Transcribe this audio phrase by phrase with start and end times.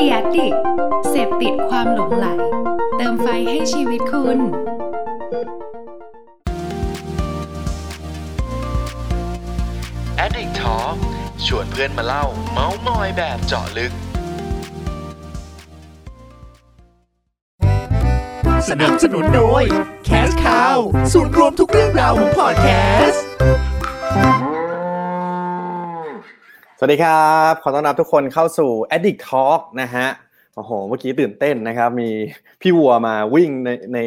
[0.00, 0.48] ดียดิ
[1.08, 2.26] เสพติดความหลงไหล
[2.96, 4.38] เติมไฟให้ชีวิตคุณ
[10.24, 10.96] Addict Talk
[11.46, 13.92] ชวนเพื่อนมาเล่า เมาส์มอยแบบเจาะลึก
[18.68, 19.64] สนับสนุนโดย
[20.08, 20.78] Cash Cow
[21.12, 22.68] ศูนย์รวมทุกเรื่องราวของพอดแค
[23.09, 23.09] ส
[26.82, 30.06] สวัสดีครับ ขอต้อนรับทุกคนเข้าสู่ Addict Talk นะฮะ
[30.56, 32.10] โอ้โห เมื่อกี้ตื่นเต้นนะครับ มี
[32.62, 33.98] พี่วัวมาวิ่งในใน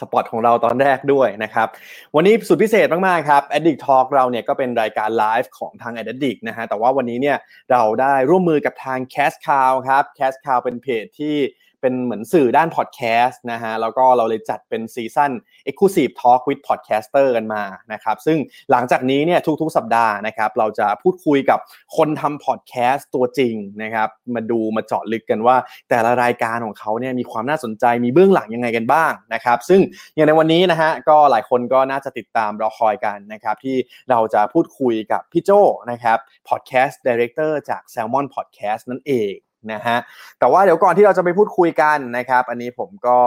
[0.00, 1.68] spot ของเราตอนแรกด้วยนะครับ
[2.14, 7.36] วันนี้สุดพิเศษมาก ๆ ครับ Addict Talk เราเนี่ยก็เป็นรายการไลฟ์ของทาง Addict นะฮะ แต่ว่าวันนี้เนี่ย
[7.70, 11.36] เราได้ร่วมมือกับทาง Cast Cow ครับ Cast Cow เป็นเพจที่
[11.80, 15.32] เป็นเหมือนสื่อด้านพอดแคสต์นะฮะแล้วก็เราเลยจัดเป็นซีซั่น
[15.68, 17.62] Exclusive Talk with Podcaster กันมา
[17.92, 18.38] นะครับซึ่ง
[18.70, 21.58] หลังจากนี้เนี่ยทุกๆ สัปดาห์นะครับเราจะพูดคุยกับ
[21.96, 25.56] คนทำพอดแคสต์ตัวจริงนะครับมาดูมาเจาะลึกกันว่า
[25.88, 29.80] แต่ละรายการของเขาเนี่ยมีความน่าสนใจมีเบื้องหลังยังไงกันบ้างนะครับซึ่ง
[30.14, 33.76] อย่างในวันนี้นะฮะก็หลายคนก็น่าจะติดตามรอคอยกันนะครับที่
[34.10, 35.50] เราจะพูดคุยกับพี่โจ
[35.90, 39.34] นะครับ Podcast Director จาก Salmon Podcast นั่นเอง
[39.72, 39.98] นะฮะ
[40.38, 43.18] แต่ว่าเดี๋ยวก่อนที่เราจะไปพูดคุยกันนะครับ อันนี้ผมก็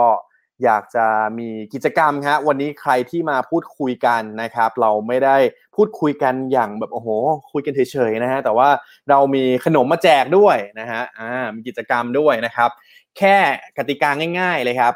[0.64, 1.06] อยากจะ
[1.38, 5.36] มีกิจกรรมครับวันนี้ใครที่มาพูดคุยกันนะครับ เราไม่ได้
[5.76, 7.08] พูดคุยกันอย่างแบบโอ้โห
[7.52, 8.68] คุยกันเฉยๆนะฮะแต่ว่า
[9.10, 12.70] เรามีขนมมาแจกด้วยนะฮะอ่ามีกิจกรรมด้วยนะครับ
[13.18, 13.36] แค่
[13.78, 14.10] กติกา
[14.40, 14.94] ง่าย ๆ เลยครับ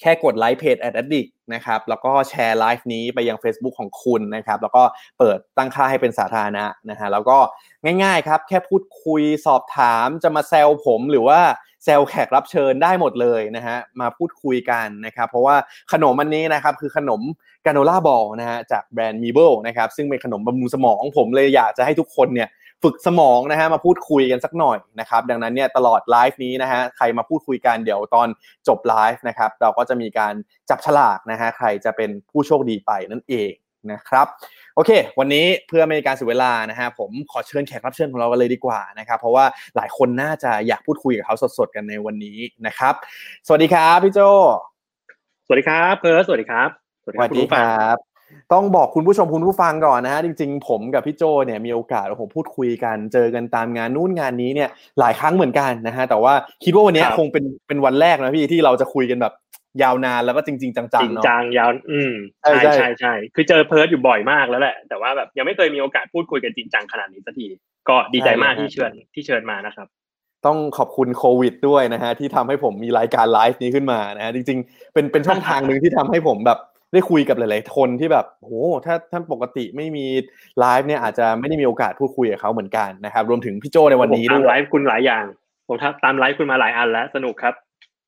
[0.00, 4.82] แค่กดไลค์เพจ a d d i c t นะครับแล้วก็แชร์ไลฟ์นี้ไปยัง Facebook ของคุณนะครับแล้วก็
[5.18, 7.38] เปิดตั้งค่าให้เป็นสาธารณะนะฮะแล้วก็
[8.02, 11.40] ง่ายๆครับแค่พูดคุยสอบถามจะมาแซวผมหรือว่า
[11.84, 15.56] แซวแขกรับเชิญได้หมดเลยนะฮะมาพูดคุยกันนะครับเพราะว่า
[15.92, 17.20] ขนมอันนี้นะครับคือขนม
[17.66, 22.48] granola ball นะฮะจากแบรนด์มีเบิลนะครับซึ่งเป็นขนมบำรุงสมองผมเลยอยากจะให้ทุกคนเนี่ย
[22.82, 28.28] ฝึกสมองนะฮะมาพูดคุยกันสักหน่อยนะครับดังนั้นเนี่ยตลอดไลฟ์นี้นะฮะใครมาพูดคุยกันเดี๋ยวตอน
[28.68, 30.34] จบไลฟ์นะครับเราก็จะมีการ
[30.70, 33.52] จับฉลากนะฮะใครจะเป็นผู้โชคดีไปนั่นเอง
[33.92, 34.26] นะครับ
[34.74, 39.44] โอเค วันนี้เพื่อไม่ให้การเสียเวลานะฮะผมขอเชิญแขกรับเชิญของเรากันเลยดีกว่านะครับ เพราะว่า
[39.76, 42.94] หลายคนน่าจะอยากพูดคุยกับเขาสดๆกันในวันนี้นะครับ
[43.46, 44.20] สวัสดีครับพี่โจ
[45.46, 46.68] สวัสดีครับเพิร์สสวัสดีครับ
[47.02, 48.09] สวัสดีครับ
[48.52, 54.68] ต้องบอกคุณผู้ชมคุณผู้ฟังก่อนนะฮะจริง ๆ ผมกับพี่โจเนี่ยมีโอกาสผมพูดคุยกัน เจอกันตามงานนู่นงานนี้เนี่ย
[55.00, 59.34] หลายครั้งเหมือนกันนะฮะแต่ว่าคิดว่าวันนี้คงเป็นเป็นวันแรกนะพี่ที่เราจะคุยกันแบบ
[59.82, 67.46] ยาวนานแล้วก็จริงๆจังจริๆงเนาะจังยาว อืมใช่ใช่ใช่ใช่ใช่คือเจอเพิร์สอยู่บ่อยมากแล้วแหละ แต่ว่าแบบยังไม่เคยมีโอกาสพูดคุยกันจริงจังขนาดนี้สักที
[67.88, 69.88] ก็ดีใจมากที่เชิญที่เชิญมานะครับ
[70.46, 76.58] ต้องขอบคุณโควิดด้วยนะฮะที่ทำให้ผมมีรายการไลฟ์นี้ขึ้นมานะฮะจริง ๆ เป็นเป็นช่องทางหนึ่งที่ทำให้ผมแบบ
[76.92, 78.52] ได้คุยกับหลาย ๆ คนที่แบบโห
[78.86, 80.06] ถ้าถ้าปกติไม่มี
[80.58, 85.24] ไลฟ์เนี่ยอาจจะไม่ได้มีโอกาสพูดคุยกับเขาเหมือนกันนะครับ รวมถึงพี่โจในวันนี้ผมด้ตามวยไลฟ์คุณหลายอย่าง
[85.68, 87.54] ผมตามไลฟ์คุณมาหลายอันแล้วสนุกครับ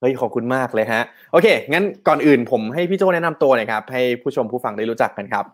[0.00, 5.44] เฮ้ยขอบคุณมากเลยฮะ โอเค งั้นก่อนอื่นผมให้พี่โจแนะนำตัวหน่อยครับ ให้ผู้ชมผู้ฟังได้รู้จักกันครับ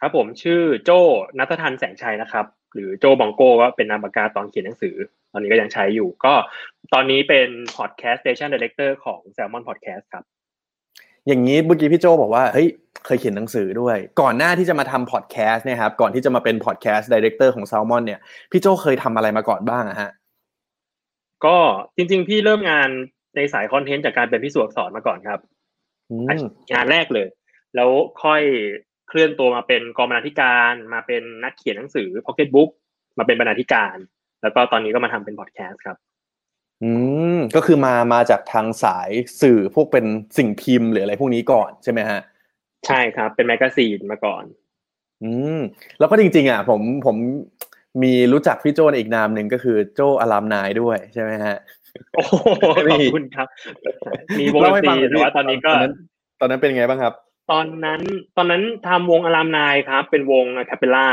[0.00, 0.90] ครับผมชื่อโจ
[1.38, 4.94] นัททันแสงชัยนะครับ หรือโจบองโก้ก็เป็นนามปากกาตอนเขียนหนังสือ
[5.32, 6.34] ตอนนี้ก็ยังใช้อยู่ ก็
[6.92, 10.24] ตอนนี้เป็น podcast station director ของ Salmon Podcast ครับ
[11.28, 12.68] อย่างนี้เมื่อกี้พี่โจบอกว่าเฮ้ย
[13.06, 20.10] เคยเขียนหนังสือด้วย ก่อนหน้าที่จะมาทำพอดแคสต์เนี่ยครับก่อนที่จะมาเป็น podcast director ของ Salmon เนี่ยพี่โจเคยทำอะไรมาก่อนบ้างอะฮะ
[21.44, 21.56] ก็
[21.96, 22.88] จริง ๆ พี่เริ่มงาน
[23.36, 25.40] ในสายคอนเทนต์จากการเป็นพิสูจน์อักษรมาก่อนครับ
[26.10, 26.28] อืม
[26.72, 27.28] งานแรกเลย
[27.74, 27.90] แล้ว
[28.22, 28.42] ค่อย
[29.08, 32.70] เคลื่อนตัวมาเป็นกองบรรณาธิการมาเป็นนักเขียนหนังสือ Pocket Book
[33.18, 33.96] มาเป็นบรรณาธิการ
[34.42, 35.96] แล้วก็ตอนนี้ก็มาทำเป็นพอดแคสต์ครับ
[36.84, 36.90] อื
[37.34, 40.04] ม ก็คือมา มาจากทางสายสื่อพวกเป็น
[40.38, 42.20] สิ่งพิมพ์หรืออะไรพวกนี้ก่อนใช่ไหมฮะ
[42.86, 44.44] ใช่ครับ เป็นแมกกาซีนมาก่อน
[45.22, 45.58] อืม
[45.98, 47.16] แล้วก็จริง ๆ อะ ผมผม
[48.02, 51.56] มีรู้จักพี่โจในอีกนามหนึ่งก็คือโจอารามนายด้วยใช่ไหมฮะ
[52.14, 52.34] โอ้โห
[52.90, 53.46] ขอบคุณครับ
[54.38, 55.92] มีวงดเล่านให้ตฟัรีงหยแต่ว่าตอนนี้ก็ตอนนั้น
[56.40, 57.12] ตอนนั้นเป็นไงบ้างครับ
[57.52, 58.00] ตอนนั้น
[58.36, 61.08] ตอนนั้นทำวงอารามนายครับ เป็นวงคาเปล่า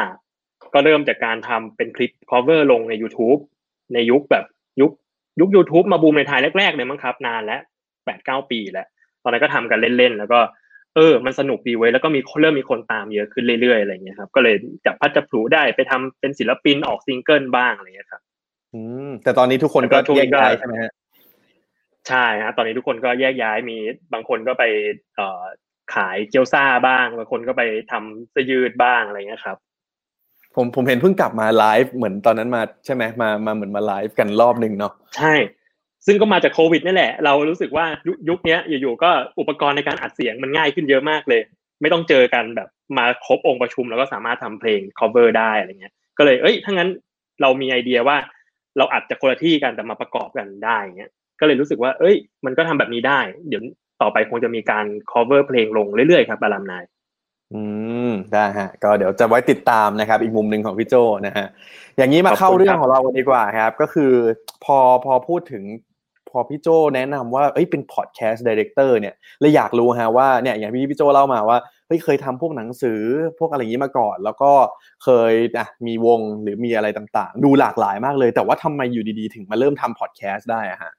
[0.74, 3.40] ก็เริ่มจากการทำเป็นคลิป cover ลงใน YouTube
[3.94, 4.46] ในยุคแบบ
[4.82, 4.92] ยุค
[5.40, 7.62] ยุค YouTube มาบูมในไทยแรกๆเลยมั้งครับ นานแล้ว
[8.06, 8.88] แปดเก้าปีแล้ว
[9.24, 10.40] ตอนนั้นก็ทำกันเล่นๆ แล้วก็
[10.96, 14.56] เออ มันสนุกดีเว้ยแล้วก็มีเริ่มมีคนตามเยอะขึ้นเรื่อยๆอะไรเงี้ยครับ ก็เลย
[14.86, 18.22] จับพัดจับผลูได้ไปทำเป็นศิลปินออกซิงเกิลบ้างอะไรเงี้ยครับ
[18.74, 20.92] อืมแต่ตอนนี้ทุกคนก็แล้วก็ช่วงแยนี้กก็ย้ายใช่ไหมฮะ
[22.08, 23.78] ใช่ฮะตอนนี้ทุกคนก็แยกย้ายมี
[24.14, 24.64] บางคนก็ไป
[25.16, 25.44] เอ่อ
[25.96, 29.58] ขายเกี๊ยวซ่าบ้างบางคนก็ไปทำเสื้อยืดบ้างอะไรเงี้ยครับ
[30.56, 35.34] ผมผมเห็นเพิ่งกลับมาไลฟ์เหมือนตอนนั้นมาใช่ไหมมามาเหมือนมาไลฟ์กันรอบหนึ่งเนาะใช่
[36.06, 41.42] ซึ่งก็มาจากโควิดนี่แหละ เรารู้สึกว่ายุคยุคนี้อยู่ๆก็อุปกรณ์ในการอัดเสียงมันง่ายขึ้นเยอะมากเลย
[41.82, 46.90] ไม่ต้องเจอกันแบบมาครบองค์ประชุมแล้วก็สามารถทำเพลง cover ได้อะไรเงี้ย ก็เลยเอ้ยถ้างั้น
[47.42, 48.18] เรามีไอเดียว่า
[48.78, 52.16] เราอัดจากคนละที่กันแต่มาประกอบกันได้เงี้ยก็เลยรู้สึกว่า เอ้ย
[52.46, 53.62] มันก็ทำแบบนี้ได้ เดี๋ยว
[54.02, 56.84] ต่อไปคงจะมีการ cover เพลงลงเรื่อยๆครับอารามนาย
[57.54, 57.62] อื
[58.10, 60.96] มได้ฮะ ก็เดี๋ยวจะไว้ติดตามนะครับ อีกมุมหนึ่งของพี่โจ
[61.28, 61.48] นะฮะ
[61.98, 64.14] อย่างนี้มาเข้าเรื่องของเรากันดีกว่าครับ ก็คือ
[64.66, 65.64] พอพอพูดถึง
[66.30, 71.58] พอพี่โจแนะนำว่าเอ้ยเป็นพอดแคสต์ดีเรคเตอร์เนี่ยเลยอยากรู้ฮะว่าเนี่ยอย่างที่พี่โจเล่ามาว่า
[71.88, 73.00] เฮ้ยเคยทำพวกหนังสือ
[73.40, 74.52] พวกอะไรอย่างนี้มาก่อน แล้วก็
[75.04, 80.92] เคยอะมีวงหรือมีอะไรต่างๆ ดูหลากหลายมากเลย แต่ว่าทำไมอยู่ดีๆ ถึงมาเริ่มทำพอดแคสต์ได้อะฮะ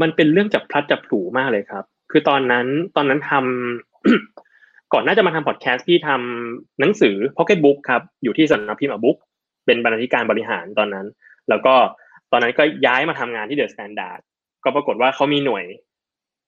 [0.00, 2.66] มันเป็นเรื่องจับพลัดจับผลูมากเลยครับ คือตอนนั้น
[2.96, 4.51] ตอนนั้นทำ
[4.92, 9.16] ก่อนน่าจะมาทำพอดแคสต์ที่ทำหนังสือ Pocket Book ครับอยู่ที่สำนักพิมพ์ a book
[9.66, 11.06] เป็นบรรณาธิการบริหารตอนนั้น
[11.48, 11.74] แล้วก็
[12.32, 14.20] ตอนนั้นก็ย้ายมาทำงานที่ The Standard
[14.64, 15.64] ก็ปรากฏว่าเขามีหน่วย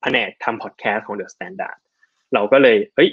[0.03, 1.79] แผนกทำพอดแคสต์ของ The Standard
[2.35, 3.11] เราก็เลยเฮ้ย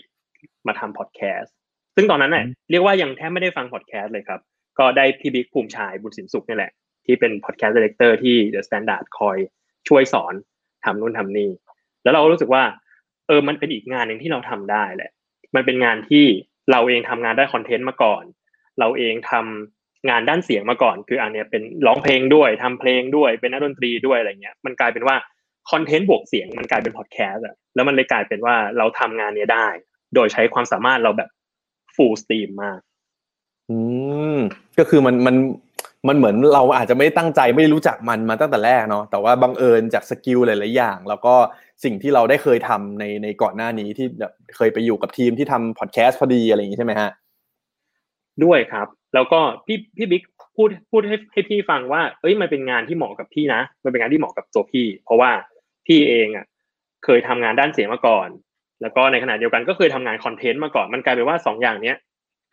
[0.68, 1.54] มาทำพอดแคสต์
[1.96, 4.40] ซึ่งตอนนั้นเนี่ยเรียกว่ายังแทบไม่ได้ฟังพอดแคสต์เลยครับ
[4.80, 6.72] ก็ได้พี่บิ๊กภูมิชายบุญสินสุขนี่แหละ
[7.06, 9.38] ที่เป็น podcast director ที่ The Standard คอย
[9.88, 10.34] ช่วยสอน
[10.86, 11.50] ทำนู่นทำนี่
[12.04, 12.64] แล้วเราก็รู้สึกว่า
[13.28, 15.12] เออมันเป็นอีกงานหนึ่งที่เราทำได้แหละ
[15.56, 16.26] มันเป็นงานที่
[16.72, 18.24] เราเองทำงานได้คอนเทนต์มาก่อน
[18.80, 25.16] เราเองทำงานด้านเสียงมาก่อน คืออันเนี้ยเป็นร้องเพลงด้วยทำเพลงด้วยเป็นนักดนตรีด้วยอะไรเงี้ย มันกลายเป็นว่า
[25.72, 29.68] คอนเทนต์บวกเสียงมันกลายเป็นพอดแคสต์อะแล้วมันเลยกลายเป็นว่าเราทำงานเนี้ยได้
[30.16, 31.30] โดยใช้ความสามารถเราแบบ
[31.96, 32.80] full stream มาก
[33.70, 33.78] อื
[34.36, 34.38] ม
[34.80, 35.36] ก็คือมันมัน
[36.08, 41.36] มันเหมือนเราอาจจะไม่ตั้งใจไม่รู้จักมันมาตั้งแต่แรกเนาะแต่ว่าบังเอิญจาก skill หลาย ๆ อย่าง แล้วก็
[41.84, 47.10] สิ่งที่เราได้เคยทำในในก่อนหน้านี้ที่แบบเคยไปอยู่กับทีมที่ทำพอดแคสต์พอดีอะไรอย่างนี้ใช่ไหมฮะ
[48.44, 50.24] ด้วยครับ แล้วก็พี่พี่บิ๊ก
[50.56, 55.32] พูดพูดให้ให้พี่ฟังว่า เอ้ยมันเป็นงานที่เหมาะกับพี่นะ มันเป็นงานที่เหมาะกับตัวพี่ เพราะว่า
[55.88, 56.46] พี่เองอะ
[57.06, 58.30] เคยทำงานด้านเสียงมาก่อน
[58.82, 61.98] แล้วก็ในขณะเดียวกันก็เคยทำงานคอนเทนต์มาก่อนมันกลายเป็นว่าสองอย่างเนี้ย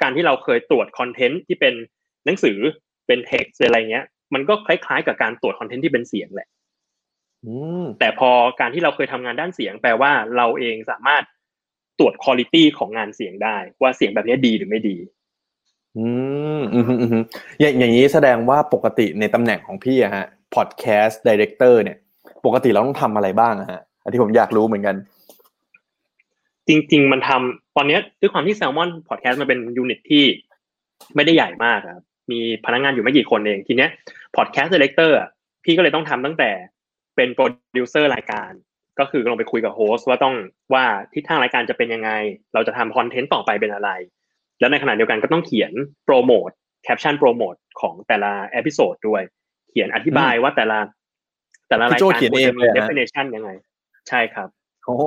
[0.03, 1.75] การที่เราเคยตรวจคอนเทนต์ที่เป็น
[2.25, 2.59] หนังสือ
[3.07, 4.05] เป็นเท็กซ์อะไรเงี้ย
[4.35, 6.49] มันก็คล้ายๆ กับการตรวจคอนเทนต์ที่เป็นเสียงแหละ
[7.99, 8.31] แต่พอ
[8.61, 11.23] การที่เราเคยทำงานด้านเสียง แปลว่าเราเองสามารถ
[11.99, 14.97] ตรวจคุณ i t y ของงานเสียงได้ ว่าเสียงแบบนี้ดีหรือไม่ดี
[15.97, 16.07] อื
[16.59, 17.25] มอืมอืมอืม
[17.61, 21.97] อย่างอย่างนี้แสดงว่าปกติในตำแหน่งของพี่อะฮะpodcast director เนี่ย
[22.47, 24.97] ปกติเราต้องทำอะไรบ้างอะฮะอันที่ผมอยากรู้เหมือนกัน
[26.69, 30.25] จริง ๆ มันทำตอนเนี้ยด้วยความที่ Salmon Podcast มันเป็น unit ที่
[31.15, 33.91] ไม่ได้ใหญ่มากครับมีพนักงานอยู่ไม่กี่คนเองทีเนี้ย
[34.37, 35.17] podcast director
[35.65, 36.51] พี่ก็เลยต้องทำตั้งแต่
[37.19, 37.45] เป็นโปร
[37.77, 38.51] ดิวเซอร์รายการ
[38.99, 40.35] ก็คือลงไปคุยกับ host ว่าต้อง
[40.75, 40.85] ว่า
[41.15, 42.11] ทิศทางรายการจะเป็นยังไง
[42.55, 43.91] เราจะทำคอนเทนต์ต่อไปเป็นอะไร
[44.61, 45.73] แล้วในขณะเดียวกันก็ต้องเขียน
[46.05, 46.51] โปรโมท
[46.85, 49.23] แคปชั่นโปรโมทของแต่ละ episode ด้วย
[49.71, 50.79] เขียนอธิบายว่าแต่ละ
[51.69, 53.51] แต่ละรายพี่โจ้การเขียนควรเองจะเลมียเหรอฮะ definition ยังไง
[54.09, 54.49] ใช่ครับ
[54.85, 55.05] โอ้โห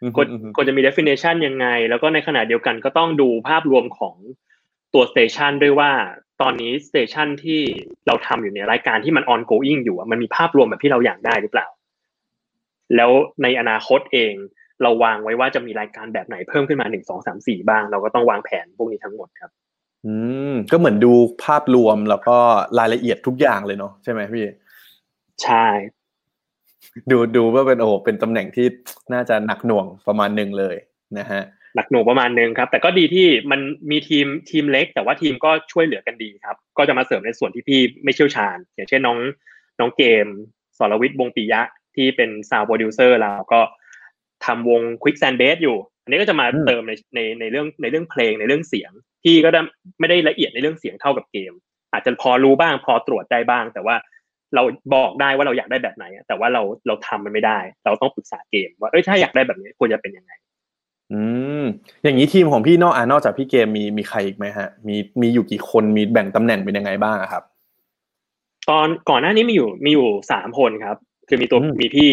[0.00, 4.16] อืมควรอืมอืมควรจะมี definition ยังไง แล้วก็ในขณะเดียวกันก็ต้องดูภาพรวมของ
[4.94, 5.90] ตัว station ด้วยว่า
[6.42, 7.60] ตอนนี้ station ที่
[8.06, 11.66] เราทำอยู่เนี่ยรายการที่มัน ongoing อยู่อะมันมีภาพรวมแบบที่เราอยากได้หรือเปล่า
[12.96, 13.10] แล้ว
[13.42, 14.34] ในอนาคตเอง
[14.82, 19.50] เราวางไว้ว่าจะมีรายการแบบไหนเพิ่มขึ้นมาหนึ่งสองสามสี่บ้าง เราก็ต้องวางแผนพวกนี้ทั้งหมดครับ
[20.06, 20.14] อื
[20.52, 21.12] มก็เหมือนดู
[21.44, 22.36] ภาพรวมแล้วก็
[22.78, 24.44] รายละเอียดทุกอย่างเลยเนาะใช่ไหมพี่
[25.42, 25.66] ใช่
[27.10, 28.66] ดูดูว่าเป็นโอ้โหเป็นตำแหน่งที่
[29.14, 30.76] น่าจะหนักหน่วงประมาณหนึ่งเลย
[31.18, 31.42] นะฮะ
[31.76, 33.60] หนักหน่วงประมาณนึงครับ แต่ก็ดีที่มัน
[33.90, 39.18] มีทีมทีมเล็ก แต่ว่าทีมก็ช่วยเหลือกันดีครับ ก็จะมาเสริมในส่วนที่พี่ไม่เชี่ยวชาญ อย่างเช่นน้อง
[39.80, 40.26] น้องเกม
[40.78, 41.62] สรวิทย์วงปิยะ
[41.96, 43.60] ที่เป็นซาวโปรดิวเซอร์เราก็
[44.44, 48.92] ทำวง Quick Sand Bass อยู่ อันนี้ก็จะมาเติมในในในเรื่องในเรื่องเพลงในเรื่องเสียง
[49.24, 49.60] พี่ก็ได้
[50.00, 51.52] ไม่ได้ละเอียดในเรื่องเสียงเท่ากับเกม
[51.92, 53.96] อาจจะพอรู้บ้างพอตรวจได้บ้าง แต่ว่า
[54.54, 54.62] เรา
[54.94, 60.32] บอกได้ว่าเราอยากได้แบบไหน แต่ว่าเราเราทำมันไม่ได้ เราต้องปรึกษาเกม ว่าเอ้ยถ้าอยากได้แบบนี้ควรจะเป็นยังไง
[61.14, 61.20] อื
[61.62, 61.64] ม
[62.02, 67.42] อย่างนี้ทีมของพี่นอกอ่านอกจากพี่เกมมีมีใครอีกไหมฮะ มีมีอยู่กี่คนมีแบ่งตำแหน่งเป็นยังไงบ้างอะครับ
[68.68, 70.96] ตอนก่อนหน้านี้มีอยู่มีอยู่สามคนครับ
[71.28, 72.12] คือมีตัวอืมมีพี่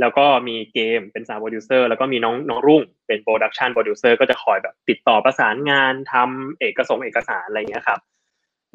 [0.00, 8.00] แล้วก็มีเกมเป็น sound producer แล้วก็มีน้องน้องรุ่งเป็น production producer ก็จะคอยแบบติดต่อประสานงานทำเอกสงเอกสารอะไรอย่างเงี้ยครับ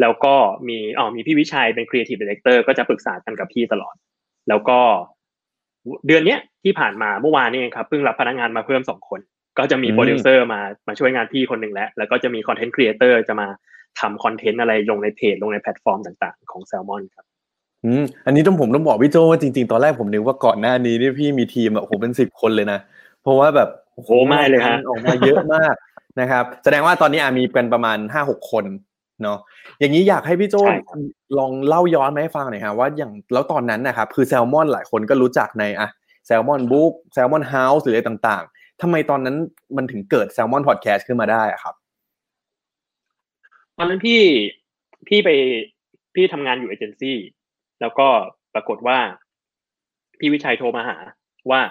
[0.01, 0.36] แล้วก็
[0.68, 3.96] มีอ๋อมีพี่วิชัยเป็น creative director ก็จะปรึกษากันกับพี่ตลอด
[4.50, 4.80] แล้วก็
[6.08, 9.20] เดือนเนี้ยที่ผ่านมาเมื่อวานนี่เองครับเพิ่งรับพนักงานมาเพิ่มสองคน
[9.58, 13.48] ก็จะมีอืมโปรดิวเซอร์มามาช่วยงานพี่คนหนึ่งแล้ว แล้วก็จะมี content creator จะมา
[14.00, 17.25] ทำคอนเทนต์อะไรลงในเพจลงในแพลตฟอร์มต่างๆ ของแซลมอนครับ
[17.86, 22.79] อืมอันนี้ต้องผมต้องบอกพี่โจว่าจริงๆ ตอนแรกผมนึกว่าก่อนหน้านี้นี่พี่มีทีมแบบโอ้โหเป็นสิบคนเลยนะ
[23.22, 25.75] เพราะว่าแบบโอ้โหไม่เลยฮะงานออกมาเยอะมาก
[26.20, 28.65] นะครับ แสดงว่าตอนนี้อามีกันประมาณห้าหกคน
[29.24, 29.38] เนาะ
[29.79, 30.98] อย่างนี้อยากให้พี่โจใช่ครับ
[31.38, 35.88] ลองเล่าย้อนมาให้ฟังหน่อยครับว่าอย่างแล้วตอนนั้นนะครับคือแซลมอนหลายคนก็รู้จักในอะ
[36.25, 39.35] Salmon Books Salmon House หรืออะไรต่างๆ ทำไมตอนนั้น
[39.77, 41.75] มันถึงเกิด Salmon Podcast ขึ้นมาได้อะครับ
[43.77, 44.21] ตอนนั้นพี่
[45.07, 45.29] พี่ไป
[46.15, 47.17] พี่ทำงานอยู่เอเจนซี่
[47.81, 48.07] แล้วก็
[48.53, 48.97] ปรากฏว่า
[50.19, 50.97] พี่วิชัยโทรมาหา
[51.51, 51.61] ว่า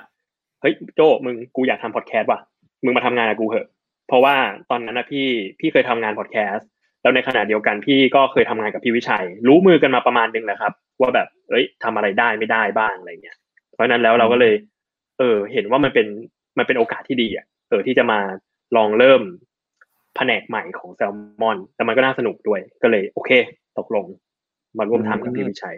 [0.60, 2.40] เฮ้ยโจมึงกูอยากทำพอดแคสต์ว่ะ
[2.84, 3.66] มึงมาทำงานกับกูเหอะ
[4.08, 4.36] เพราะว่า
[4.70, 5.26] ตอนนั้นนะพี่
[5.60, 6.68] พี่เคยทำงานพอดแคสต์
[7.02, 13.36] แล้วในขณะเดียวกันพี่ก็เคยทำงานกับพี่วิชัย รู้มือกันมาประมาณนึงแหละครับ ว่าแบบเอ้ยทำอะไรได้ไม่ได้บ้างอะไรเงี้ย
[13.72, 14.54] เพราะนั้นแล้วเราก็เลย
[15.18, 16.06] เออ เห็นว่ามันเป็น
[16.60, 18.20] มันเป็นโอกาสที่ดีอะเออที่จะมา
[18.76, 19.22] ลองเริ่ม
[20.16, 21.12] แผนกใหม่ของแซล
[21.42, 23.30] มอนแต่มันก็น่าสนุกด้วย ก็เลยโอเค
[23.78, 24.06] ตกลง
[24.78, 25.76] มาร่วมทำกับพี่วิชัย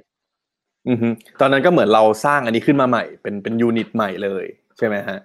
[0.89, 1.09] อือฮึ
[1.41, 4.45] ตอนนั้นก็เหมือนเราสร้างอันนี้ขึ้นมาใหม่ เป็นเป็น unit ใหม่เลย
[4.79, 5.19] ใช่ไหมฮะ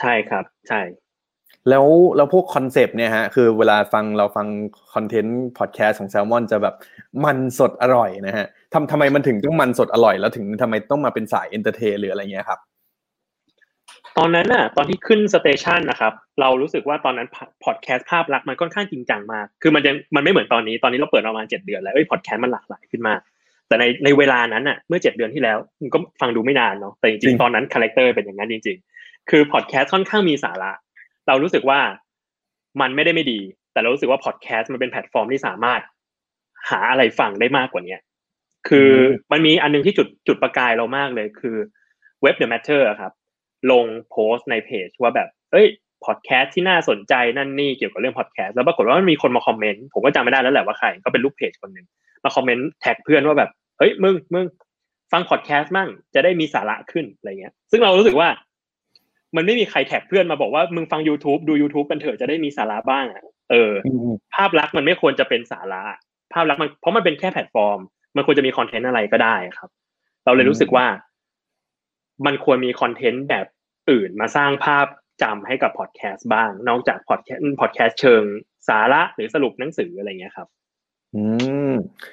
[0.00, 0.80] ใช่ครับใช่
[1.68, 4.46] แล้วแล้วพวกคอนเซปต์เนี่ยฮะ คือเวลาฟังเราฟัง
[4.94, 6.74] คอนเทนต์พอดแคสต์ของแซลมอนจะแบบ
[7.24, 12.60] มันสดอร่อยนะฮะทำทำไมมันถึงต้องมันสดอร่อย แล้วถึงทำไมต้องมาเป็นสาย entertain หรืออะไรเงี้ยครับ
[14.18, 17.28] ตอนนั้นน่ะ ตอนที่ขึ้น station นะครับ เรารู้สึกว่าตอนนั้น
[17.64, 23.20] พอดแคสต์ภาพลักษณ์มันค่อนข้างจริงจังมาก คือมันยังมันไม่เหมือนตอนนี้ตอนนี้เราเปิดประมาณเจ็ดเดือนแล้วเอ้ยพอดแคสต์มันหลากหลายขึ้นมาก
[23.68, 30.72] แต่ในในเวลานั้นน่ะเมื่อเจ็ดเดือนที่แล้วมันก็ฟังดูไม่นานเนาะแต่จจริริงงๆตอนนั้นคาแรคเตอร์เป็นอย่างนั้นจริง ๆ คือพอดแคสต์ค่อนข้างมีสาระ
[31.28, 31.80] เรารู้สึกว่า
[32.80, 33.40] มันไม่ได้ไม่ดี
[33.72, 35.80] แต่เรารู้สึกว่าพอดแคสต์มันเป็นแพลตฟอร์มที่สามารถ
[36.70, 38.00] หาอะไรฟังได้มากกว่าเนี้ย
[38.68, 38.90] คือ
[39.32, 41.56] มันมีอันนึงที่จุดจุดประกายเรามากเลยคือ
[42.22, 43.12] เว็บ The Matter อะครับ
[43.72, 45.66] ลงโพสต์ในเพจว่าแบบเอ้ย
[46.04, 51.86] พอดแคสต์ที่น่าสนใจนั่นนี่เกี่ยวกับเรื่องพอดแคสต์แล้วปรากฏว่ามันมีคนมาคอมเมนต์ผมก็จำไม่ได้แล้วแหละว่าใครก็เป็นลูกเพจคนหนึ่ง
[52.24, 54.44] มาคอมเมนต์แท็กเพื่อนว่าแบบเฮ้ยมึงมึง
[55.12, 58.28] ฟังพอดแคสต์มั่งจะได้มีสาระขึ้นอะไรเงี้ย ซึ่งเรารู้สึกว่า
[59.36, 63.72] มันไม่มีใครแท็กเพื่อนมาบอกว่ามึงฟัง YouTube ดู YouTube กันเถอะจะได้มีสาระบ้างอะเออ
[64.34, 65.82] ภาพลักษณ์มันไม่ควรจะเป็นสาระ
[66.32, 67.78] ภาพลักษณ์มันเพราะมันเป็นแค่แพลตฟอร์ม
[68.16, 69.70] มันควรจะมีคอนเทนต์อะไรก็ได้ครับ
[70.24, 70.86] เราเลยรู้สึกว่า
[72.26, 73.46] มันควรมีคอนเทนต์แบบ
[73.90, 74.86] อื่นมาสร้างภาพ
[75.22, 78.22] จำให้กับพอดแคสต์บ้าง นอกจากพอดแคสต์พอดแคสต์เชิง
[78.68, 80.48] สาระหรือสรุปหนังสืออะไรเงี้ยครับ
[81.14, 81.22] อื
[81.70, 81.72] ม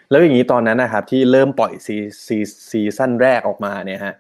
[0.10, 2.38] แล้วอย่างนี้ตอนนั้นนะครับ ที่เริ่มปล่อยซีซี
[2.70, 4.16] ซีซั่นแรกออกมาเนี่ยฮะ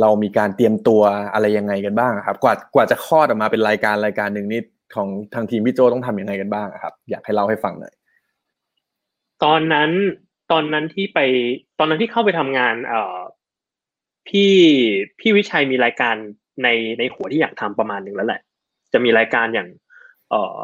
[0.00, 1.02] เรามีการเตรียมตัว
[1.34, 4.60] อะไรยังไงกันบ้างครับ กว่ากว่าจะคลอดออกมาเป็นรายการรายการหนึ่งนี่
[4.94, 7.94] ของทางทีมพี่โจต้องทำยังไงกันบ้างครับ อยากให้เล่าให้ฟังหน่อย
[9.44, 9.90] ตอนนั้น
[10.52, 11.18] ตอนนั้นที่ไป
[11.78, 13.18] ตอนนั้นที่เข้าไปทำงาน เอ่อ
[14.28, 14.52] พี่
[15.18, 16.16] พี่วิชัยมีรายการ
[16.62, 16.68] ใน
[16.98, 18.40] ในหัวที่อยากทำประมาณหนึ่งแล้วแหละ
[18.92, 19.68] จะมีรายการอย่าง
[20.30, 20.56] เอ่อ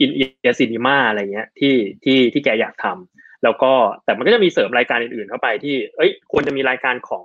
[0.00, 3.72] อินเอียซีนีมาอะไรเงี้ยที่ที่ที่แกอยากทำแล้วก็
[4.04, 7.24] แต่มันก็จะมีเสริมรายการอื่นๆเข้าไปที่ เอ้ยควรจะมีรายการของ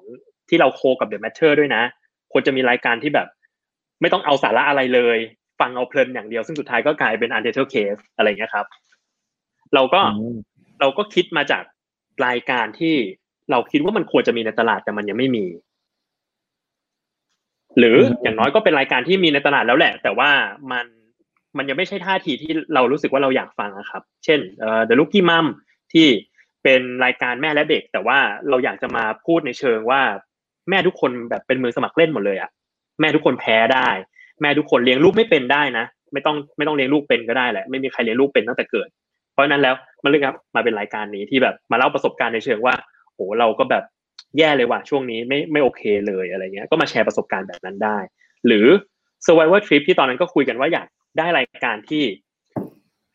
[0.50, 1.84] ที่เราโคกับ The Matter ด้วยนะ
[2.32, 3.28] ควรจะมีรายการที่แบบ
[4.02, 5.18] ไม่ต้องเอาสาระอะไรเลย
[5.60, 8.66] ฟังเอาเพลินอย่างเดียว ซึ่งสุดท้ายก็กลายเป็น Untitled Case อะไรเงี้ยครับ
[9.74, 10.38] เราก็อืม
[10.82, 11.64] เราก็คิดมาจาก
[12.28, 12.96] รายการที่
[13.52, 15.46] เราคิดว่ามันควรจะมีในตลาดแต่มันยังไม่มี
[17.78, 20.30] หรืออย่างน้อยก็เป็นรายการที่มีในตลาดแล้วแหละ แต่ว่า
[20.72, 20.86] มัน
[21.58, 25.46] มันยังไม่ใช่ท่าทีที่เรารู้สึกว่าเราอยากฟังอะครับ เช่นเอ่อ The Lucky Mom
[25.94, 26.08] ที่
[26.64, 28.18] เป็นรายการแม่และเด็ก แต่ว่า
[28.50, 30.02] เราอยากจะมาพูดในเชิงว่า
[30.70, 32.50] แม่ทุกคนแบบเป็นมือสมัครเล่นหมดเลยอะ
[33.00, 33.90] แม่ทุกคนแพ้ได้
[34.42, 38.90] แม่ทุกคนเลี้ยงลูกไม่เป็นได้นะ ไม่ต้องไม่ต้องเลี้ยงลูกเป็นก็ได้แหละ ไม่มีใครเลี้ยงลูกเป็นตั้งแต่เกิด
[39.34, 42.76] เพราะฉะนั้นแล้วมันเลยครับมาเป็นรายการนี้ที่แบบมาเล่าประสบการณ์ในเชิงว่า
[43.14, 43.84] โหเราก็แบบ
[44.38, 47.98] แย่เลยว่ะช่วงนี้ไม่ไม่โอเคเลยอะไรเงี้ยก็มาแชร์ประสบการณ์แบบนั้นได้
[48.48, 48.66] หรือ
[49.26, 50.88] survivor trip ที่ตอนนั้นก็คุยกันว่าอยาก
[51.18, 52.04] ได้รายการที่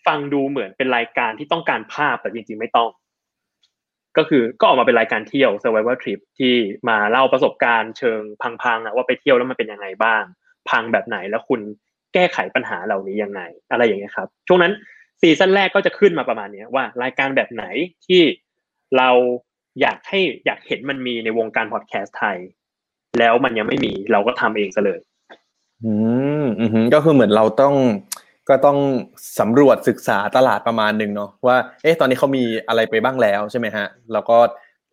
[0.07, 2.91] ฟังดูเหมือนเป็นรายการที่ต้องการภาพแต่จริงๆไม่ต้อง
[4.17, 6.55] ก็คือก็ออกมาเป็นรายการเที่ยว survivor trip ที่
[6.89, 8.21] มาเล่าประสบการณ์เชิง
[8.63, 10.23] พังๆอะว่าไปเที่ยวแล้วมันเป็นยังไงบ้าง
[10.71, 11.61] พังแบบไหนแล้วคุณ
[12.15, 14.73] แก้ไขปัญหาเหล่านี้ยังไง อะไรอย่างเงี้ยครับ ช่วงนั้น
[15.21, 17.65] ซีซั่นแรกก็จะขึ้นมาประมาณนี้ว่ารายการแบบไหน
[18.07, 18.23] ที่
[18.97, 19.11] เรา
[19.81, 22.37] อยากให้อยากเห็นมันมีในวงการพอดแคสต์ไทย
[23.19, 25.01] แล้วมันยังไม่มีเราก็ทำเองซะเลย
[25.85, 25.93] อื
[26.45, 27.75] มอืมก็คือเหมือนเราต้อง
[28.49, 28.79] ก็ต้อง
[29.41, 34.37] สำรวจศึกษาตลาดประมาณหนึ่งเนาะว่า เอ๊ะ ตอนนี้เขามีอะไรไปบ้างแล้วใช่ไหมฮะ แล้วก็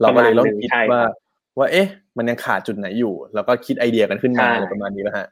[0.01, 1.13] เราก็เลยต้องคิดประมาณหนึ่งใช่ว่าครับ
[1.58, 1.88] ว่า เอ๊ะ
[2.18, 5.27] มันยังขาดจุดไหนอยู่ แล้วก็คิดไอเดียกันขึ้นมาใช่อะไรประมาณนี้ป่ะฮะ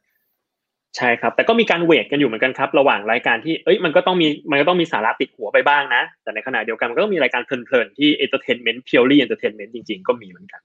[0.97, 10.62] ใช่ครับ แต่ก็มีการเวทกันอยู่เหมือนกันครับ ระหว่างรายการที่เอ้ยมันก็ต้องมีมันก็ต้องมีสาระติดหัวไปบ้างนะ แต่ในขณะเดียวกันมันก็ต้องมีรายการเพลินๆที่ entertainment purely entertainment จริงๆ ก็มีเหมือนกัน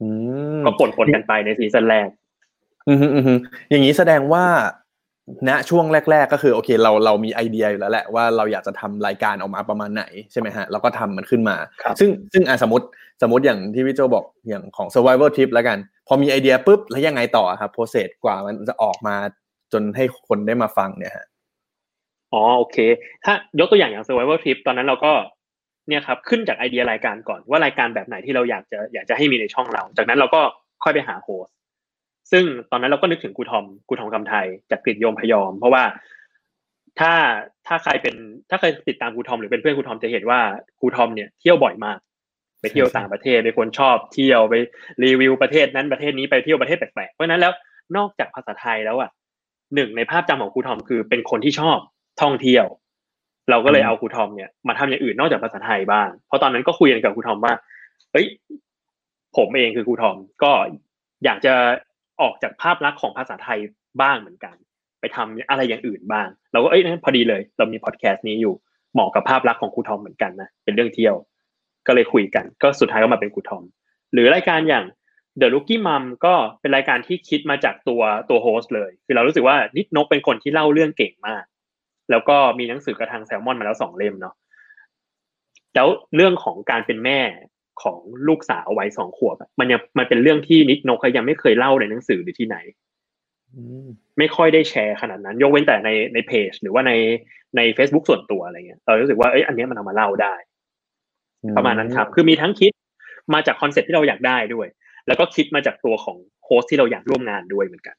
[0.00, 0.08] อื
[0.58, 2.08] มก็ปนๆกันไปในซีซั่นแรก
[2.88, 3.34] อืมฮึอืมฮึ
[3.70, 4.44] อย่างนี้แสดงว่า
[5.48, 12.86] ณช่วงแรก ๆ ก็คือโอเค เราเรามีไอเดียอยู่แล้วแหละว่าเราอยากจะทำรายการออกมาประมาณไหนใช่ไหมฮะแล้วก็ทำมันขึ้นมาครับซึ่งซึ่งอะสมมติ
[13.22, 19.16] สมมติอย่างที่พี่โจบอกอย่างของ survival trip แล้วกัน พอมีไอเดียปุ๊บแล้วยังไงต่อครับโปรเซสกว่ามันจะออกมา
[19.72, 21.26] จนให้คนได้มาฟังเนี่ยฮะ
[22.32, 22.76] อ๋อโอเค
[23.24, 25.12] ถ้ายกตัวอย่างอย่าง survival trip ตอนนั้นเราก็
[25.88, 30.40] เนี่ยครับขึ้นจากไอเดียรายการก่อนว่ารายการแบบไหนที่เราอยากจะอยากจะให้มีในช่องเรา จากนั้นเราก็
[30.84, 31.54] ค่อยไปหา host
[32.30, 35.84] ซึ่งตอนนั้นเราก็นึกถึงครูทอมครูทอมคำไทยจากกลิ่นโยมพยอม เพราะว่า
[37.00, 37.12] ถ้า
[37.66, 38.14] ถ้าใครเป็น
[38.50, 40.40] ถ้าเคยติดตามครูทอมหรือเป็นเพื่อนครูทอมจะเห็นว่า
[40.80, 41.98] ครูทอมเนี่ยเที่ยวบ่อยมาก
[42.60, 44.54] ไปเที่ยวต่างประเทศเป็นคนชอบเที่ยวไป
[45.04, 47.52] รีวิวประเทศนั้นประเทศนี้ไปเที่ยวประเทศแปลกๆเพราะฉะนั้นแล้ว
[47.96, 49.10] นอกจากภาษาไทยแล้วอะ
[49.74, 51.78] หนึ่งในภาพจำของครูทอมคือเป็นคนที่ชอบ
[52.22, 52.66] ท่องเที่ยว
[53.50, 57.54] เราก็เลยเอาครูทอมเนี่ยมาทำอย่างอื่นนอกจากภาษาไทยบ้างเพราะตอนนั้นก็คุยกันกับครูทอมว่า
[58.12, 58.26] เฮ้ย
[59.36, 60.52] ผมเองคือครูทอมก็
[61.24, 61.54] อยากจะ
[62.20, 63.58] ออกจากภาพลักษณ์ของภาษาไทย
[64.00, 64.56] บ้างเหมือนกัน
[65.00, 68.54] ไปทำอะไรอย่างอื่นบ้าง เราก็เอ้ยพอดีเลย เรามีพอดแคสต์นี้อยู่
[68.92, 71.14] เหมาะกับภาพลักษณ์ของครูทอมเหมือนกันนะเป็นเรื่องเที่ยว
[71.86, 73.64] ก็เลยคุยกัน ก็สุดท้ายก็มาเป็นครูทอม
[74.12, 74.84] หรือรายการอย่าง
[75.40, 81.44] The Rookie Mom ก็เป็นรายการที่คิดมาจากตัวตัว host เลย คือเรารู้สึกว่านิดนกเป็นคนที่เล่าเรื่องเก่งมาก
[82.10, 84.34] แล้วก็มีหนังสือกับทางแซลมอนมาแล้วสองเล่มเนาะ
[85.74, 87.20] แล้วเรื่องของการเป็นแม่
[87.82, 87.98] ของ
[88.28, 92.56] ลูกสาววัยสองขวบมันยังมันเป็นเรื่องที่นิดนกยังไม่เคยเล่าในหนังสือหรือที่ไหน
[94.18, 96.92] ไม่ค่อยได้แชร์ขนาดนั้น ยกเว้นแต่ในในเพจ หรือว่าใน
[97.56, 100.34] ใน Facebook ส่วนตัวอะไรเงี้ยเรารู้สึกว่าเอ้ยอันนี้มันเอามาเล่าได้
[101.56, 102.72] ประมาณนั้นครับ คือมีทั้งคิด
[103.34, 104.66] มาจากคอนเซ็ปที่เราอยากได้ด้วย
[105.06, 107.96] แล้วก็คิดมาจากตัวของโฮสที่เราอยากร่วมงานด้วยเหมือนกัน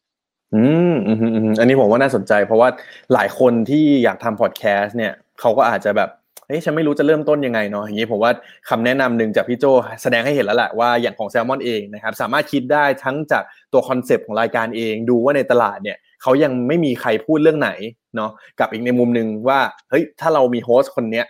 [0.55, 0.63] อื
[0.93, 2.69] มอืมอืมอันนี้ผมว่าน่าสนใจ เพราะว่า
[3.13, 8.31] หลายคนที่อยากทำพอดแคสต์เนี่ยเขาก็อาจจะแบบเฮ้ยฉันไม่รู้จะเริ่มต้นยังไงเนาะอย่างนี้ผมว่า
[8.69, 9.65] คำแนะนำหนึ่งจากพี่โจ
[10.03, 13.43] แสดงให้เห็นแล้วแหละว่าอย่างของแซลมอนเองนะครับสามารถคิดได้ทั้งจาก
[13.73, 17.71] ตัวคอนเซปต์ของรายการเอง ดูว่าในตลาดเนี่ยเขายังไม่มีใครพูดเรื่องไหน
[18.15, 21.25] เนาะกับอีกในมุมหนึ่งว่าเฮ้ยถ้าเรามี host คนเนี้ย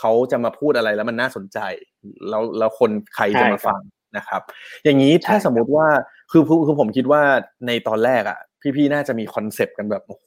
[0.00, 1.58] เขาจะมาพูดอะไรแล้วมันน่าสนใจ
[2.28, 3.80] แล้วแล้วคนใครจะมาฟัง
[4.16, 4.42] นะครับ
[4.84, 5.86] อย่างนี้ถ้าสมมุติว่า
[6.30, 7.22] คือคือผมคิดว่า
[7.66, 8.38] ในตอนแรกอะ
[8.76, 10.26] พี่ๆน่าจะมีคอนเซปต์กันแบบโอ้โห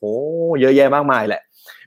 [0.61, 1.41] เยอะแยะมากมายแหละ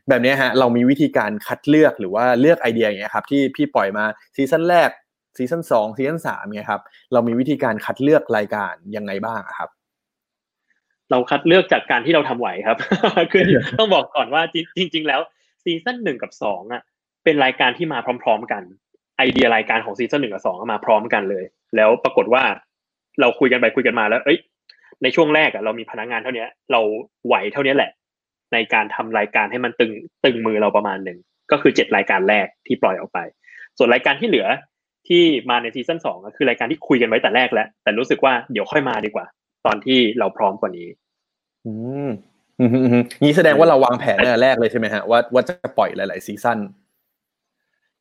[0.09, 4.05] แบบนี้ฮะเรามีวิธีการคัดเลือกหรือว่าเลือกไอเดียอย่างเงี้ยครับที่พี่ปล่อยมา
[4.37, 4.91] ซีซั่นแรก
[5.37, 6.81] ซีซั่นสองซีซั่นสามเนี่ยครับ
[7.13, 9.71] เรามีวิธีการคัดเลือกรายการยังไงบ้างครับ
[11.11, 12.79] เราคัดเลือกจากการที่เราทำไหวครับ
[13.33, 13.43] คือ
[13.79, 14.43] ต้องบอกก่อนว่า
[14.77, 15.21] จริง ๆ แล้ว
[15.65, 16.83] ซีซั่นหนึ่งกับสองอะ
[17.25, 18.63] เป็นรายการที่มาพร้อม ๆ กัน
[19.19, 21.45] ไอเดียรายการของซีซั่นหนึ่งกับสองมาพร้อมกันเลย
[21.77, 22.43] แล้วปรากฏว่า
[23.21, 24.39] เราคุยกันไปคุยกันมาแล้ว เอ้ย
[25.03, 26.81] ในช่วงแรกอะเรามีพนักงานเท่านี้เรา
[27.27, 27.91] ไหวเท่านี้แหละ
[28.53, 29.93] ในการทำรายการให้มันตึง
[30.25, 31.19] ตึงมือเราประมาณหนึ่ง
[31.51, 33.19] ก็คือเจ็ดรายการแรกที่ปล่อยออกไป
[33.79, 34.47] ส่วนรายการที่เหลือ
[35.09, 39.27] ที่มาในซีซั่นสองก็คือรายการที่คุยกันไว้แต่แรกแล้ว แต่รู้สึกว่าเดี๋ยวค่อยมาดีกว่า
[39.67, 40.89] ตอนที่เราพร้อมกว่านี้
[41.67, 41.73] อื
[42.09, 42.11] ม
[43.23, 46.59] นี่แสดงว่าเราวางแผนในแรกเลยใช่ไหมฮะว่าว่าจะปล่อยหลาย ๆ ซีซั่น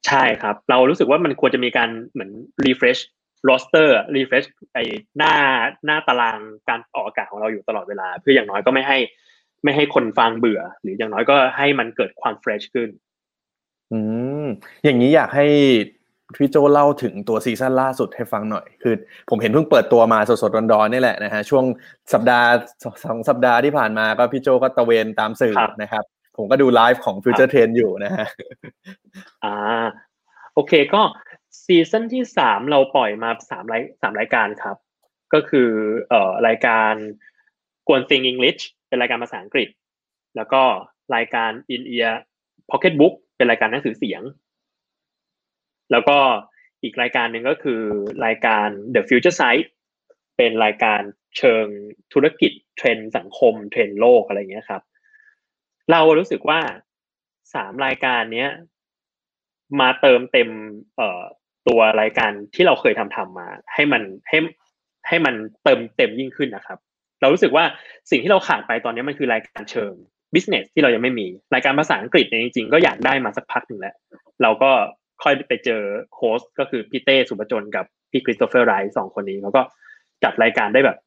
[0.07, 2.31] ใช่ครับ เรารู้สึกว่ามันควรจะมีการเหมือน
[3.49, 4.77] refresh roster refresh ไอ
[5.17, 5.33] หน้า
[5.85, 8.97] หน้าตารางการออกอากาศของเราอยู่ตลอดเวลา เพื่ออย่างน้อยก็ไม่ให้
[9.63, 12.89] ไม่ให้คนฟังเบื่อ หรืออย่างน้อยก็ให้มันเกิดความ fresh ขึ้น
[13.91, 13.99] อื
[14.43, 14.47] ม
[14.83, 15.47] อย่างนี้อยากให้
[16.35, 18.93] พี่โจเล่าถึงตัวซีซั่นล่าสุดให้ฟังหน่อย คือ
[19.29, 21.65] ผมเห็นเพิ่งเปิดตัวมาสดๆร้อนๆนี่แหละนะฮะช่วง
[22.13, 22.47] สัปดาห์
[23.05, 26.03] สองสัปดาห์ที่ผ่านมาก็พี่โจก็ตะเวนตามสื่อนะครับ
[26.37, 28.27] ผมก็ดูไลฟ์ของ Future Trend อยู่นะฮะ
[29.43, 29.55] อ่า
[30.53, 31.01] โอเคก็
[31.63, 34.77] ซีซั่นที่สามเราปล่อยมาสามรายสามรายการครับ
[35.33, 35.69] ก็คือ
[36.09, 36.93] เอ่อรายการ
[37.87, 39.69] กวนซิงอังกฤษเป็นรายการภาษาอังกฤษ
[40.35, 40.63] แล้วก็
[41.15, 42.13] รายการ In Ear
[42.69, 44.21] Pocket Book เป็นรายการหนังสือเสียง
[45.91, 46.17] แล้วก็
[46.83, 47.81] อีกรายการหนึ่งก็คือ
[48.25, 49.69] รายการ The Future Site
[50.37, 51.01] เป็นรายการ
[51.37, 51.65] เชิง
[52.13, 54.83] ธุรกิจเทรนด์สังคมเทรนด์โลกอะไรเงี้ยครับ
[55.91, 56.59] เรารู้สึกว่า
[57.53, 58.49] สามรายการเนี้ย
[59.79, 60.49] มาเติมเต็ม
[60.95, 61.23] เอ่อ
[61.67, 64.37] ตัวรายการที่เราเคยทำทำมา ให้มันให้
[65.07, 66.79] ให้มันเติมเต็มยิ่งขึ้นนะครับ
[67.21, 67.63] เรารู้สึกว่า
[68.11, 69.93] สิ่งที่เราขาดไปตอนนี้มันคือรายการเชิง
[70.33, 73.95] business ที่เรายังไม่มี รายการภาษาอังกฤษเนี่ยจริงๆก็อยากได้มาสักพักหนึ่งแล้ว
[74.41, 74.71] เราก็
[75.23, 75.81] ค่อยไปเจอ
[76.15, 79.61] host ก็คือพี่เต้สุผจญกับพี่คริสโตเฟอร์ไรท์สองคนนี้เขาก็
[80.23, 80.97] จัดรายการได้แบบ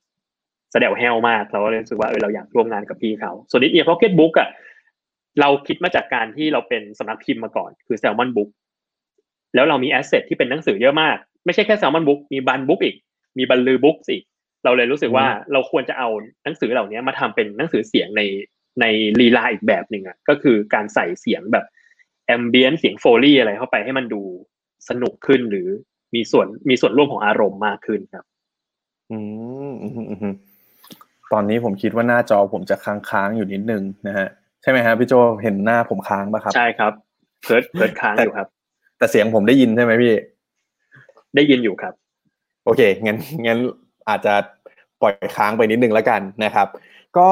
[0.73, 4.49] แสดงแฮลมากเราก็รู้สึกว่าเออเราอยากร่วมงานกับพี่เขาส่วน In-Ear Pocketbook อะ
[5.41, 8.51] เราคิดมาจากการที่เราเป็นสำนักพิมพ์มาก่อน คือ Salmon Books
[9.55, 12.97] แล้วเรามี asset ที่เป็นหนังสือเยอะมาก ไม่ใช่แค่ Salmon Books มี Bunbooks อีก
[13.39, 14.25] มี Banlue Books อีก
[14.65, 16.09] เราเลยรู้สึกว่าเราควรจะเอา
[16.45, 18.23] หนังสือเหล่านี้มาทำเป็นหนังสือเสียงใน
[18.81, 18.85] ใน
[19.21, 21.65] ลีลาอีกแบบหนึ่งอะก็คือการใส่เสียงแบบ
[22.27, 24.23] ambient เสียง foley อะไรเข้าไปให้มันดู
[24.89, 25.69] สนุกขึ้นหรือ
[26.15, 28.25] มีส่วนมีส่วนร่วมของอารมณ์มากขึ้นครับ
[29.11, 29.19] อื
[29.71, 30.35] มอืมอืม
[31.33, 34.29] ตอนนี้ผมคิดว่าหน้าจอผมจะค้างๆอยู่นิดนึงนะฮะ
[34.63, 36.93] ใช่ไหมฮะพี่โจเห็นหน้าผมค้างปะครับ ใช่ครับ
[37.43, 38.49] เพิร์ดเพิร์ดค้างอยู่ครับ
[38.99, 40.15] แต่เสียงผมได้ยินใช่ไหมพี่
[41.37, 41.95] ได้ยินอยู่ครับ
[42.65, 43.59] โอเคงั้นงั้น
[44.09, 44.35] อาจจะ
[45.01, 46.69] ปล่อยค้างไปนิดนึงแล้วกันนะครับ
[47.19, 47.29] ก็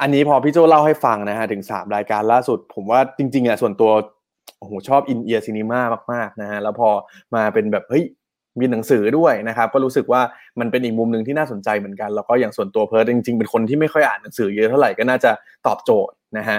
[0.00, 3.90] อันนี้พอพี่โจเล่าให้ฟังนะฮะถึงสามรายการล่าสุด ผมว่าจริง ๆอะส่วนตัว
[4.58, 6.88] โอ้โหชอบ In-Ear Cinema มากๆนะฮะแล้วพอ
[7.34, 8.04] มาเป็นแบบเฮ้ย
[8.60, 10.20] มีหนังสือด้วยนะครับ ก็รู้สึกว่า
[10.60, 15.30] มันเป็นอีกมุมหนึ่งที่น่าสนใจเหมือนกัน แล้วก็อย่างส่วนตัวเพิร์ดจริงๆ เป็นคนที่ไม่ค่อยอ่านหนังสือเยอะเท่าไหร่ก็น่าจะ
[15.66, 16.58] ตอบโจทย์นะฮะ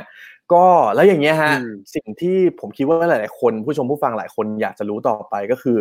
[0.54, 1.54] ก็แล้วอย่างเงี้ยฮะ
[1.96, 5.78] สิ่งที่ผมคิดว่าหลาย ๆ คนผู้ชมผู้ฟังหลายคนอยากจะรู้ต่อไปก็คือ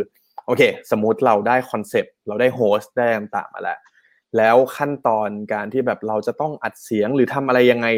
[0.47, 3.79] โอเค สมมุติเราได้คอนเซปต์เราได้ host ได้ต่างๆมาแล้ว
[4.37, 7.89] แล้วขั้นตอนการที่แบบเราจะต้องอัดเสียงหรือทำอะไรยังไง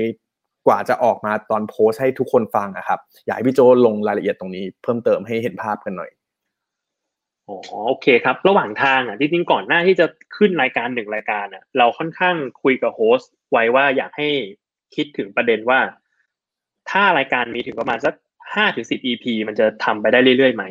[0.67, 6.11] กว่าจะออกมาตอนโพสต์ให้ทุกคนฟังอะครับอยากให้พี่โจลงรายละเอียดตรงนี้ เพิ่มเติมให้เห็นภาพกันหน่อย
[7.49, 7.57] อ๋อ
[7.89, 10.07] โอเคครับ ระหว่างทางอะจริงๆก่อนหน้าที่จะ
[10.37, 14.29] ขึ้นรายการหนึ่งรายการอะ เราค่อนข้างคุยกับโฮสต์ไว้ว่าอยากให้
[14.95, 15.81] คิดถึงประเด็นว่า
[16.90, 18.14] ถ้ารายการมีถึงประมาณสัก
[18.55, 20.64] ห้าถึงสิบ EP มันจะทำไปได้เรื่อยๆไหม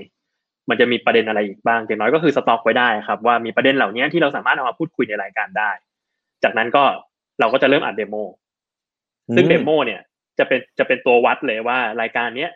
[0.70, 5.72] มันจะมีประเด็นอะไรอีกบ้างอย่างน้อยก็คือสต็อกไว้ได้ครับว่ามีประเด็นเหล่านี้ที่เราสามารถเอามาพูดคุยในรายการได้
[6.44, 6.84] จากนั้นก็
[7.40, 8.16] เราก็จะเริ่มอัดเดโม
[9.36, 10.02] ซึ่งอืมเดโมเนี่ย
[10.40, 12.52] จะเป็นจะเป็นตัววัดเลยว่ารายการเนี้ย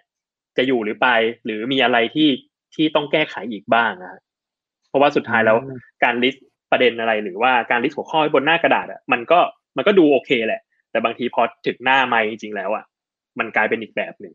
[0.58, 1.08] จะอยู่หรือไป
[1.46, 2.30] หรือมีอะไรที่
[2.76, 4.22] ที่ต้องแก้ไขอีกบ้างนะฮะ
[4.90, 5.58] เพราะว่าสุดท้ายแล้ว
[6.04, 9.40] การลิสต์ประเด็นอะไร หรือว่าการลิสต์หัวข้อไว้บนหน้ากระดาษอะมันก็
[9.78, 10.62] มันก็ดูโอเคแหละ
[10.92, 12.84] แต่บางทีพอถึงหน้าไมค์จริงๆแล้วอะ
[13.40, 14.34] มันกลายเป็นอีกแบบหนึ่ง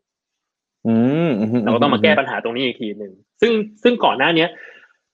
[0.87, 0.97] อื
[1.29, 4.51] มอืเราก็ต้องมาแก้ปัญหาตรงนี้อีกทีหนึ่งซึ่งซึ่งก่อนหน้าเนี้ย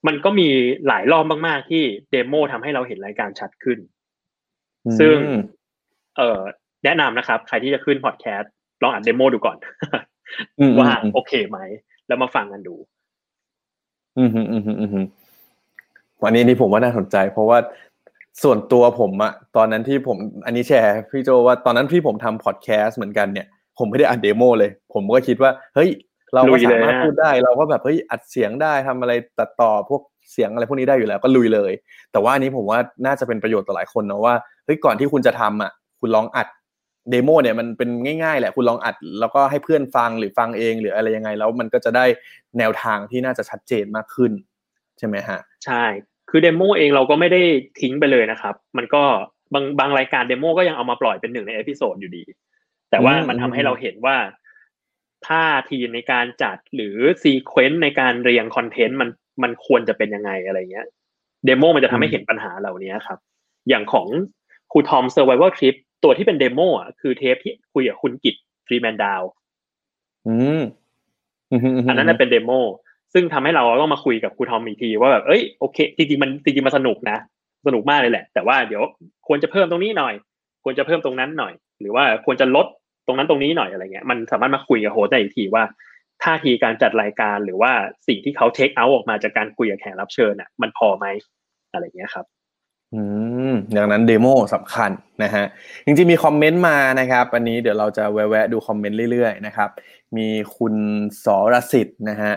[0.06, 0.48] มันก็มี
[0.88, 3.78] หลายรอบมาก ๆ ที่เดโมทำให้เราเห็นรายการชัดขึ้น
[5.00, 5.16] ซึ่ง
[6.16, 6.40] เอ่อ
[6.84, 9.56] แนะนำนะครับ ใครที่จะขึ้นพอดแคสต์ลองอัดเดโมดูก่อน
[10.60, 11.58] อืมว่าอืมโอเคไหม
[12.06, 12.74] แล้วมาฟังกันดู
[14.18, 15.06] อืมอืมอืมอืมอืม
[16.22, 17.58] วันนี้นี่ผมว่าน่าสนใจ เพราะว่า
[18.42, 20.16] ส่วนตัวผมอะตอนนั้นที่ผม
[20.46, 23.46] อันนี้แชร์พี่โจว่าตอนนั้นที่ผมทำพอดแคสต์เหมือนกันเนี่ย
[23.78, 25.90] ผมไม่ได้อัดเดโมเลย ผมก็คิดว่า เฮ้ย
[26.32, 31.72] เราลุก็ยสาเลยมารถฮะพูดได้ เราก็แบบเฮ้ยอัดเสียงได้ทำอะไรตัดต่อพวกเสียงอะไรพวกนี้ได้อยู่แล้วก็ลุยเลย
[32.12, 34.34] แต่ว่าอันนี้ผมว่าน่าจะเป็นประโยชน์ต่อหลายคนนะว่า
[34.64, 36.48] เฮ้ยก่อนที่คุณจะทำอะคุณลองอัด
[37.10, 37.90] เดโมเนี่ยมันเป็น
[38.24, 42.04] ง่ายๆแหละคุณลองอัดแล้วก็ให้เพื่อนฟังหรือฟังเองหรืออะไรยังไง แล้วมันก็จะได้
[42.58, 44.32] แนวทางที่น่าจะชัดเจนมากขึ้น
[44.98, 45.84] ใช่ไหมฮะ ใช่
[46.30, 47.40] คือ demo เองเราก็ไม่ได้
[47.80, 49.02] ทิ้งไปเลยนะครับ มันก็
[49.54, 52.22] บางบางรายการ demo ก็ยังเอามาปล่อยเป็นหนึ่งใน episode อยู่ดี
[52.94, 54.16] แต่ว่าอืมมันทำให้เราเห็นว่า
[55.26, 59.08] ท่าทีในการจัดหรือ sequence ในการเรียงคอนเทนต์มัน
[59.42, 60.86] มันควรจะเป็นยังไงอะไรเงี้ย
[61.46, 63.18] demo มันจะทำให้เห็นปัญหาเหล่านี้ครับ
[63.68, 64.08] อย่างของ
[64.72, 69.22] ครูทอม Survival Trip ตัวที่เป็น demo อะคือเทปที่คุยกับคุณกิตฟรีแมนดาว
[70.26, 70.62] อืม
[71.50, 72.50] อืมมมอันนั้นนะเป็น demo
[73.12, 77.18] ซึ่งทำให้เราต้องมาคุยกับครูทอมอีกทีว่าแบบเอ้ยโอเคจริงๆมันจริงๆมันสนุกนะ
[77.66, 78.82] สนุกมากเลยแหละ แต่ว่าเดี๋ยว
[79.26, 80.14] ควรจะเพิ่มตรงนี้หน่อย
[80.64, 82.66] ควรจะเพิ่มตรงนั้นหน่อย หรือว่าควรจะลด
[83.06, 85.64] ตรงนั้นตรงนี้หน่อยอะไรเงี้ยมันสามารถมาคุยกับ host ได้อีกทีว่า
[86.22, 87.72] ท่าทีการจัดรายการหรือว่า
[88.08, 91.06] สิ่งที่เขา take out ออกมาจากการคุยกับแขกรับเชิญอะมันพอไหม
[91.72, 92.26] อะไรเงี้ยครับ
[92.94, 93.02] อื
[93.52, 94.90] มดังนั้น demo สำคัญ
[95.22, 95.44] นะฮะ
[95.84, 99.70] จริงๆมีคอมเมนต์มานะครับอันนี้เดี๋ยวเราจะแวะๆดูคอมเมนต์เรื่อยๆนะครับ
[100.16, 100.74] มีคุณ
[101.24, 102.32] สรสิทธิ์นะฮะ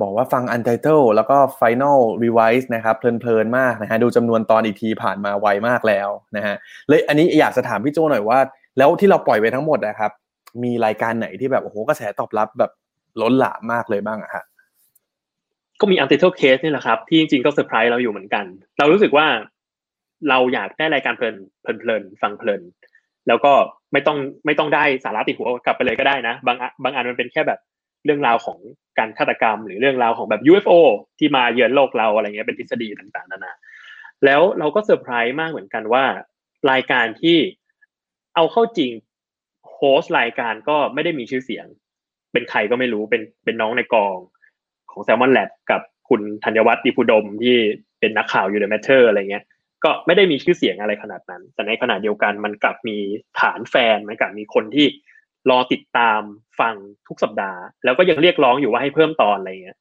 [0.00, 6.54] บอกว่าฟัง Untitled แล้วก็ Final Revise นะครับเพลินๆมากนะฮะดูจำนวนตอนอีกทีผ่านมาไวมากแล้วนะฮะ
[6.88, 8.38] เลยอันนี้อยากจะถามพี่โจหน่อยว่า
[8.78, 10.12] แล้วที่เราปล่อยไปทั้งหมดนะครับ
[10.64, 12.72] มีรายการไหนที่แบบโอ้โหกระแสตอบรับแบบ
[13.20, 14.44] ล้นหลามมากเลยบ้างอะฮะ
[15.80, 18.44] ก็มี Untitled Case นี่แหละครับ ที่จริงๆก็เซอร์ไพรส์เราอยู่เหมือนกัน
[18.78, 19.26] เรารู้สึกว่า
[20.28, 21.36] เราอยากได้รายการเพลิน
[21.80, 22.62] เพลินฟังเพลิน
[23.28, 23.52] แล้วก็
[23.92, 27.60] ไม่ต้องไม่ต้องได้สาระติดหัวกลับไปเลยก็ได้นะ บางบางอันมันเป็นแค่แบบ
[28.04, 28.58] เรื่องราวของ
[28.98, 30.72] การฆาตกรรม หรือเรื่องราวของแบบ UFO
[31.18, 33.52] ที่มาเยือนโลกเราอะไรเงี้ยเป็นทฤษฎีต่างๆนานา
[34.24, 36.04] แล้วเราก็เซอร์ไพรส์มากเหมือนกันว่า
[36.70, 37.36] รายการที่
[38.38, 38.92] เอาเข้าจริง
[39.74, 41.66] โฮสต์รายการก็ไม่ได้มีชื่อเสียง
[42.32, 44.18] เป็นใครก็ไม่รู้เป็นเป็นน้องในกอง
[44.90, 47.56] ของ Salmon Lab กับคุณธัญวัฒน์ดิพุดมที่
[48.00, 49.44] เป็นนักข่าวอยู่ใน Matter อะไรเงี้ย
[49.84, 52.96] ก็ไม่ได้มีชื่อเสียงอะไรขนาดนั้น แต่ในขณะเดียวกันมันกลับมี
[53.40, 54.86] ฐานแฟนมันกลับมีคนที่
[55.50, 56.20] รอติดตาม
[56.60, 56.74] ฟัง
[57.08, 59.78] ทุกสัปดาห์ แล้วก็ยังเรียกร้องอยู่ว่าให้เพิ่มตอนอะไรเงี้ย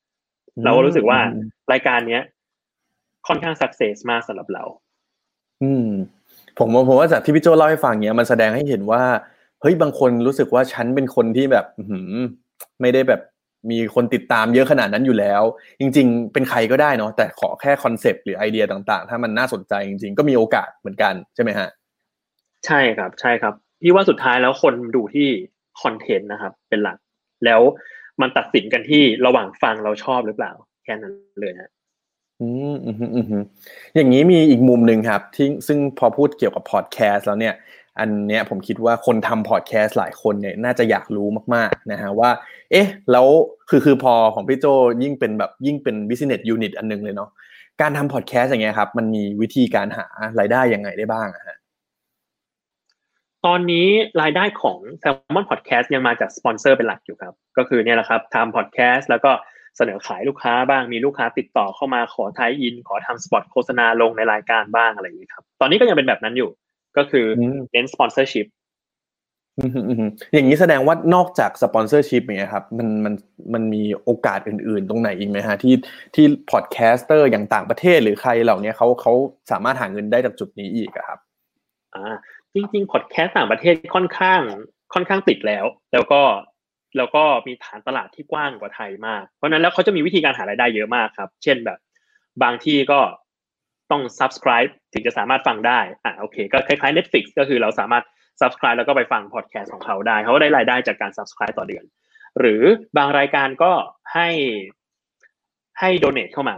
[0.64, 1.20] เราก็รู้สึกว่า
[1.72, 2.24] รายการเนี้ย
[3.28, 4.64] ค่อนข้างสักเซสมากสำหรับเรา
[5.64, 5.90] อืม
[6.60, 9.04] ผมว่าผมว่าจากที่พี่โจเล่าให้ฟังเนี้ยมันแสดงให้เห็นว่า
[9.62, 12.12] เฮ้ยบางคนรู้สึกว่าฉันเป็นคนที่แบบอื้อหือ
[12.82, 13.22] ไม่ได้แบบ
[13.72, 15.42] มีคนติดตามเยอะขนาดนั้นอยู่แล้ว
[15.80, 21.70] จริง ๆ เป็นใครก็ได้เนาะแต่ขอแค่คอนเซปต์หรือไอเดียต่าง ๆ ถ้ามันน่าสนใจจริง ๆ ก็มีโอกาสเหมือนกันใช่ไหมฮะ
[22.66, 25.28] ใช่ครับ ใช่ครับพี่ว่าสุดท้ายแล้วคนดูที่
[25.82, 26.98] คอนเทนต์นะครับ เป็นหลัก
[27.46, 27.62] แล้ว
[28.22, 30.52] มันตัดสินกันที่ระหว่างฟังเราชอบหรือเปล่า
[30.84, 31.70] แค่นั้นเลยฮะ
[32.42, 33.44] อืมอืมอืม
[33.96, 37.56] อย่างนี้มีอีกมุมหนึ่งครับ ที่ซึ่งพอพูดเกี่ยวกับพอดแคสต์แล้วเนี่ย
[38.00, 42.30] อันเนี้ยผมคิดว่าคนทำพอดแคสต์หลายคนเนี่ยน่าจะอยากรู้มากๆนะฮะว่า
[42.72, 43.28] เอ๊ะ แล้ว
[43.70, 44.66] คือคือพอของพี่โจ
[45.04, 47.30] ยิ่งเป็นแบบยิ่งเป็น business unit อันหนึงเลยเนาะ
[47.82, 50.06] การทำพอดแคสต์อย่างเงี้ยครับ มันมีวิธีการหา
[50.40, 51.58] รายได้ยังไงได้บ้างอะฮะ
[53.46, 53.88] ตอนนี้
[54.22, 59.32] รายได้ของ Salmon Podcast ยังมาจากสปอนเซอร์เป็นหลักอยู่ครับ ก็คือเนี่ยแหละครับทำพอดแคสต์แล้วก็
[59.78, 66.50] เสนอขายลูกค้าบ้างมีลูกค้าติดต่อเข้ามาขอ tie-in ขอทำสปอตโฆษณาลงในรายการบ้างอะไรอย่างนี้ครับ ตอนนี้ก็ยังเป็นแบบนั้นอยู่
[66.98, 68.46] ก็คืออืมเน้น sponsorship
[69.60, 73.14] อืมอืมอืมอย่างนี้แสดงว่านอกจาก sponsorship อย่างเงี้ยครับมันมัน
[73.54, 75.74] มันมีโอกาสอื่นๆ ตรงไหนอีกไหมฮะที่
[76.16, 79.14] ที่ podcaster อย่างต่างประเทศหรือใครเหล่านี้เขาเขา
[79.52, 81.20] สามารถหาเงินได้จากจุดนี้อีกอะครับ
[81.96, 82.16] อ่า
[82.54, 84.42] จริงๆพอดแคสต์ต่างประเทศค่อนข้าง
[84.94, 86.22] ค่อนข้างติดแล้ว แล้วก็
[86.98, 91.80] แล้วก็มีฐานตลาดที่กว้างกว่าไทยมาก เพราะฉะนั้นแล้วเขาจะมีวิธีการหารายได้เยอะมากครับ เช่นแบบ
[92.44, 93.00] บางที่ก็
[93.92, 98.04] ต้อง subscribe ถึงจะสามารถฟังได้ อ่าโอเค ก็คล้ายๆ Netflix ก็คือเราสามารถ
[98.42, 101.86] subscribe แล้วก็ไปฟังพอดแคสต์ของเขาได้ เขาก็ได้รายได้จากการ subscribe ต่อเดือน
[102.40, 102.64] หรือ
[102.98, 103.72] บางรายการก็
[104.14, 104.30] ให้
[105.80, 106.58] ให้ donate เข้ามา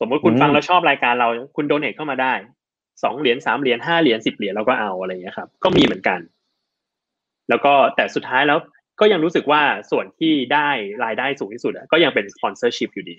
[0.00, 2.34] สมมติคุณอืมฟังแล้วชอบรายการเรา คุณ donate เข้ามาได้
[3.02, 6.20] สองเหรียญสามเหรียญห้าเหรียญสิบเหรียญเราก็เอาอะไรอย่างเงี้ยครับ ก็มีเหมือนกัน
[7.48, 8.58] แล้วก็แต่สุดท้ายแล้ว
[9.02, 10.68] ก็ยังรู้สึกว่าส่วนที่ได้
[11.04, 13.16] รายได้สูงที่สุดอะก็ยังเป็น sponsorship อยู่ดี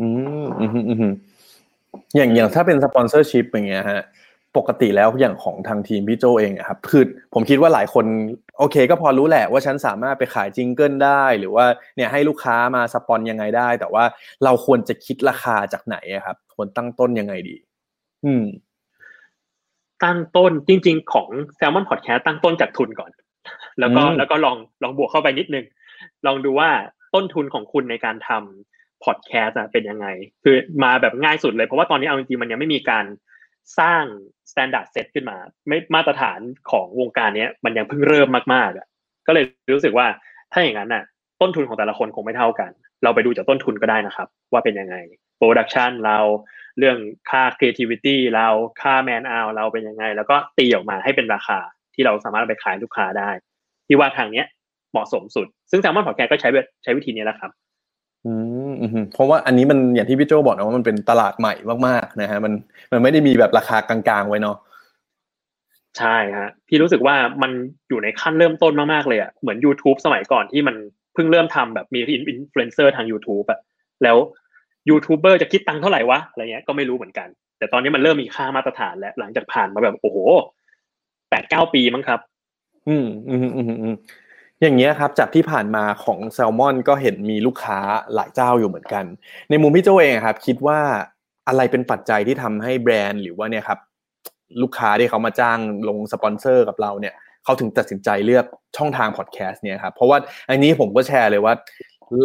[0.00, 0.08] อื
[0.44, 1.14] มอืมอืมอืม
[2.16, 4.02] อย่างอย่างถ้าเป็น sponsorship อย่างเงี้ยฮะ
[4.56, 8.04] ปกติแล้วอย่างของทางทีมพี่โจเองอะครับคือผมคิดว่าหลายคน
[8.58, 14.04] โอเค ก็พอรู้แหละว่าฉันสามารถไปขาย jingle ได้ หรือว่าเนี่ยให้ลูกค้ามา spon ยังไงได้ แต่ว่า
[14.44, 17.56] เราควรจะคิดราคาจากไหนอะครับควรตั้งต้นยังไงดี
[18.24, 18.44] อืม
[20.04, 21.28] ตั้งต้นจริง ๆ ของ
[21.58, 23.10] Salmon Podcast ตั้งต้นจากทุนก่อน
[23.80, 25.64] แล้วก็อืมแล้วก็ลองลองบวกเข้าไปนิดนึง
[26.26, 26.70] ลองดูว่า
[27.14, 30.06] ต้นทุนของคุณในการทำพอดแคสต์เป็นยังไง
[30.44, 33.04] คือมาแบบง่ายสุดเลย เพราะว่าตอนนี้เอาจริงๆมันยังไม่มีการ
[33.78, 34.04] สร้าง
[34.50, 35.36] standard set ขึ้นมา
[35.68, 38.86] ไม่มาตรฐานของวงการเนี้ยมันยังเพิ่งเริ่มมากๆอะ
[39.26, 40.06] ก็เลยรู้สึกว่า
[40.52, 41.04] ถ้าอย่างนั้นน่ะ
[41.40, 42.70] ต้นทุนของแต่ละคนคงไม่เท่ากัน
[43.02, 44.96] เราไปดูจากต้นทุนก็ได้นะครับ ว่าเป็นยังไง
[45.38, 46.18] production เรา
[46.78, 46.98] เรื่อง
[47.30, 48.48] ค่า creativity เรา
[48.80, 51.58] ค่า man hour เราเป็นยังไง แล้วก็ตีออกมาให้เป็นราคา
[51.94, 53.30] ที่เราสามารถเอาไปขายลูกค้าได้
[53.92, 54.46] ที่ว่าทางเนี้ย
[54.92, 57.50] เหมาะสมสุด ซึ่ง Salmon Podcast ก็ใช้แบบใช้วิธีนี้แหละครับ
[58.26, 58.32] อื
[58.70, 61.54] มอืมเพราะว่าอันนี้มันอย่างที่พี่โจบอกนะว่ามันเป็นตลาดใหม่
[61.86, 62.52] มากๆนะฮะมัน
[62.92, 64.56] มันไม่ได้มีแบบราคากลางๆไว้เนาะ
[65.98, 67.52] ใช่ฮะพี่รู้สึกว่ามัน
[67.88, 70.76] อยู่ในขั้นเริ่มต้นมากๆเลยอะเหมือน YouTube สมัยก่อนที่มัน
[71.14, 73.60] เพิ่งเริ่มทำแบบมีอินฟลูเอนเซอร์ทาง YouTube อะ
[74.02, 74.16] แล้ว
[74.88, 77.28] ยูทูบเบอร์จะคิดตังค์เท่าไหร่วะอะไรเงี้ยก็ไม่รู้เหมือนกัน
[77.58, 80.18] แต่ตอนนี้มันเริ่มมีค่ามาตรฐานแล้วหลังจากผ่านมาแบบโอ้โห
[81.30, 82.20] แปดเก้าปีมั้งครับ
[82.88, 83.94] อืมอืมอืมอืม
[84.60, 87.78] อย่างเงี้ยครับจากที่ผ่านมาของแซลมอนก็เห็นมีลูกค้า
[88.14, 89.04] หลายเจ้าอยู่เหมือนกัน
[89.50, 90.78] ในมุมพี่โจเองครับ คิดว่า
[91.48, 93.78] อะไรเป็นปัจจัยที่ทำให้แบรนด์หรือว่าเนี่ยครับ
[94.62, 97.14] ลูกค้าที่เขามาจ้างลงสปอนเซอร์กับเราเนี่ย
[97.44, 98.44] เขาถึงตัดสินใจเลือก
[98.76, 100.18] ช่องทางพอดแคสต์เนี่ยครับเพราะว่า
[100.50, 101.54] อันนี้ผมก็แชร์เลยว่า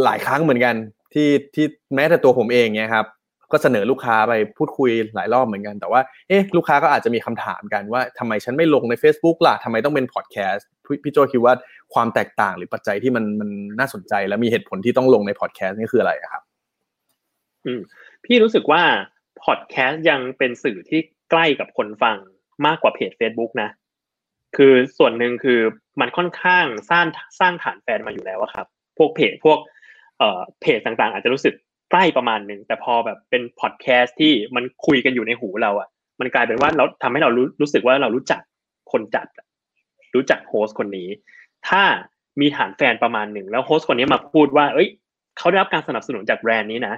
[0.03, 0.75] หลายครั้งเหมือนกัน
[1.13, 1.65] ที่ที่
[1.95, 3.05] แม้แต่ตัวผมเองเนี่ยครับ
[3.51, 10.67] ก็เสนอลูกค้าไปพูดคุยหลายรอบเหมือนกัน แต่ว่าเอ๊ะลูกค้าก็อาจจะมีคำถามกันว่าทำไมฉันไม่ลงใน Facebook ล่ะทำไมต้องเป็นพอดแคสต์
[11.03, 11.53] พี่โจคิดว่า
[11.93, 16.43] ความแตกต่างหรือปัจจัยที่มันมันน่าสนใจ และมีเหตุผลที่ต้องลงในพอดแคสต์นี่คืออะไระครับ
[17.65, 17.81] อืม
[18.25, 18.83] พี่รู้สึกว่า
[19.43, 20.99] พอดแคสต์ยังเป็นสื่อที่
[21.31, 22.17] ใกล้กับคนฟัง
[22.65, 23.69] มากกว่าเพจ Facebook นะ
[24.57, 25.59] คือส่วนหนึ่งคือ
[26.01, 27.05] มันค่อนข้างสร้าง
[27.39, 29.59] สร้างฐานแฟนมาอยู่แล้วครับ พวกเพจพวก
[30.17, 31.53] เอ่อเพจต่างๆ อาจจะรู้สึก
[31.91, 35.87] ใกล้ประมาณหนึ่งแต่พอแบบเป็นพอดแคสต์ที่มันคุยกันอยู่ในหูเราอะ
[36.19, 38.41] มันกลายเป็นว่าเราทำให้เรารู้รู้สึกว่าเรารู้จัก
[38.91, 39.27] คนจัด
[40.15, 41.09] รู้จักโฮสต์คนนี้
[41.69, 41.83] ถ้า
[42.39, 44.89] มีฐานแฟนประมาณหนึ่งแล้วโฮสต์คนนี้มาพูดว่า เอ้ย
[45.37, 46.95] เขาได้รับการสนับสนุนจากแบรนด์นี้นะ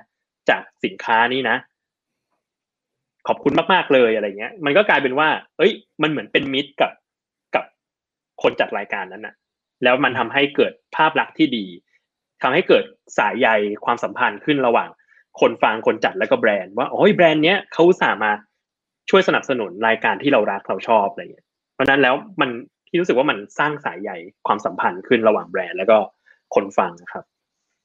[0.49, 1.55] จากสินค้านี้นะ
[3.27, 5.71] ขอบคุณมากๆเลยอะไรเงี้ย มันก็กลายเป็นว่า เอ้ย
[6.01, 6.91] มันเหมือนเป็นมิตรกับ
[7.55, 7.65] กับ
[8.41, 9.35] คนจัดรายการนั้นนะ
[9.83, 11.65] แล้วมันทำให้เกิดภาพลักษณ์ที่ดี
[12.41, 12.83] ทำให้เกิด
[13.17, 13.47] สายใย
[13.85, 14.89] ความสัมพันธ์ขึ้นระหว่าง
[15.39, 18.31] คนฟังคนจัดแล้วก็แบรนด์ว่าโอ้ยแบรนด์เนี้ยเขาสามา
[19.09, 22.49] ช่วยสนับสนุนรายการที่เรารักเราชอบอะไรเงี้ยเพราะฉะนั้นแล้วมัน
[22.87, 24.11] พี่รู้สึกว่ามันสร้างสายใย
[24.47, 25.97] ความสัมพันธ์ขึ้นระหว่างแบรนด์แล้วก็
[26.55, 27.23] คนฟังครับ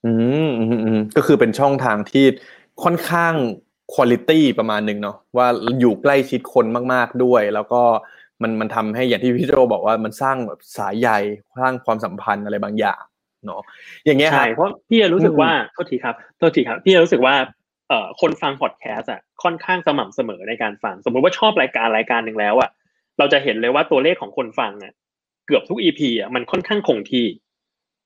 [0.05, 0.13] อื
[0.47, 2.25] มอืมอืมก็คือเป็นช่องทางที่
[2.83, 3.35] ค่อนข้าง
[3.95, 5.47] quality ประมาณหนึ่งเนาะว่า
[5.81, 7.83] อยู่ใกล้ชิดคนมากๆด้วย แล้วก็
[8.43, 11.09] มันมันทำให้อย่างที่พี่โจบอกว่ามันสร้างแบบสายใย
[11.59, 13.03] สร้างความสัมพันธ์อะไรบางอย่าง
[13.47, 13.63] เนาะ
[14.05, 17.35] อย่างเงี้ยคใช่รับเพราะพี่จะรู้สึกอืมว่าโทษทีครับโทษทีครับพี่จะรู้สึกว่า
[17.89, 22.71] เอ่อคนฟังพอดแคสต์อะค่อนข้างสม่ำเสมอในการฟัง สมมุติว่าชอบรายการรายการหนึ่งแล้วอะ
[23.19, 24.93] เราจะเห็นเลยว่าตัวเลขของคนฟังอะ
[25.47, 27.27] เกือบทุก EP อะมันค่อนข้างคงที่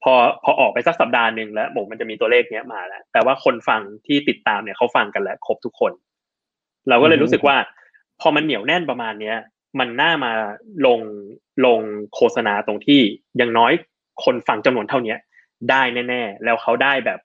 [0.02, 5.92] พอพอออกไปสักสัปดาห์หนึ่งแล้วบอกมันจะมีตัวเลขเนี้ยมาแล้ว แต่ว่าคนฟังที่ติดตามเนี่ยเขาฟังกันแล้วครบทุกคน
[6.88, 7.56] เราก็เลยรู้สึกว่า
[8.20, 9.36] พอมันเหนียวแน่นประมาณเนี้ย
[9.78, 10.32] มันน่ามา
[10.86, 11.00] ลง
[11.66, 11.80] ลง
[12.14, 13.00] โฆษณาตรงที่
[13.36, 13.72] อย่างน้อย
[14.24, 15.18] คนฟังจำนวนเท่าเนี้ย
[15.70, 17.18] ได้แน่ๆแล้วเขาได้แบบ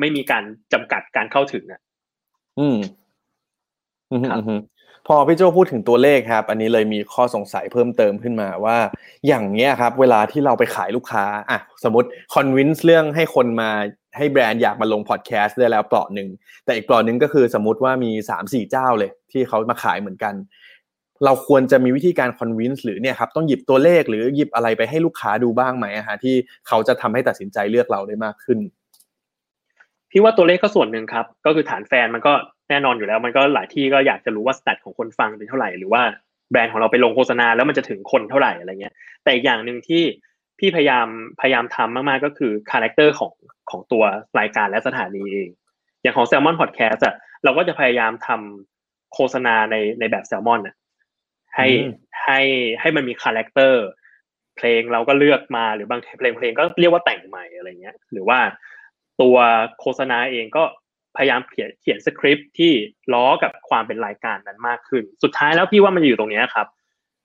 [0.00, 1.80] ไม่มีการจำกัดการเข้าถึงอะ
[2.58, 2.78] อืม
[4.10, 4.60] อืมครับอืม
[5.06, 8.76] พอพี่โจพูดถึงตัวเลขครับ อันนี้เลยมีข้อสงสัยเพิ่มเติมขึ้นมาว่า
[9.26, 13.70] อย่างเงี้ยครับ เวลาที่เราไปขายลูกค้าอะสมมติ convince เรื่องให้คนมา
[14.16, 16.28] ให้แบรนด์อยากมาลงพอดแคสต์ได้แล้วเปลาะหนึ่ง
[16.64, 20.34] แต่อีกเปลาะหนึ่งก็คือสมมติว่ามีสามสี่เจ้าเลย ที่เขามาขายเหมือนกัน
[21.24, 26.34] เราควรจะมีวิธีการ convince หรือเนี่ยครับต้องหยิบตัวเลขหรือหยิบอะไรไปให้ลูกค้าดูบ้างไหมฮะที่
[26.68, 28.58] เขาจะทำให้ตัดสินใจเลือกเราได้มากขึ้น
[30.10, 32.32] พี่ว่าตัวเลขก็ส่วนหนึ่งครับ ก็คือฐานแฟนมันก็
[32.70, 36.02] แน่นอนอยู่แล้ว มันก็หลายที่ก็อยากจะรู้ว่า stat ของคนฟังเป็นเท่าไหร่หรือว่า
[36.50, 40.02] แบรนด์ของเราไปลงโฆษณาแล้วมันจะถึงคนเท่าไหร่อะไรเงี้ย แต่อีกอย่างหนึ่งที่
[40.58, 41.06] พี่พยายาม
[41.40, 43.32] พยายามทำมากๆก็คือ character ของ
[43.70, 44.04] ของตัว
[44.38, 45.48] รายการและสถานีเอง
[46.02, 50.74] อย่างของ Salmon Podcast อะเราก็จะพยายามทำโฆษณาในในแบบแซลมอนอะ
[51.56, 51.92] ให้อืม
[52.24, 52.40] ให้
[52.80, 53.84] ให้มันมี character
[54.56, 58.38] เพลงเราก็เลือกมาหรือบางเพลงเพลงก็เรียกว่าแต่งใหม่อะไรเงี้ย หรือว่า
[59.20, 59.36] ตัว
[59.80, 60.64] โฆษณาเองก็
[61.16, 62.72] พยายามเขียนเขียนสคริปต์ที่
[63.12, 66.66] ล้อกับความเป็นรายการนั้นมากขึ้น สุดท้ายแล้วพี่ว่ามันจะอยู่ตรงเนี้ยครับ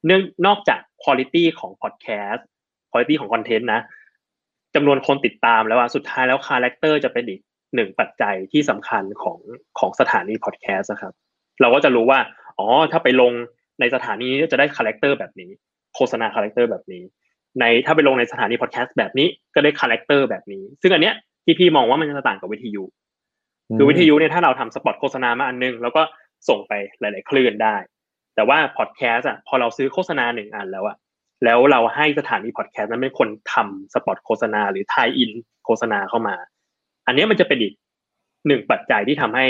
[0.05, 2.45] เนื่องนอกจากคุณภาพของพอดแคสต์
[2.91, 3.81] คุณภาพของคอนเทนต์นะ
[4.75, 7.41] จำนวนคนติดตามแล้วว่าสุดท้ายแล้วคาแรคเตอร์จะเป็นอีก
[7.75, 9.39] หนึ่งปัจจัยที่สำคัญของ
[9.79, 11.13] ของสถานีพอดแคสต์นะครับ
[11.61, 12.19] เราก็จะรู้ว่า
[12.57, 13.33] อ๋อ ถ้าไปลง
[13.79, 15.49] ในสถานีนี้จะได้คาแรคเตอร์แบบนี้
[15.95, 17.03] โฆษณาคาแรคเตอร์แบบนี้
[17.59, 22.83] ในถ้าไปลงในสถานีพอดแคสต์แบบนี้ก็ได้คาแรคเตอร์แบบนี้ ซึ่งอันเนี้ยที่พี่มองว่ามันจะต่างกับวิทยุ
[23.77, 26.01] คือวิทยุเนี่ยถ้าเราทำสปอตโฆษณามาอันนึง แล้วก็
[26.49, 27.75] ส่งไปหลาย ๆ คลื่นได้
[28.35, 30.97] แต่ว่าพอดแคสต์อะพอเราซื้อโฆษณาหนึ่งอันแล้วอะ
[31.43, 35.31] แล้วเราให้สถานีพอดแคสต์นั้นเป็นคนทำสปอตโฆษณาหรือ tie-in
[35.65, 36.35] โฆษณาเข้ามา
[37.07, 37.73] อันเนี้ยมันจะเป็นอีก
[38.47, 39.45] หนึ่งปัจจัยที่ทำให้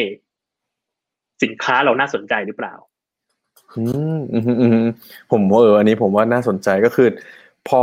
[1.44, 2.74] สินค้าเราน่าสนใจหรือเปล่า
[3.78, 3.82] อื
[4.16, 4.86] มอืม
[5.32, 7.08] ผมว่าเอออันนี้ผมว่าน่าสนใจก็คือ
[7.70, 7.82] พอ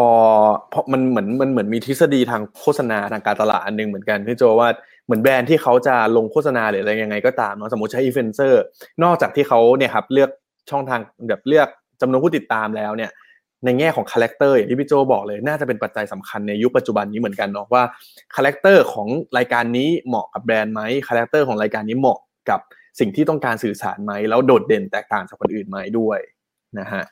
[0.72, 4.68] พอมันเหมือนมันเหมือนมีทฤษฎีทางโฆษณาทางการตลาดอันหนึ่งเหมือนกันพี่โจว่า
[5.06, 8.62] เหมือนแบรนด์ที่เขาจะลงโฆษณาหรืออะไรยังไงก็ตามเนาะสมมติใช้อินฟลูเอนเซอร์
[9.02, 10.30] นอกจากที่เขาเนี่ยครับเลือก
[10.70, 11.68] ช่องทางแบบเลือก
[12.00, 13.10] จำนวนผู้ติดตามแล้วเนี่ย
[13.64, 17.82] ในแง่ของคาแรคเตอร์อย่างที่พี่โจบอกเลยน่าจะเป็นปัจจัยสำคัญในยุคปัจจุบันนี้เหมือนกันเนาะว่า
[18.34, 22.18] คาแรคเตอร์ของรายการนี้เหมาะกับแบรนด์ไหมคาแรคเตอร์ของรายการนี้เหมาะ
[22.50, 22.60] กับ
[22.98, 26.18] สิ่งที่ต้องการสื่อสารไหมแล้วโดดเด่นแตกต่างจากคนอื่นไหมด้วย
[26.78, 27.02] นะฮะ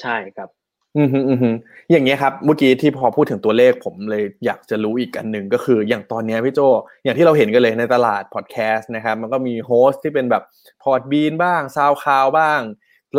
[0.00, 0.48] ใช่ครับ
[0.96, 1.50] อืมฮึอืมฮึ
[1.90, 6.60] อย่างเงี้ยครับเมื่อกี้ที่พอพูดถึงตัวเลขผมเลยอยากจะรู้อีกอันหนึ่งก็คือ อย่างตอนเนี้ยพี่โจ
[7.04, 10.42] อย่างที่เราเห็นกันเลยในตลาดพอดแคสต์นะครับ มันก็มี host ที่เป็นแบบ
[10.82, 12.60] Podbean บ้าง SoundCloud บ้าง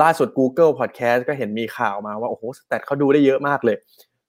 [0.02, 3.78] ล่าสุด Google Podcast ก็เห็นมีข่าวมาว่า โอ้โห stat เขาดูได้เยอะมากเลย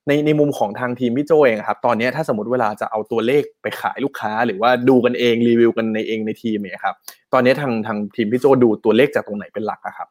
[0.09, 6.95] ในในมุมของทางทีมพี่โจเองครับตอนนี้ถ้าสมมติเวลาจะเอาตัวเลขไปขายลูกค้า หรือว่าดูกันเองรีวิวกันในเองในทีมเนี่ยครับ
[7.33, 10.09] ตอนนี้ทางทางทีมพี่โจดูตัวเลขจากตรงไหนเป็นหลักอะครับ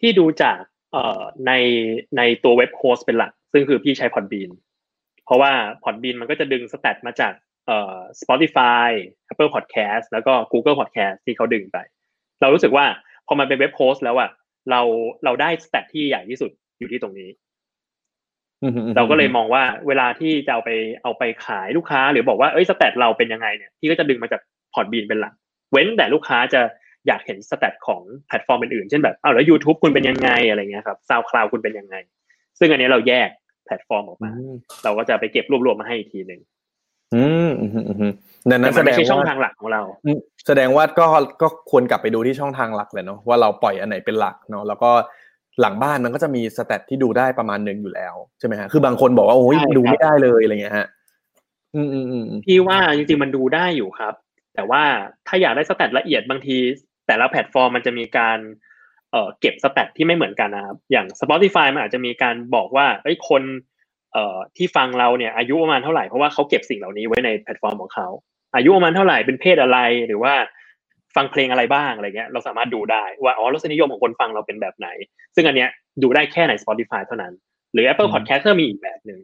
[0.00, 0.58] ที่ดูจาก
[0.92, 1.52] เอ่อใน
[2.16, 4.50] ในตัวเว็บโฮสเป็นหลัก ซึ่งคือพี่ใช้ Podbean
[5.24, 5.52] เพราะว่า
[5.84, 7.32] Podbean มันก็จะดึงสแตทมาจาก
[7.66, 8.88] เอ่อ Spotify
[9.32, 11.78] Apple Podcast แล้วก็ Google Podcast ที่เขาดึงไป
[12.40, 12.84] เรารู้สึกว่า
[13.26, 14.30] พอมันเป็นเว็บโฮสแล้วอะ
[14.70, 14.80] เรา
[15.24, 17.30] เราได้สแตทที่ใหญ่ที่สุดอยู่ที่ตรงนี้
[18.96, 20.70] เราก็เลยมองว่าเวลาที่จะเอาไป
[21.02, 24.40] เอาไปขายลูกค้า หรือบอกว่าเอ้ย stat เราเป็นยังไงเนี่ยพี่ก็จะดึงมาจาก
[24.74, 25.34] Podbean เป็นหลัก
[25.72, 26.60] เว้นแต่ลูกค้าจะ
[27.06, 31.96] อยากเห็น stat ของแพลตฟอร์มอื่นๆเช่นแบบอ้าวแล้ว YouTube คุณเป็นยังไงอะไรเงี้ยครับ SoundCloud คุณเป็นยังไง
[32.58, 33.28] ซึ่งอันนี้เราแยก
[33.66, 34.52] แพลตฟอร์มออกมาอืม
[34.84, 36.40] เราก็จะไปเก็บรวบรวมมาให้อีกทีหนึ่ง
[37.14, 38.12] อืมอืมอืมอืม
[38.50, 41.06] ดังนั้แต่นมัแสนดไม่งใช่ช่องว่าทางหลักของเราอืมแสดงว่าก็
[41.42, 44.90] ก็ควรกลับไปดูที่ช่องทางหลักเลยเนาะว่าเราปล่อยอันไหนเป็นหลักเนาะแล้วก็
[45.60, 50.86] หลังบ้านมันก็จะมี stat ที่ดูได้ประมาณหนึ่งอยู่แล้วใช่ไหมฮะคือบางคนบอกว่าโอ้ยใช่ครับดูไม่ได้เลยอะไรเงี้ยฮะ
[51.74, 54.14] อืมอืมอืมอืมพี่ว่าจริงๆมันดูได้อยู่ครับ
[54.54, 54.82] แต่ว่า
[55.26, 56.56] ถ้าอยากได้ stat ละเอียดบางที
[57.06, 58.38] แต่ละแพลตฟอร์มมันจะมีการ
[59.12, 63.42] เอ่อเก็บ stat ที่ไม่เหมือนกันนะครับ อย่าง Spotify มันอาจจะมีการบอกว่าเอ้ยคน
[64.12, 68.08] เอ่อที่ฟังเราเนี่ยอายุประมาณเท่าไหร่เพราะว่าเขาเก็บสิ่งเหล่านี้ไว้ในแพลตฟอร์มของเขา
[68.54, 70.34] อายุประมาณเท่าไหร่เป็นเพศอะไรหรือว่า
[71.16, 74.88] ฟังเพลงอะไรบ้างอะไรเงี้ยเราสามารถดูได้ว่าอ๋อรสนิยมของคนฟังเราเป็นแบบไหน
[75.34, 75.70] ซึ่งอันเนี้ย
[76.02, 77.32] ดูได้แค่ใน Spotify เท่านั้น
[77.72, 79.20] หรือ Apple Podcast ก็มีอีกแบบหนึ่ง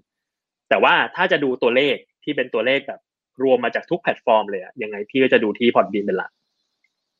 [0.68, 3.01] แต่ว่าถ้าจะดูตัวเลขที่เป็นตัวเลขแบบ
[3.42, 6.31] รวมมาจากทุกแพลตฟอร์มเลยอะยังไงพี่ก็จะดูที่พอดบีนเป็นหลัก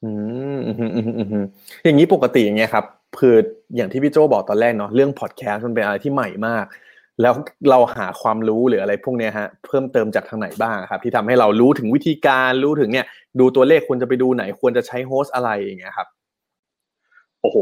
[0.05, 0.11] อื
[0.57, 1.45] มอืมอืมอืมอืม
[1.85, 2.85] อย่างนี้ปกติอย่างเงี้ยครับ
[3.21, 3.35] คือ
[3.77, 6.65] อย่างที่พี่โจบอกตอนแรกเนาะเรื่องพอดแคสต์มันเป็นอะไรที่ใหม่มาก
[7.23, 7.35] แล้ว
[7.71, 13.07] เราหาความรู้หรืออะไรพวกนี้ฮะเพิ่มเติมจากทางไหนบ้างครับ ที่ทำให้เรารู้ถึงวิธีการรู้ถึงเนี่ย
[13.41, 16.09] ดูตัวเลขควรจะไปดูไหนควรจะใช้โฮสอะไรอย่างเงี้ยครับ
[17.41, 17.59] โอ้โห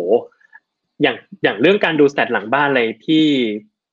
[1.02, 3.26] อย่างอย่างเรื่องการดู stat หลังบ้านเลยพี่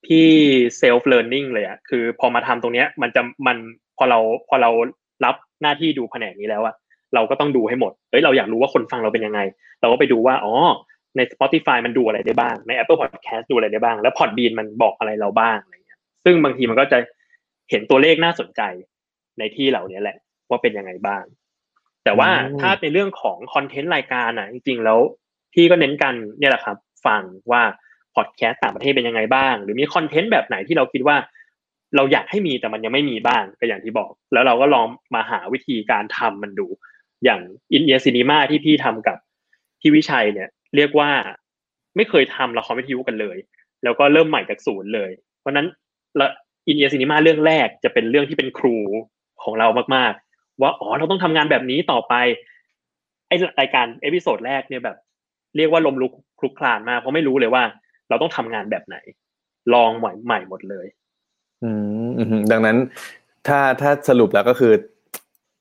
[0.05, 0.27] พี่
[0.77, 3.57] self-learning เลยอะคือพอมาทำตรงเนี้ยมันจะมัน
[3.97, 4.69] พอเราพอเรา
[5.25, 6.75] รับหน้าที่ดูแผนกนี้แล้วอะ
[7.13, 9.39] เราก็ต้องดูให้หมดเอ้ยเราอยากรู้ว่าคนฟังเราเป็นยังไง
[9.81, 10.53] เราก็ไปดูว่าอ๋อ
[11.17, 16.97] ใน Spotify มันดูอะไรได้บ้าง ใน Apple Podcast ดูอะไรได้บ้าง แล้ว Podbean มันบอกอะไรเราบ้างอะไรเงี้ยซึ่งบางทีมันก็จะ
[17.69, 18.61] เห็นตัวเลขน่าสนใจ
[19.39, 20.17] ในที่เหล่านี้แหละ
[20.49, 21.23] ว่าเป็นยังไงบ้าง
[22.03, 24.99] แต่ว่าอืมถ้าในเรื่องของคอนเทนต์รายการอะ จริงๆแล้ว
[25.53, 27.63] พี่ก็เน้นกันเนี่ยแหละครับ ฟังว่า
[28.15, 31.17] พอดแคสต์ต่างประเทศเป็นยังไงบ้าง หรือมีคอนเทนต์แบบไหนที่เราคิดว่า
[31.95, 36.67] เราอยากให้มีแต่มันยังไม่มีบ้างก็อย่างที่บอก แล้วเราก็ลองมาหาวิธีการทำมันดู
[37.23, 37.41] อย่าง
[37.73, 39.17] In-Ear Cinema ที่พี่ทำกับ
[39.79, 41.09] พี่วิชัยเนี่ย เรียกว่า
[41.95, 43.37] ไม่เคยทำละครวิทยุกันเลย
[43.83, 45.67] แล้วก็เริ่มใหม่จากศูนย์เลย เพราะฉะนั้นแห
[46.19, 46.27] ละ
[46.67, 48.77] In-Ear Cinema เรื่องแรกจะเป็นเรื่องที่เป็นครู
[49.43, 52.13] ของเรามากๆ ว่าอ๋อเราต้องทำงานแบบนี้ต่อไป
[53.27, 54.97] ไอ้รายการ episode แรกเนี่ยแบบ
[55.57, 57.63] เรียกว่าล้มลุกคลุกคลานมากเพราะไม่รู้เลยว่า
[58.09, 58.97] เราต้องทำงานแบบไหน
[59.73, 60.87] ลองใหม่ใหม่หมดเลย
[61.63, 61.71] อื
[62.05, 62.09] ม
[62.51, 62.77] ดังนั้น
[63.47, 64.73] ถ้าถ้าสรุปแล้วก็คือ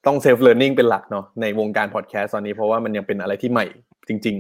[0.07, 3.67] ต้องเซลฟ์เ e ี r ร์ i ิ g เป็นหลักเนาะในวงการพอดแคสต์ตอนนี้เพราะว่ามันยังเป็นอะไรที่ใหม่
[4.09, 4.37] จริง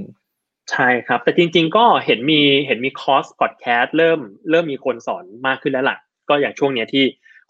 [0.70, 5.98] ใช่ครับ แต่จริง ๆ ก็เห็นมีเห็นมีคอร์สพอดแคสต์เริ่มเริ่มมีคนสอนมากขึ้นแล้วล่ะ
[6.28, 7.04] ก็อย่างช่วงเนี้ยที่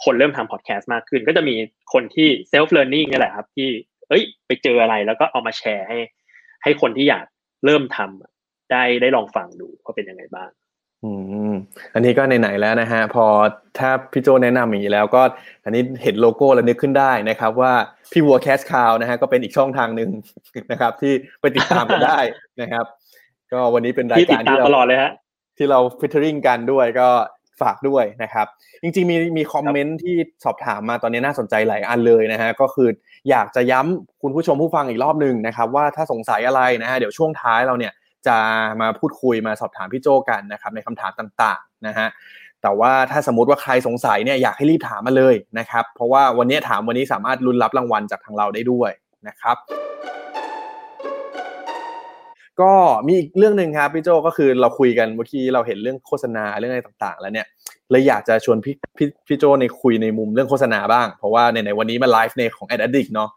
[0.05, 1.55] คนเริ่มทำพอดแคสต์มากขึ้น ก็จะมี
[1.93, 3.69] คนที่เซลฟ์เ e ร์นนิ่งนี่แหละครับ ที่
[4.09, 5.99] เอ้ย ไปเจออะไรแล้วก็เอามาแชร์ให้
[6.63, 7.25] ให้คนที่อยาก
[7.65, 10.51] เริ่มทำได้ได้ลองฟังดูว่าเป็นยังไงบ้าง
[11.05, 11.11] อื
[11.51, 11.53] ม
[11.95, 13.27] อันนี้ก็ไหนๆแล้วนะฮะ พอ
[13.79, 15.23] ถ้าพี่โจแนะนำอย่างนี้แล้วก็
[15.65, 17.73] อันนี้เห็นโลโก้แล้วนึกขึ้นได้นะครับว่า
[18.13, 20.11] พี่วัวแคสคาวนะฮะก็เป็นอีกช่องทางหนึ่ง
[20.71, 22.19] นะครับ ที่ไปติดตามกันได้
[22.61, 22.85] นะครับ
[23.53, 25.13] ก็วันนี้เป็นรายที่ติดการตามที่เราตลอดเลยฮะ
[25.59, 27.09] ที่เราฟิชเชอริงกันด้วยก็
[27.61, 28.47] ฝากด้วยนะครับ
[28.83, 32.89] จริงๆมีมีคอมเมนต์ที่สอบถามมาตอนนี้น่าสนใจหลายอันเลยนะฮะก็คือ
[33.31, 37.93] อยากจะย้ำคุณผู้ชมผู้ฟังอีกรอบหนึ่งนะครับ ว่าถ้าสงสัยอะไรนะฮะเดี๋ยวช่วงท้ายเราเนี่ย
[38.29, 38.39] จะ
[38.81, 42.09] มาพูดคุยมาสอบถามพี่โจกันนะครับในคำถามต่างๆนะฮะ
[42.63, 48.91] แต่ว่าถ้าสมมติว่าใครสงสัยเนี่ยอยากให้รีบถามมาเลยนะครับ เพราะว่าวันนี้ถามวันนี้สามารถลุ้นรับรางวัลจากทางเราได้ด้วย
[49.29, 49.57] นะครับ
[52.61, 52.73] ก็
[53.07, 57.47] มีอีกเรื่องหนึ่งครับพี่โจก็คือเราคุยกันเมื่อกี้เราเห็นเรื่องโฆษณาเรื่องอะไรต่างๆ แล้วเนี่ย
[57.91, 63.31] เลยอยากจะชวนพี่พี่พี่โจในคุยในมุมเรื่องโฆษณาบ้าง เพราะว่าในในวันนี้มาไลฟ์ในของ Ad Addict เนาะ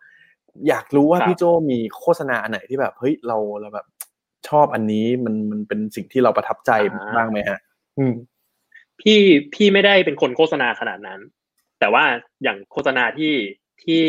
[0.67, 3.86] อยากรู้ว่าพี่โจมีโฆษณาอันไหนที่แบบเฮ้ยเราเราแบบ
[4.49, 6.71] ชอบอันนี้มันมันเป็นสิ่งที่เราประทับใจ
[7.15, 7.59] บ้างไหมฮะ
[7.97, 8.13] อืม
[9.01, 9.19] พี่
[9.53, 11.19] พี่ไม่ได้เป็นคนโฆษณาขนาดนั้น
[11.79, 12.05] แต่ว่า
[12.43, 13.33] อย่างโฆษณาที่
[13.83, 14.03] ที่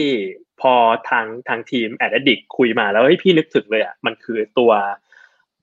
[0.61, 0.73] พอ
[1.09, 4.73] ทางทางทีมแอดดิกคุยมาแล้วเฮ้ยพี่นึกถึงเลยอะมันคือตัว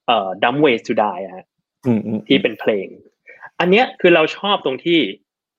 [0.08, 1.46] เอ่อ Dumb Ways to Die อะฮะ
[1.86, 2.88] อืมอืมที่เป็นเพลง
[3.60, 5.00] อันเนี้ยคือเราชอบตรงที่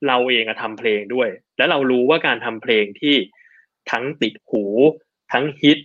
[0.09, 3.15] เราเองอะทำเพลงด้วย แล้วเรารู้ว่าการทำเพลงที่
[3.91, 4.65] ทั้งติดหู
[5.33, 5.79] ทั้งฮิต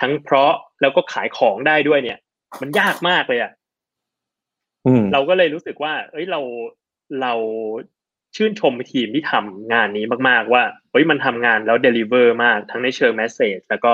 [0.00, 2.18] ทั้งเพราะแล้วก็ขายของได้ด้วยเนี่ย
[2.60, 3.52] มันยากมากเลยอะ
[4.86, 6.40] อืมเราก็เลยรู้สึกว่า เอ้ยเรา
[7.22, 7.32] เรา
[8.36, 13.92] ชื่นชมทีมที่ทำงานนี้มากๆ ว่าเฮ้ยมันทำงานแล้ว deliver มาก ทั้งในเชิง message แล้วก็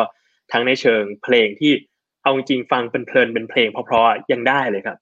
[0.52, 1.72] ทั้งในเชิงเพลงที่
[2.22, 4.98] เอาจริงๆฟังเป็นเพลินเป็นเพลงเพราะๆยังได้เลยครับ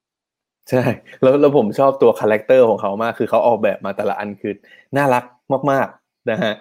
[0.71, 0.83] ใช่
[1.23, 4.53] แล้วแล้วผมชอบตัวคาแรคเตอร์ของเขามาก คือเขาออกแบบมาแต่ละอันคือ
[4.97, 5.25] น่ารัก
[5.71, 6.53] มาก ๆ นะฮะ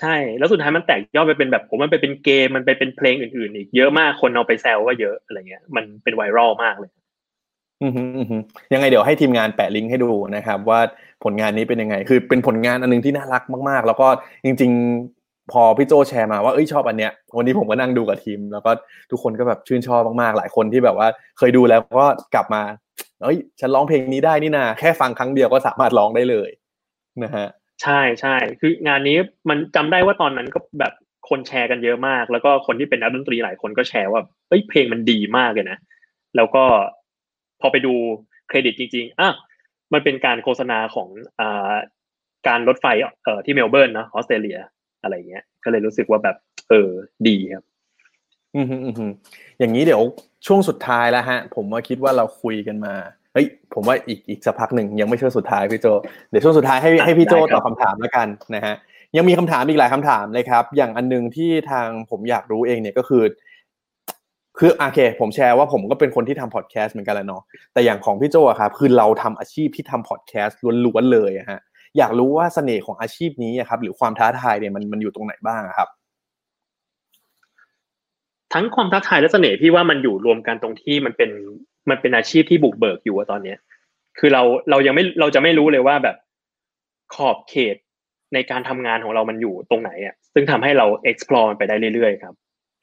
[0.00, 6.90] ใช่ แล้วสุดท้ายมันแตกยอดไปเป็นแบบผมมันไปเป็นเกมมันไปเป็นเพลงอื่นๆอีกเยอะมากคนเอาไปแซวก็เยอะอะไรเงี้ย มันเป็นไวรัลมากเลย
[7.82, 8.02] อือฮึ
[8.72, 10.80] ยังไงเดี๋ยวให้ทีมงานแปะลิงก์ให้ดูนะครับ ว่า
[11.24, 14.08] ผลงานนี้เป็นยังไง คือเป็นผลงานอันนึงที่น่ารักมากๆ แล้วก็
[14.44, 14.70] จริง
[15.12, 18.70] ๆ พอพี่โจแชร์มาว่าเอ้ยชอบอันเนี้ยวันนี้ผมก็นั่งดูกับทีม แล้วก็
[19.10, 21.08] ทุกคนก็แบบชื่นชอบมากๆ หลายคนที่แบบว่า
[21.38, 22.62] เคยดูแล้วก็กลับมา
[23.22, 26.50] เอ้ย ฉันร้องเพลงนี้ได้นี่นาแค่ฟังครั้งเดียวก็สามารถร้องได้เลย
[27.24, 27.46] นะฮะ
[27.82, 29.16] ใช่ใช่คืองานนี้
[29.48, 30.92] มันจำได้ว่าตอนนั้นก็แบบ
[31.28, 35.78] คนแชร์กันเยอะมาก แล้วก็คนที่เป็นนักดนตรีหลายคนก็แชร์ว่าเอ้ยเพลงมันดีมากเลยนะ
[36.36, 36.64] แล้วก็
[37.60, 37.94] พอไปดู
[38.48, 39.34] เครดิตจริง ๆอะ
[39.92, 41.08] มันเป็นการโฆษณาของ
[41.40, 41.72] อ่า
[42.48, 42.86] การรถไฟ
[43.24, 44.58] เอ่อที่เมลเบิร์นเนะออสเตรเลีย
[45.02, 46.36] อะไรเงี้ย ก็เลยรู้สึกว่าแบบ
[46.68, 46.90] เออ
[47.28, 47.64] ดีครับ
[48.54, 49.12] อืมอืม
[49.58, 50.02] อย่างนี้เดี๋ยว
[50.46, 52.94] ช่วงสุดท้ายแล้วฮะ ผมว่าคิดว่าเราคุยกันมา
[53.32, 55.86] เฮ้ยผมว่าอีกอีกสักพักหนึ่งยังไม่ช่วงสุดท้ายพี่โจ
[56.30, 58.74] เดี๋ยวช่วงสุดท้ายให้ให้พี่โจได้ครับตอบคำถามแล้วกันนะฮะ
[59.16, 63.22] ยังมีคำถามอีกหลายคำถามเลยครับ อย่างอันหนึงที่ทางผมอยากรู้เองเนี่ยก็คือ
[64.58, 71.60] คือโอเค ผมแชร์ว่าผมก็เป็นคนที่ทำพอดแคสต์เหมือนกันแหละเนาะแต่อย่างของพี่โจอะครับคือเราทำอาชีพที่ทำพอดแคสต์ล้วนๆเลยอะฮะ
[71.98, 75.88] อยากรู้ว่าเสน่ห์ของอาชีพนี้อะครับ หรือความท้าทายเนี่ยมันมันอยู่ตรงไหนบ้างอะครับ
[78.52, 81.30] ทั้งความท้าทายและเสน่ห์พี่ว่ามันอยู่รวมกันตรงที่มันเป็น
[81.90, 83.58] มันเป็นอาชีพที่บุกเบิกอยู่ตอนเนี้ย
[84.18, 86.16] คือเราเรายังไม่เราจะไม่รู้เลยว่าแบบ
[87.14, 87.76] ขอบเขต
[88.34, 92.34] ในการทำงานของเรามันอยู่ตรงไหนอะ ซึ่งทำให้เรา explore มันไปได้เรื่อยๆครับ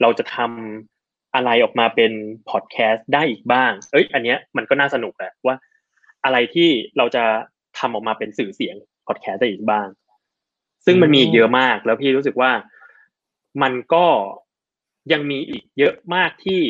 [0.02, 2.12] เราจะทำอะไรออกมาเป็น
[2.50, 5.56] พอดแคสต์ได้อีกบ้าง เอ้ย อันเนี้ยมันก็น่าสนุกแหละว่า
[6.26, 7.24] อะไรที่เราจะ
[7.80, 8.76] ทำออกมาเป็นสื่อเสียง
[9.08, 9.88] พอดแคสต์ได้อีกบ้าง
[10.86, 12.52] ซึ่งมันมีเยอะมาก แล้วพี่รู้สึกว่า
[13.62, 14.06] มันก็
[15.12, 16.62] ยังมีอีกเยอะมากที่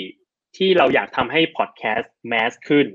[0.57, 2.87] ที่เราอยากทำให้พอดแคสต์ mass ขึ้น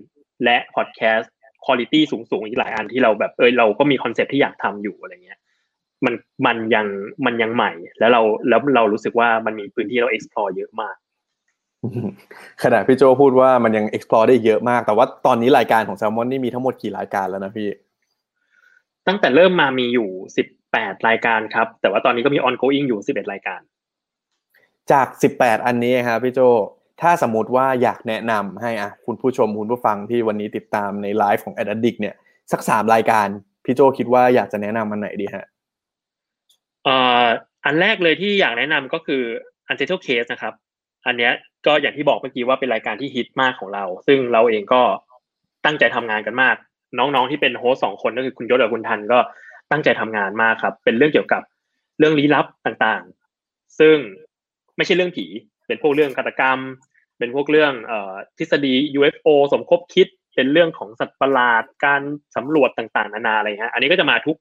[0.44, 1.32] และพอดแคสต์
[1.66, 1.94] คุณภาพ
[2.30, 5.38] สูงๆ อีกหลายอันที่เราแบบเออเราก็มีคอนเซ็ปต์ที่อยากทำอยู่อะไรเงี้ย
[6.04, 6.14] มัน
[6.46, 6.86] มันยัง
[7.26, 10.96] มันยังใหม่ แล้วเราแล้วเรารู้สึกว่ามันมีพื้นที่เรา explore เยอะมาก
[12.62, 17.68] ขณะพี่โจพูดว่ามันยัง explore ได้อีกเยอะมาก แต่ว่าตอนนี้รายการของ Salmon นี่มีทั้งหมดกี่รายการแล้วนะพี่
[19.06, 23.60] ตั้งแต่เริ่มมามีอยู่สิบแปดรายการครับ แต่ว่าตอนนี้ก็มี ongoing อยู่สิบเอ็ดรายการ
[24.92, 25.06] จาก
[25.36, 26.40] 18อันนี้ครับพี่โจ
[27.02, 32.14] ถ้าสมมติว่าอยากแนะนำให้อะคุณผู้ชมคุณผู้ฟังที่วันนี้ติดตามในไลฟ์ของ a d d i c t เนี่ย
[32.52, 33.26] สักสามรายการ
[33.64, 35.46] พี่โจคิดว่าอยากจะแนะนำมันไหนดีฮะ
[37.64, 39.22] อันแรกเลยที่อยากแนะนำก็คือ
[39.70, 40.54] Untitled Case นะครับ
[41.06, 41.32] อันเนี้ย
[41.66, 44.82] ก็อย่างที่บอกเมื่อกี้ว่าเป็นรายการที่ฮิตมากของเรา ซึ่งเราเองก็
[45.64, 46.56] ตั้งใจทำงานกันมาก
[46.98, 49.18] น้องๆที่เป็นโฮสสองคนก็คือคุณยศกับคุณทันก็
[49.70, 51.42] ตั้งใจทำงานมากครับ เป็นเรื่องเกี่ยวกับ
[51.98, 53.96] เรื่องลี้ลับต่างๆ ซึ่ง
[54.76, 55.26] ไม่ใช่เรื่องผี
[55.66, 56.58] เป็นพวกเรื่องฆาตกรรม
[57.22, 57.94] เป็นพวกเรื่องอ
[58.38, 62.02] ทฤษฎี UFO สมคบคิดเป็นเรื่องของสัตว์ประหลาดการ
[62.36, 64.36] สำรวจต่างๆ นานาอะไรฮะอันนี้ก็จะมาทุก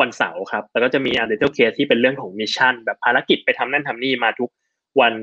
[0.00, 4.50] วันเสาร์ครับ แล้วก็จะมี u n d e r t a l e Case ที่เป็นเรื่องของ mission แบบภารกิจไปทำนั่นทำนี่มาทุก
[5.00, 5.14] วัน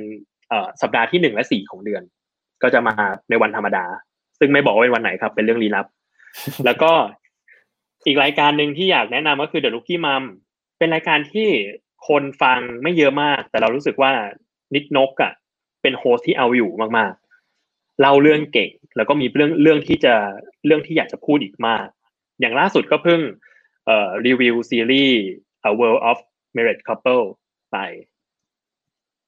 [0.81, 2.03] สัปดาห์ที่หนึ่งและสี่ของเดือน
[2.63, 2.93] ก็จะมา
[3.29, 3.85] ในวันธรรมดา
[4.39, 5.85] ซึ่งไม่บอกว่าเป็นวันไหนครับ เป็นเรื่องลี้ลับ
[6.65, 6.91] แล้วก็
[8.05, 10.23] อีกรายการหนึ่งที่อยากแนะนำก็คือ The Rookie Mom
[10.77, 11.47] เป็นรายการที่
[12.07, 14.11] คนฟังไม่เยอะมาก แต่เรารู้สึกว่า
[14.75, 15.31] นิดนกอะ
[15.81, 20.13] เป็นโฮสที่เอาอยู่มากๆเล่าเรื่องเก่ง แล้วก็มีเรื่องเรื่องที่จะ
[20.65, 21.85] เรื่องที่อยากจะพูดอีกมาก
[22.39, 23.19] อย่างล่าสุดก็เพิ่ง
[23.85, 25.19] เอ่อรีวิวซีรีส์
[25.69, 26.17] A World of
[26.55, 27.25] Married Couple
[27.71, 27.77] ไป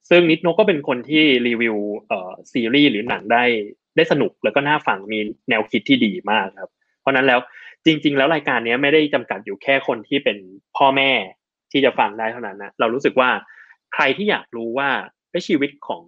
[0.10, 1.76] ซึ่งนิดนกก็เป็นคนที่รีวิว
[2.08, 3.44] เอ่อซีรีส์หรือหนังได้
[3.96, 7.40] ได้สนุกแล้วก็น่าฟังมีแนวคิดที่ดีมากครับ เพราะนั้นแล้ว
[7.86, 10.38] จริง ๆ แล้วรายการนี้ไม่ได้จำกัดอยู่แค่คนที่เป็น
[10.78, 11.12] พ่อแม่
[11.72, 13.30] ที่จะฟังได้เท่านั้นนะเรารู้สึกว่า
[13.94, 14.90] ใครที่อยากรู้ว่า
[15.48, 16.04] ชีวิตของ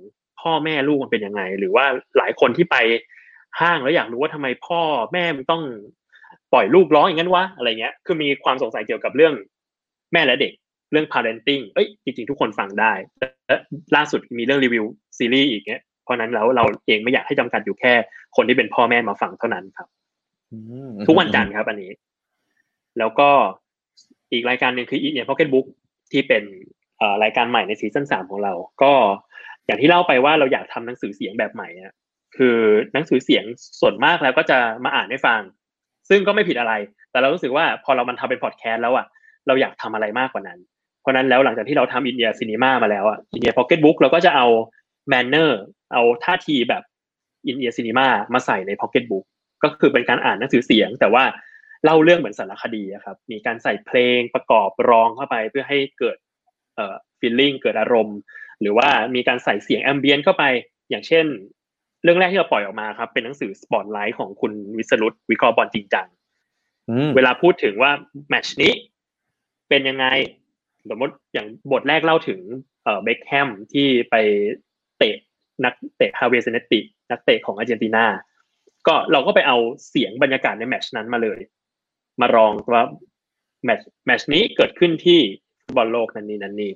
[0.46, 1.86] พ่อแม่ลูกมันเป็นยังไง หรือว่า
[2.18, 2.78] หลายคนที่ไป
[3.60, 4.82] ห้างแล้วอยากรู้ว่าทำไมพ่อ
[5.14, 5.64] แม่มันต้อง
[6.54, 9.34] ปล่อยลูกร้องอย่างนั้นวะอะไรเงี้ย คือมีความสงสัยเกี่ยวกับเรื่อง
[10.14, 10.52] แม่และเด็ก
[10.91, 13.58] เรื่อง parenting เอ้ยจริงๆทุกคนฟังได้และ
[13.96, 14.86] ล่าสุดมีเรื่องรีวิว
[15.18, 17.93] ซีรีส์อีกเนี้ยเพราะนั้นแล้วเราเองไม่อยากให้จำกัดอยู่แค่
[18.36, 19.88] คนที่เป็นพ่อแม่มาฟังเท่านั้นครับ
[21.08, 21.91] ทุกวันจันทร์ครับ อันนี้
[23.00, 23.30] แล้วก็
[24.32, 25.66] อีกรายการหนึ่งคือ e ี Pocket Book
[26.12, 26.43] ที่เป็น
[27.24, 28.93] รายการใหม่ในซีซั่นสามของเรา ก็
[29.68, 31.93] อย่างที่เล่าไปว่าเราอยากทำหนังสือเสียงแบบใหม่อะ
[32.38, 32.57] คือ
[32.93, 33.43] หนังสือเสียง
[33.80, 35.41] ส่วนมากแล้วก็จะมาอ่านให้ฟัง
[36.09, 36.74] ซึ่งก็ไม่ผิดอะไร
[37.11, 39.05] แต่เรารู้สึกว่าพอเรามันทำเป็นพอดแคสต์แล้วอะ
[39.47, 40.59] เราอยากทำอะไรมากกว่านั้น
[41.01, 44.47] เพราะนั้นแล้วหลังจากที่เราทำอินเดียซีนีมามาแล้วอะอินเดียพ็อกเก็ตบุ๊กเราก็จะเอา
[45.10, 45.62] manner
[45.93, 46.84] เอาท่าทีแบบ
[47.47, 49.26] อินเดียซีนีมามาใส่ในพ็อกเก็ตบุ๊ก
[49.63, 51.24] ก็คือเป็นการอ่านหนังสือเสียง แต่ว่า
[51.84, 56.18] เล่าเรื่องเหมือนสารคดีครับ มีการใส่เพลงประกอบรองเข้าไปเพื่อให้เกิด
[56.76, 58.18] เอ่อ feeling เกิดอารมณ์
[58.62, 60.43] หรือว่ามีการใส่เสียง ambient เข้าไป
[60.89, 61.26] อย่างเช่น
[62.03, 66.08] เรื่องแรกที่เราปล่อยออกมาครับ เป็นหนังสือสปอตไลท์ของคุณวิสรุตวิเคราะห์บอลจริงจัง
[67.16, 67.91] เวลาพูดถึงว่า
[68.30, 68.74] match นี้
[69.70, 70.06] เป็นยังไง
[70.89, 72.39] สมมติอย่างบทแรกเล่าถึง
[72.84, 74.16] เอ่อเบคแฮมที่ไป
[74.97, 75.16] เตะ
[75.64, 76.80] นักเตะฮาเวเซเนติ
[77.12, 78.06] นักเตะของอาร์เจนตินา
[78.88, 79.58] ก็เราก็ไปเอา
[79.89, 81.39] เสียงบรรยากาศใน match นั้นมาเลย
[82.22, 82.84] มารองว่า
[83.66, 85.20] match match นี้เกิดขึ้นที่
[85.76, 86.72] บอลโลกนั้นนี้นั้นนี้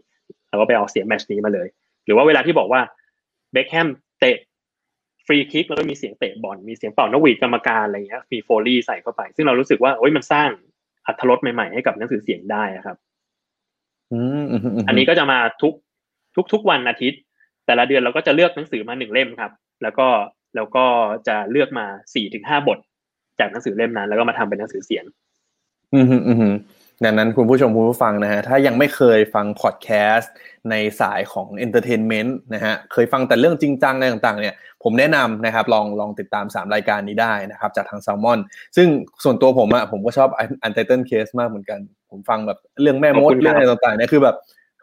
[0.49, 1.67] เราก็ไปเอาเสียง match นี้มาเลย
[2.05, 2.81] หรือว่าเวลาที่บอกว่า
[3.51, 3.87] เบคแฮม
[4.19, 4.37] เตะ
[5.25, 10.49] ฟรีคิกแล้วก็มีเสียงเตะบอลมีเสียงเป่านกหวีดกรรมการอะไรเงี้ยมี foley ใส่เข้าไป ซึ่งเรารู้สึกว่าโอ้ยมันสร้าง
[11.07, 12.97] อรรถรสใหม่ๆให้กับหนังสือเสียงได้ครับ
[14.87, 15.73] อันนี้ก็จะมาทุก
[16.35, 17.19] ทุกทุกวันอาทิตย์
[17.65, 19.51] แต่ละเดือนเราก็จะเลือกหนังสือมาหนึ่งเล่มครับ
[19.83, 20.07] แล้วก็
[20.55, 20.85] แล้วก็
[21.27, 22.79] จะเลือกมาสี่ถึงห้าบท
[23.39, 25.05] จากหนังสือเล่มนั้น แล้วก็มาทำเป็นหนังสือเสียง
[25.93, 26.53] อืมอืม
[27.05, 30.33] ดังนั้นคุณผู้ชมคุณผู้ฟังนะฮะถ้ายังไม่เคยฟังพอดแคสต์
[30.69, 38.39] ในสายของ entertainment นะฮะเคยฟังแต่เรื่องจริงจังอะไรต่างๆเนี่ยผมแนะนำนะครับลองลองติดตาม 3 รายการนี้ได้นะครับจากทางแซลมอน
[38.75, 38.87] ซึ่ง
[39.23, 40.29] ส่วนตัวผมอะผมก็ชอบ
[40.63, 41.79] อันเ t อร์เคสมากเหมือนกัน
[42.09, 44.35] ผมฟังแบบเรื่องแม่มดเรื่องอะไรต่างๆเนี่ยคือแบบ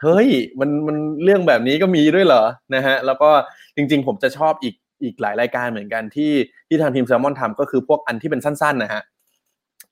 [0.03, 0.29] เฮ้ย
[0.61, 2.43] มันมันเรื่องแบบนี้ก็มีด้วยเหรอ
[2.75, 3.31] นะฮะแล้วก็
[3.77, 6.33] จริง ๆ ผมจะชอบอีกอีกหลายรายการเหมือนกันที่
[6.69, 9.03] ที่ทางทีมแซลมอนทำก็คือพวกอันที่เป็นสั้นๆนะฮะ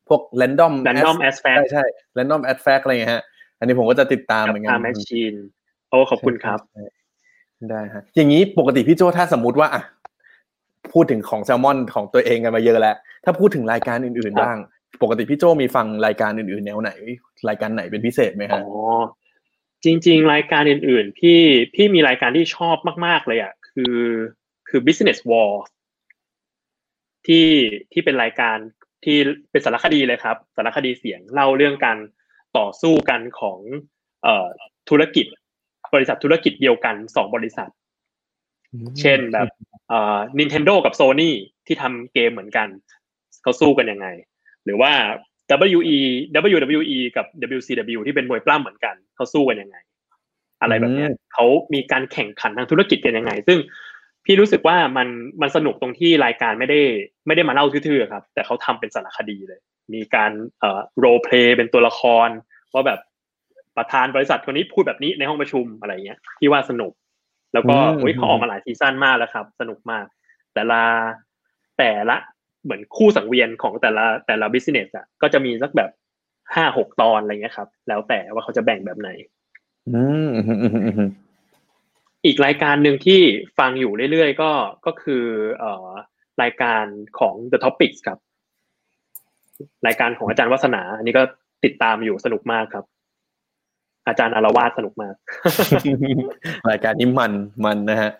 [0.08, 1.84] พวก random random as fact ใช่ใช่
[2.18, 3.22] random as fact อะไรเงี้ยฮะ
[3.58, 5.34] อันนี้ผมก็จะติดตามเหมือนกันแมชชีน
[5.90, 6.58] โอ้ขอบคุณครับ
[7.70, 9.82] ได้ฮะ อย่างนี้ปกติพี่โจถ้าสมมุติว่าอะ
[10.92, 14.56] พูดถึงของแซลมอนของตัวเองกันมาเยอะแล้ว ถ้าพูดถึงรายการอื่นๆบ้าง
[15.02, 16.90] ปกติพี่โจมีฟังรายการอื่นๆ แนวไหน
[17.48, 18.72] รายการไหนเป็นพิเศษไหมฮะอ๋อ
[19.84, 21.40] จริง ๆ รายการอื่นๆ พี่
[21.74, 22.76] พี่มีรายการที่ชอบ
[23.06, 23.98] มาก ๆ เลยอะคือ
[24.68, 25.52] คือ business war
[27.26, 27.48] ที่
[27.92, 28.56] ที่เป็นรายการ
[29.04, 29.18] ที่
[29.50, 31.98] เป็นสารคดีเลยครับ สารคดีเสียงเล่าเรื่องการ
[32.58, 33.58] ต่อสู้กันของ
[34.22, 34.48] เอ่อ
[34.90, 35.26] ธุรกิจ
[35.94, 37.70] บริษัทธุรกิจเดียวกันสองบริษัท
[39.00, 39.48] เช่นแบบ
[39.88, 41.30] เอ่อ Nintendo กับ Sony
[41.66, 42.68] ที่ทำเกมเหมือนกัน
[43.42, 44.06] เขาสู้กันยังไง
[44.64, 44.92] หรือว่า
[45.78, 45.98] WE
[46.66, 47.26] WWE กับ
[47.58, 49.76] WCW ที่เป็นมวยปล้ำเหมือนกันเขาสู้กันยังไง
[50.60, 53.58] อะไรแบบนี้เขามีการแข่งขันทางธุรกิจกันยังไง ซึ่ง
[54.24, 55.08] พี่รู้สึกว่ามัน
[55.42, 56.80] มันสนุกตรงที่รายการไม่ได้
[57.26, 59.60] ไม่ได้มาเล่าทื่อๆครับ แต่เขาทำเป็นสารคดีเลย
[59.94, 62.28] มีการเอ่อโรเพลย์เป็นตัวละคร
[62.74, 63.00] ว่าแบบ
[63.76, 66.92] ประธานบริษัทคนนี้พูดแบบนี้ในห้องประชุมอะไรเงี้ยพี่ว่าสนุก
[67.54, 70.06] แล้วก็อืมโอ้ยเขาออกมาหลายซีซั่นมากแล้วครับ สนุกมาก
[70.54, 70.82] แต่ละ
[71.78, 72.16] แต่ละ
[72.64, 75.90] เหมือนคู่สังเวียนของแต่ละแต่ละ business อะก็จะมีสักแบบ
[76.54, 79.10] ห้าหกตอนอะไรเงี้ยครับ แล้วแต่ว่าเขาจะแบ่งแบบไหน
[79.88, 80.28] อืม
[82.24, 83.20] อืมอืมอืมอืมอีกรายการหนึ่งที่
[83.58, 84.50] ฟังอยู่เรื่อยๆก็
[84.86, 85.24] ก็คือ
[85.58, 85.88] เอ่อ
[86.42, 86.84] รายการ
[87.18, 88.18] ของ The Topics ครับ
[89.86, 91.22] รายการของอาจารย์วัฒนา อันนี้ก็
[91.64, 92.84] ติดตามอยู่สนุกมากครับ
[94.08, 95.14] อาจารย์อารวาสสนุกมาก
[96.70, 97.32] รายการนี้มัน
[97.64, 98.12] มันนะฮะ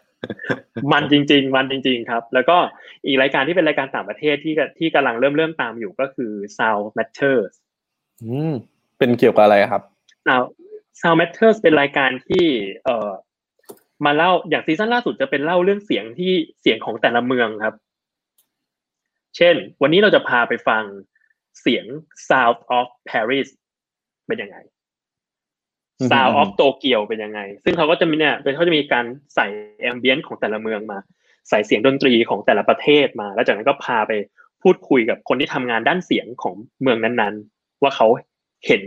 [0.92, 2.56] มันจริง ๆ มันจริง ๆ ครับ แล้วก็
[3.06, 7.52] อีกรายการที่เป็นรายการต่างประเทศที่กที่กำลังเริ่มเริ่มตามอยู่ก็คือ Sound Matters
[8.22, 8.52] อืม
[8.98, 9.82] เป็นเกี่ยวกับอะไรครับ
[10.26, 10.46] Sound
[11.00, 12.46] Sound Matters เป็นรายการที่
[12.84, 13.10] เอ่อ
[14.04, 17.74] มาเล่าอย่างซีซั่นล่าสุดจะเป็นเล่าเรื่องเสียงที่เสียงของแต่ละเมืองครับ
[19.36, 20.82] เช่น วันนี้เราจะพาไปฟัง
[21.60, 21.86] เสียง
[22.28, 23.48] Sound of Paris
[24.26, 24.56] เป็นยังไง
[26.00, 29.46] อืม Sound of Tokyo เป็นยังไง ซึ่งเขาก็จะมีเนี่ยเขาจะมีการใส่
[29.80, 30.98] แอมเบียนของแต่ละเมืองมา
[31.48, 34.12] ใส่เสียงดนตรีของแต่ละประเทศมา แล้วจากนั้นก็พาไป
[34.62, 38.06] พูดคุยกับคนที่ทำงานด้านเสียงของเมืองนั้นๆ ว่าเขา
[38.66, 38.82] เห็น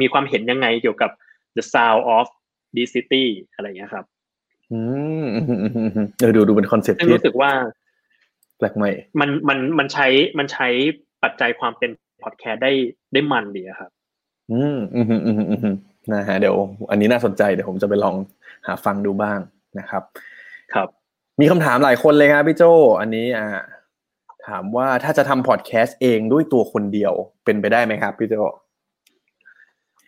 [0.00, 1.10] มีความเห็นยังไงเกี่ยวกับ
[1.56, 2.26] the sound of
[2.74, 4.06] this city อะไรอย่างเงี้ยครับ
[4.72, 4.80] อื
[5.22, 7.50] มอืมอืมอืมอืมเออดูดูเป็นคอนเซ็ปต์ซึ่งที่รู้สึกว่า
[8.58, 8.90] แปลกใหม่
[9.20, 10.06] มันมันมันใช้
[10.38, 10.68] มันใช้
[11.22, 11.90] ปัจจัยความเป็น
[12.22, 12.72] พอดแคสต์ได้
[13.12, 13.90] ได้มันดีอะครับ
[14.52, 15.76] อืมอืมอืมอืมอืมอืม
[16.12, 16.56] นะฮะเดี๋ยว
[16.90, 18.16] อันนี้น่าสนใจเดี๋ยวผมจะไปลอง
[18.66, 19.38] หาฟังดูบ้าง
[19.78, 20.02] นะครับ
[20.74, 20.88] ครับ
[21.40, 22.62] มีคำถามหลายคนเลยครับพี่โจ
[23.00, 23.48] อันนี้อ่า
[24.48, 27.12] ถามว่าถ้าจะทำพอดแคสต์เองด้วยตัวคนเดียว
[27.44, 28.34] เป็นไปได้ไหมครับพี่โจ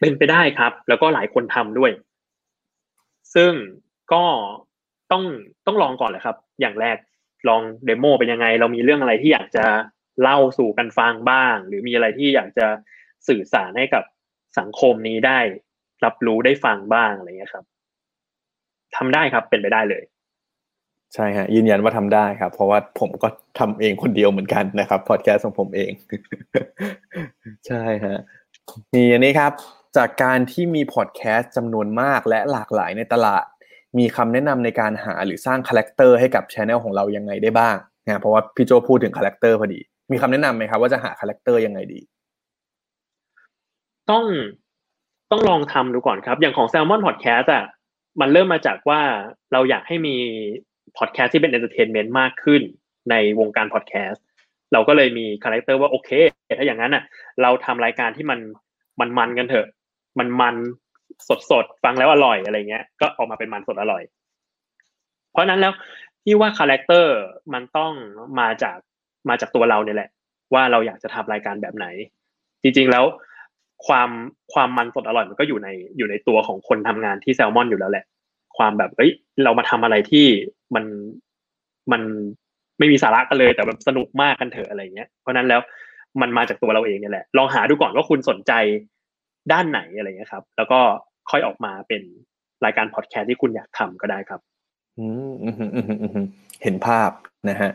[0.01, 1.91] เป็นไปได้ครับ แล้วก็หลายคนทำด้วย
[3.35, 3.53] ซึ่ง
[4.15, 4.25] ก็
[5.13, 5.23] ต้อง
[5.67, 6.97] ต้องลองก่อนแหละครับ อย่างแรก
[7.49, 9.67] ลองเดโมเป็นยังไง เรามีเรื่องอะไรที่อยากจะ
[10.23, 12.67] เล่าสู่กันฟังบ้าง หรือมีอะไรที่อยากจะ
[13.29, 14.05] สื่อสารให้กับ
[14.59, 15.39] สังคมนี้ได้
[16.05, 17.65] รับรู้ได้ฟังบ้างอะไรเงี้ยครับ
[18.97, 20.03] ทำได้ครับเป็นไปได้เลย
[21.15, 25.93] ใช่ฮะยืนยันว่าทำได้ครับ เพราะว่าผมก็ทำเองคนเดียวเหมือนกันนะครับพอดแคสต์ของผมเอง
[27.67, 28.19] ใช่ฮะ
[28.95, 29.53] มีอันนี้ครับ
[29.97, 33.45] จากการที่มีพอดแคสต์จำนวนมากและหลากหลายในตลาด
[33.99, 37.77] มีคำแนะนำในการหาหรือสร้างคาแรคเตอร์ให้กับช anel ของเรายังไงได้บ้าง
[38.07, 39.81] นะเพราะว่าพี่โจพูดถึงคาแรคเตอร์พอดี
[40.13, 42.01] มีคำแนะนำไหมครับว่าจะหาคาแรคเตอร์ยังไงดี
[44.11, 44.25] ต้อง
[45.31, 47.65] ต้องลองทำดูก่อนครับ อย่างของ Salmon Podcast อะ
[48.21, 49.01] มันเริ่มมาจากว่า
[49.53, 50.17] เราอยากให้มี
[50.99, 52.63] พอดแคสต์ที่เป็น entertainment มากขึ้น
[53.11, 54.25] ในวงการพอดแคสต์
[54.73, 56.11] เราก็เลยมีคาแรคเตอร์ว่าโอเค
[56.59, 57.03] ถ้าอย่างนั้นอะ
[57.43, 58.41] เราทำรายการที่มัน
[59.01, 59.67] มันมันกันเถอะ
[60.19, 60.57] มันมัน
[61.29, 64.03] สดสดฟังแล้วอร่อยอะไรเงี้ย ก็ออกมาเป็นมันสดอร่อย
[65.33, 65.73] เพราะนั้นแล้ว
[66.25, 67.15] ที่ว่าคาแรคเตอร์
[67.53, 67.93] มันต้อง
[68.41, 68.79] มาจาก
[69.29, 70.11] มาจากตัวเราเนี่ยแหละ
[70.55, 71.87] ว่าเราอยากจะทำรายการแบบไหน
[72.63, 73.05] จริง ๆแล้ว
[73.87, 74.11] ความ
[74.53, 78.05] ความมันสดอร่อยมันก็อยู่ในอยู่ในตัวของคนทำงานที่แซลมอนอยู่แล้วแหละ
[78.57, 79.11] ความแบบเอ้ย
[79.45, 80.27] เรามาทำอะไรที่
[80.75, 80.85] มัน
[81.93, 82.03] มัน
[82.79, 85.61] ไม่มีสาระกันเลยแต่แบบสนุกมากกันเถอะอะไรเงี้ยเพราะนั้นแล้ว
[86.21, 88.53] มันมาจากตัวเราเองเนี่ยแหละ ลองหาดูก่อนว่าคุณสนใจ
[89.53, 90.81] ด้านไหนอะไรเงี้ยครับ แล้วก็
[91.31, 92.03] ค่อยออกมาเป็น
[92.65, 94.41] รายการพอดแคสต์ที่คุณอยากทำก็ได้ครับ
[94.99, 96.27] อืมอืมอืมอืมอืม
[96.63, 97.11] เห็นภาพ
[97.49, 97.71] นะฮะ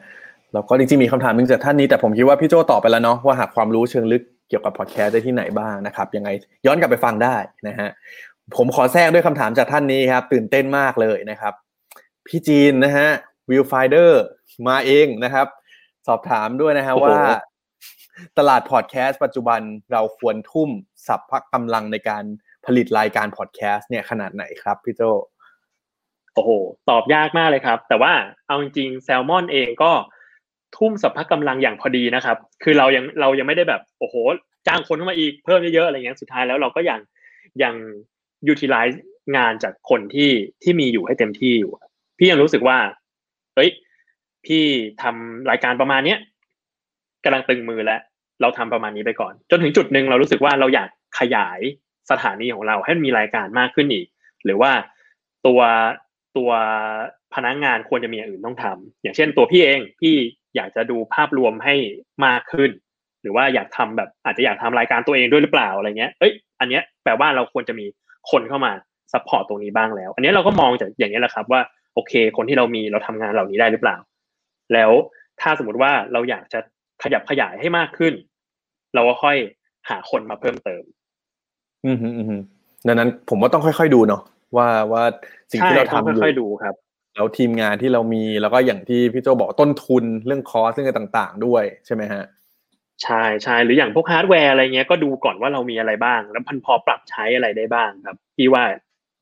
[0.54, 6.30] แล้วก็จริงๆมีคำถามหนึงจากท่านนี้แต่ผมคิดว่าพี่โจตอบไปแล้วเนาะว่าหาความรู้เชิงลึกเกี่ยวกับพอดแคสต์ได้ที่ไหนบ้างนะครับยังไง
[6.66, 7.36] ย้อนกลับไปฟังได้
[7.68, 7.90] นะฮะ
[8.56, 11.54] ผมขอแทรกด้วยคำถามจากท่านนี้ครับ ตื่นเต้นมากเลยนะครับ
[12.28, 13.08] พี่จีนนะฮะ
[13.50, 14.22] Viewfinder
[14.68, 15.48] มาเองนะครับ
[16.08, 17.22] สอบถามด้วยนะฮะโอ้โหว่า
[18.38, 19.62] ตลาดพอดแคสต์ปัจจุบัน
[19.92, 20.70] เราควรทุ่ม
[21.08, 22.24] สรรพกำลังในการ
[22.66, 25.02] ผลิตรายการพอดแคสต์เนี่ยขนาดไหนครับพี่โจ
[26.34, 26.52] โอ้โห
[26.90, 28.14] ตอบยากมากเลยครับ แต่ว่า
[28.48, 29.92] เอาจริงๆแซลมอนเองก็
[30.78, 34.16] ทุ่มสรรพกำลังอย่างพอดีนะครับ คือเรายังเรายังไม่ได้แบบโอ้โห
[34.68, 37.00] จ้างคนเข้ามาอีกเพิ่มเยอะๆอะไรเงี้ยสุดท้ายแล้วเราก็ยัง
[37.64, 37.76] ยัง
[38.52, 38.98] utilize
[39.38, 40.32] งานจากคนที่
[40.64, 41.72] ที่มีอยู่ให้เต็มที่อยู่
[42.18, 42.78] พี่ยังรู้สึกว่า
[43.56, 43.70] เฮ้ย
[44.46, 44.64] พี่
[45.02, 46.20] ทำรายการประมาณเนี้ย
[47.24, 48.02] กำลังตึงมือแล้ว
[48.42, 51.60] เราทำประมาณนี้ไปก่อน จนถึงจุดหนึ่งเรารู้สึกว่าเราอยากขยาย
[52.12, 54.08] สถานีของเราให้มันมีรายการมากขึ้นอีก
[54.46, 54.72] หรือว่า
[55.46, 55.62] ตัว
[56.38, 56.52] ตัว
[57.36, 60.16] พนักงานควรจะมีอย่างอื่นต้องทำอย่างเช่นตัวพี่เองพี่
[60.56, 61.76] อยากจะดูภาพรวมให้
[62.26, 62.72] มากขึ้น
[63.22, 67.86] หรือว่าอยากทำแบบอาจจะอยากทำรายการตัวเองด้วยหรือเปล่าอะไรเงี้ยเอ้ยอันเนี้ยแปลว่าเราควรจะมี
[68.32, 68.72] คนเข้ามา
[69.14, 71.62] support ตรงนี้บ้างแล้ว อันนี้เราก็มองจากอย่างนี้แหละครับว่า
[71.94, 73.98] โอเค คนที่เรามีเราทำงานเหล่านี้ได้หรือเปล่า
[74.74, 74.92] แล้ว
[75.42, 76.60] ถ้าสมมติว่าเราอยากจะ
[77.04, 78.14] ขยับขยายให้มากขึ้น
[78.96, 79.38] เราก็ค่อย
[79.90, 80.84] หาคนมาเพิ่มเติม
[81.86, 82.38] อืมฮึอืมฮึ
[82.88, 84.22] ดังนั้นผมว่าต้องค่อยๆดูเนาะ
[84.58, 85.04] ว่าว่า
[85.52, 86.76] สิ่งใช่ที่เราต้องทำอยู่ค่อยๆดูครับ
[87.16, 92.24] แล้วทีมงานที่เรามีแล้วก็อย่างที่พี่โจบอกต้นทุนเรื่อง cost เรื่องอะไรต่าง ๆ ด้วยใช่ไหมฮะ
[93.04, 98.64] ใช่ใช่หรืออย่างพวกฮาร์ดแวร์อะไรเงี้ยก็ดูก่อนว่าเรามีอะไรบ้าง แล้วมันพอปรับใช้อะไรได้บ้างครับ พี่ว่า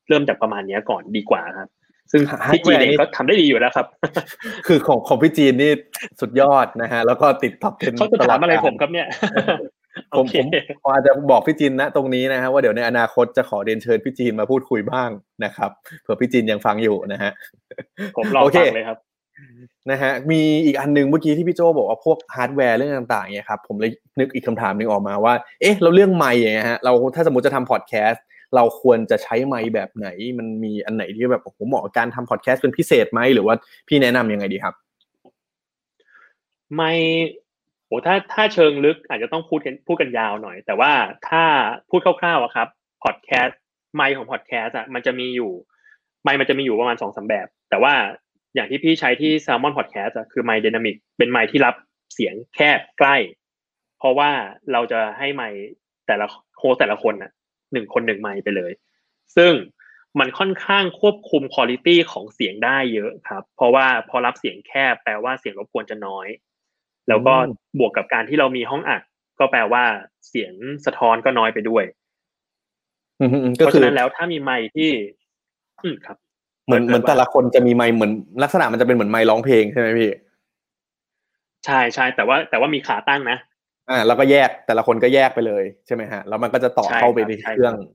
[0.08, 1.68] เริ่มจากประมาณเนี้ยก่อนดีกว่าครับ
[2.12, 3.86] ซึ่งฮาร์ดแวร์พี่ดแวจีนเองนี่ก็ทำได้ดีอยู่แล้วครับ
[4.66, 5.70] คือของของพี่จีนนี่
[6.20, 9.06] สุดยอดนะฮะ แล้วก็ติด top ten เขาจะถามอะไรผมครับเนี่ย
[10.12, 10.46] ผมโอเคผม
[10.82, 15.10] ผมอาจจะบอกพี่จีนนะตรงนี้นะฮะว่าเดี๋ยวในอนาคตจะขอเรียนเชิญพี่จีนมาพูดคุยบ้าง
[15.44, 15.70] นะครับ
[16.02, 17.30] เผื่อพี่จีนยังฟังอยู่นะฮะ
[18.16, 18.98] ผมรอโอเคฟังเลยครับ
[19.90, 23.90] นะฮะมีอีกอันหนึ่งเมื่อกี้ที่พี่โจบอกว่าพวกฮาร์ดแวร์เรื่องต่างๆเนี่ยครับผมเลย
[24.20, 28.24] นึกอีกคำถามหนึ่งออกมาว่า เอ๊ะเราเรื่องไมค์อย่างเงี้ยฮะเราถ้าสมมติจะทำพอดแคสต์
[28.54, 33.54] เราควรจะใช้ไมค์แบบไหน มันมีอันไหนที่แบบโอ้โหเหมาะกับการทำพอดแคสต์เป็นพิเศษไหมหรือว่า
[33.88, 34.74] พี่แนะนำยังไงดีครับ
[36.76, 36.92] ไม่
[37.84, 40.92] โหถ้าถ้าเชิงลึกอาจจะต้องพูดกันพูดกันยาวหน่อย แต่ว่า
[41.28, 41.44] ถ้า
[41.90, 42.68] พูดคร่าวๆอะครับ
[43.04, 43.58] พอดแคสต์
[43.94, 45.50] ไมค์ของพอดแคสต์อะมันจะมีอยู่
[46.22, 47.94] ไมค์มันจะมีอยู่ประมาณสองสามแบบ แต่ว่า
[48.54, 51.74] อย่างที่พี่ใช้ที่ Salmon Podcast อะคือไมค์ Dynamic เป็นไมค์ที่รับ
[52.14, 53.16] เสียงแคบใกล้
[53.98, 54.30] เพราะว่า
[54.72, 55.60] เราจะให้ไมค์
[56.06, 56.26] แต่ละ
[56.58, 57.30] โฮสแต่ละคนน่ะ
[57.72, 58.72] หนึ่งคนหนึ่งไมค์ไปเลย
[59.36, 59.52] ซึ่ง
[60.18, 66.28] มันค่อนข้างควบคุมคุณ i t y ของเสียงได้เยอะครับ เพราะว่าพอรับเสียงแคบแปลว่าเสียงรบกวนจะน้อย
[67.08, 69.02] แล้วก็อืมบวกกับการที่เรามีห้องอัด
[69.38, 69.84] ก็แปลว่า
[70.28, 70.52] เสียง
[70.86, 71.84] สะท้อนก็น้อยไปด้วย
[73.20, 74.90] อืมอืมก็คือเพราะคืฉะอนั้นแล้วถ้ามีไมค์ที่
[75.82, 76.16] อืมครับ
[76.66, 78.12] เหมือนเหมือนแต่ละคนจะมีไมค์เหมือน
[78.42, 80.10] ลักษณะมันจะเป็นเหมือนไมค์ร้องเพลงใช่ไหมพี่
[81.64, 83.38] ใช่ใช่แต่ว่าแต่ว่ามีขาตั้งนะ
[83.90, 87.88] อ่าแล้วก็แยกแต่ละคนก็แยกไปเลยใช่ไหมฮะแล้วมันก็จะต่อใช่เข้าไปครับในใช่เครื่องครับ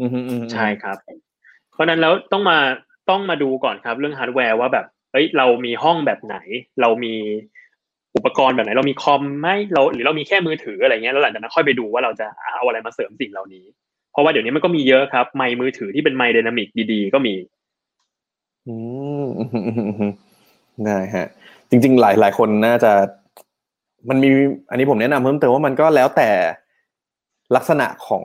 [0.00, 0.96] อืมอืมอืมใช่ครับ
[1.72, 2.58] เพราะฉะนั้นแล้วต้องมา
[3.10, 6.36] ต้องมาดูก่อนครับ เรื่องฮาร์ดแวร์ว่าแบบเอ้ยเรามีห้องแบบไหน
[6.80, 7.14] เรามี
[8.16, 13.64] อุปกรณ์แบบไหน เรามีคอมไหมเราหรือเรามีแค่มือถืออะไรเงี้ยแล้วหลังจากนั้นค่อยไปดูว่าเราจะเอาอะไรมาเสริมสิ่งเหล่านี้
[14.12, 17.34] เพราะว่าเดี๋ยวนี้มันก็มีเยอะครับไมค์มือถือที่เป็นไมค์ไดนามิกดีๆ ก็มี
[18.68, 18.76] อื
[19.24, 20.12] มอืมอืมอืมอืม
[20.86, 21.26] ได้ฮะ
[21.70, 22.92] จริง ๆ หลายหลายคนน่าจะ
[24.08, 24.30] มันมี
[24.70, 26.30] อันนี้ผมแนะนำเพิ่มเติมว่ามันก็แล้วแต่
[27.56, 28.24] ลักษณะของ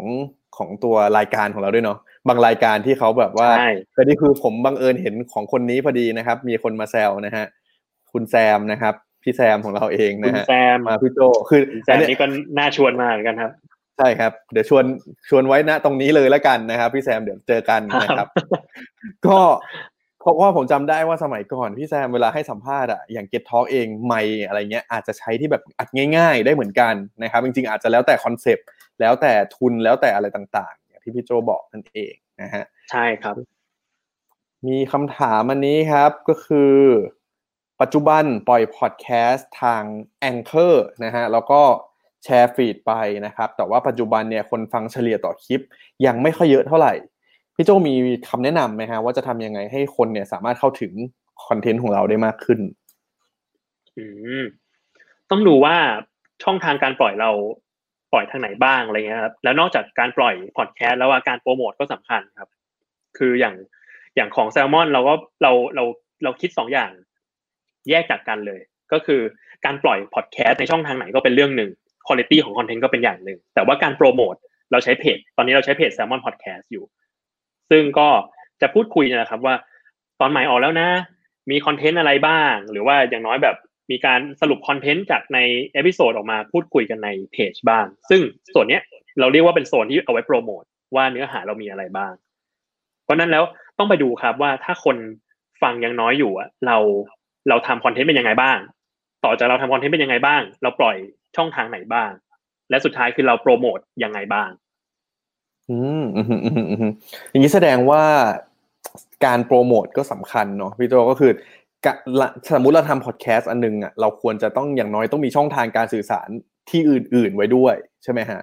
[0.58, 1.98] ของตัวรายการของเราด้วยเนาะ
[2.28, 7.46] บางรายการที่เขาแบบว่าใช่แต่นี่คือผมบังเอิญเห็นของคนนี้พอดีนะครับ มีคนมาแซวนะฮะ
[8.12, 11.20] คุณแซมนะครับ พี่แซมของเราเองนะฮะคุณแซมมาพี่โจ
[11.50, 12.26] คือคุณแซมอันเนี้ยนี่ก็
[12.58, 13.52] น่าชวนมาเหมือนกันครับ
[13.98, 14.86] ใช่ครับ เดี๋ยวชวน
[15.30, 18.28] ชวนไว้นะตรงนี้เลยแล้วกันนะครับ พี่แซมเดี๋ยวเจอกันนะครับ
[19.28, 19.40] ก็
[19.97, 19.97] เพ
[20.28, 28.66] ราะว่าผมจำได้ว่าสมัยก่อนพี่แซมเวลาให้สัมภาษณ์อะอย่างเก็ตทอ k เองไม่อะไรเงี้ยอาจจะใช้ที่แบบอัดง่าย ๆ ได้เหมือนกันนะครับจริงๆอาจจะแล้วแต่คอนเซปต์
[29.00, 33.36] แล้วแต่ทุนแล้วแต่อะไรต่างๆอย่างที่พี่โจบอกนั่นเองนะฮะใช่ครับ
[34.68, 36.76] มีคำถามอันนี้ครับก็คือ
[37.82, 39.84] ปัจจุบันปล่อยพอดแคสต์ทาง
[40.30, 40.74] Anchor
[41.04, 41.62] นะฮะแล้วก็
[42.24, 42.94] แชร์ฟีดไป
[43.26, 45.62] นะครับ แต่ว่าปัจจุบันเนี่ยคนฟังเฉลี่ยต่อคลิป
[46.06, 46.94] ยังไม่ค่อยเยอะเท่าไหร่
[47.60, 47.96] พี่โจมี
[48.30, 50.94] คำแนะนำไหมฮะว่าจะทำยังไงให้คนเนี่ยสามารถเข้าถึง
[51.46, 52.60] คอนเทนต์ของเราได้มากขึ้น
[53.98, 54.06] อื
[54.42, 54.44] ม
[55.30, 55.76] ต้องดูว่า
[56.44, 57.32] ช่องทางการปล่อยเรา
[58.12, 62.50] ปล่อยทางไหนบ้างอะไรเงี้ยครับแล้วนอกจากการปล่อยพอดแคสต์แล้วว่าการโปรโมทก็สำคัญครับ
[63.18, 63.56] คืออย่าง
[64.16, 65.84] อย่างของแซลมอนเราก็เราเรา
[66.24, 66.92] เราคิดสองอย่าง
[67.90, 69.22] แยกจากกันเลย ก็คือ
[69.66, 71.72] การปล่อยพอดแคสต์ในช่องทางไหนก็เป็นเรื่องหนึ่ง
[72.08, 74.36] คุณภาพของคอนเทนต์ก็เป็นอย่างหนึ่งแต่ว่าการโปรโมท
[74.72, 76.84] เราใช้เพจ ตอนนี้เราใช้เพจ Salmon Podcast อยู่
[77.70, 78.10] ซึ่งก็
[78.62, 79.56] จะพูดคุยนะครับว่า
[80.20, 80.90] ตอนใหม่ออกแล้วนะ
[81.52, 83.56] มีคอนเทนต์อะไรบ้าง หรือว่าอย่างน้อยแบบ
[83.92, 85.40] มีการสรุปคอนเทนต์จากใน
[85.74, 88.22] episode ออกมาพูดคุยกันในเพจบ้าง ซึ่ง
[88.54, 88.82] ส่วนเนี้ย
[89.20, 90.64] เราเรียกว่าเป็นโซนที่เอาไว้โปรโมท
[90.96, 92.14] ว่าเนื้อหาเรามีอะไรบ้าง
[93.04, 93.44] เพราะนั้นแล้ว
[93.78, 94.98] ต้องไปดูครับว่าถ้าคน
[95.62, 96.78] ฟังยังน้อยอยู่อะเรา
[97.50, 98.58] เราทำคอนเทนต์เป็นยังไงบ้าง
[99.26, 100.98] ต่อจากเราทำคอนเทนต์เป็นยังไงบ้าง เราปล่อย
[101.36, 102.12] ช่องทางไหนบ้าง
[102.70, 104.50] และสุดท้ายคือเราโปรโมทยังไงบ้าง
[105.70, 106.04] อืม
[107.30, 108.04] อย่างนี้แสดงว่า
[109.26, 111.32] การโปรโมทก็สำคัญเนาะพี่โจก็คือ
[112.56, 116.30] สมมุติเราทำพอดแคสต์อันนึงอะเราควรจะต้องอย่างน้อยต้องมีช่องทางการสื่อสาร
[116.70, 118.42] ที่อื่น ๆ ไว้ด้วย ใช่ไหมฮะ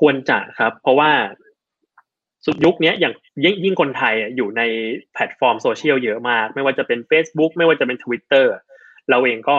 [0.00, 1.10] ควรจะครับ เพราะว่า
[2.46, 3.14] สุดยุคนี้อย่าง
[3.44, 4.62] ยิ่งยิ่งคนไทยอยู่ใน
[5.12, 8.46] แพลตฟอร์มโซเชียลเยอะมาก ไม่ว่าจะเป็น Facebook ไม่ว่าจะเป็น Twitter
[9.10, 9.56] เราเองก็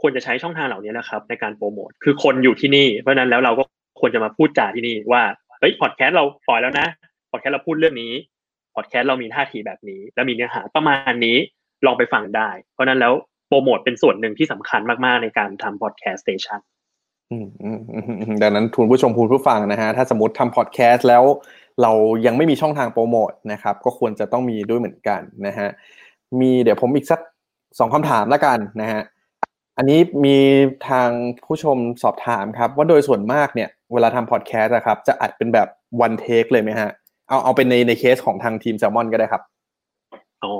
[0.00, 3.64] ควรจะใช้ช่องทางเหล่านี้นะครับ ในการโปรโมทคือคนอยู่ที่นี่เพราะนั้นแล้วเราก็
[4.00, 5.22] ควรจะมาพูดจาที่นี่ว่า
[5.66, 6.86] เฮ้ยพอดแคสต์เราปล่อยแล้วนะ
[7.30, 8.12] พอดแคสต์เราพูดเรื่องนี้
[8.74, 11.36] พอดแคสต์เรามีท่าทีแบบนี้ แล้วมีเนื้อหาประมาณนี้
[11.86, 13.12] ลองไปฟังได้ เพราะนั้นแล้ว
[13.48, 16.60] โปรโมทเป็นส่วนหนึ่งที่สำคัญมากๆในการทำพอดแคสต์ station
[18.42, 21.22] ดังนั้นคุณผู้ชมคุณผู้ฟังนะฮะถ้าสมมติทำพอดแคสต์แล้ว
[21.82, 21.92] เรา
[22.26, 25.68] ยังไม่มีช่องทางโปรโมทนะครับ ก็ควรจะต้องมีด้วยเหมือนกันนะฮะ
[26.40, 27.20] มีเดี๋ยวผมอีกสัก
[27.78, 29.02] สองคำถามแล้วกันนะฮะ
[29.76, 30.38] อันนี้มี
[30.88, 31.08] ทาง
[31.46, 35.68] ผู้ชมสอบถามครับ ว่าโดยส่วนมากเนี่ยเวลาทำพอดแคสต์นะครับ จะอัดเป็นแบบ
[36.04, 36.90] one take เลยไหมฮะ
[37.28, 39.42] เอาเอาเป็นในในเคสของทางทีมแซลมอนก็ได้ครับ
[40.44, 40.54] อ๋อ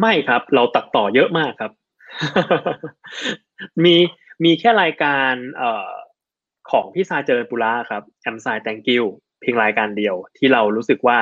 [0.00, 1.72] ไม่ครับ เราตัดต่อเยอะมากครับ
[3.84, 3.96] มี
[4.44, 5.90] มีแค่รายการเอ่อ
[6.70, 9.04] ของพี่ซายเจริญปุระครับแอมไซ thank you
[9.40, 11.18] เพียงรายการเดียว ที่เรารู้สึกว่า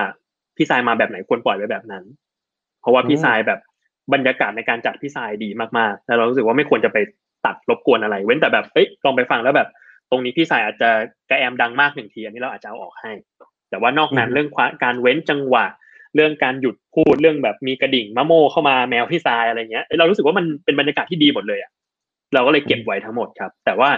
[0.57, 2.05] พี่ซายมาแบบไหนควรปล่อยไว้แบบนั้น
[2.81, 3.61] เพราะว่าพี่สายแบบ
[4.13, 5.49] บรรยากาศในการจัดพี่สายดี
[5.79, 6.99] มากๆแต่เรารู้สึกว่าไม่ควรจะไป
[7.47, 9.69] ตัดรบกวนอะไร เว้นแต่แบบเอ้ยลองไปฟังแล้วแบบ
[10.11, 10.91] ตรงนี้พี่สายอาจจะ
[11.31, 13.13] กระแอมดังมากหนึ่งทีอันนี้เราอาจจะเอาออกให้
[13.71, 14.49] แต่ว่านอกนั้นเรื่อง
[14.85, 15.67] การเว้นจังหวะ
[16.15, 21.71] เรื่องการหยุดพูดเรื่องแบบมีกระดิ่งมะโมเข้ามาแมวพี่สายอะไรเงี้ยเรารู้สึกว่ามันเป็นบรรยากาศที่ดีหมดเลยอะ
[22.35, 23.91] เราก็เลยเก็บไว้ทั้งหมดครับ แต่ว่า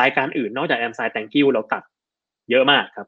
[0.00, 1.82] รายการอื่นนอกจากแอมไซแตงกิ้วเราตัด
[2.50, 3.06] เยอะมากครับ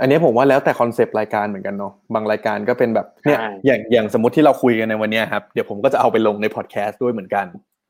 [0.00, 7.46] อันนี้ผมว่าแล้วแต่คอนเซปต์รายการเหมือนกันเนาะบางรายการก็เป็นแบบเนี่ยอย่างอย่างสมมติที่เราคุยกันในวันนี้ครับเดี๋ยวผมก็จะเอาไปลงในพอดแคสต์ด้วยเหมือนกัน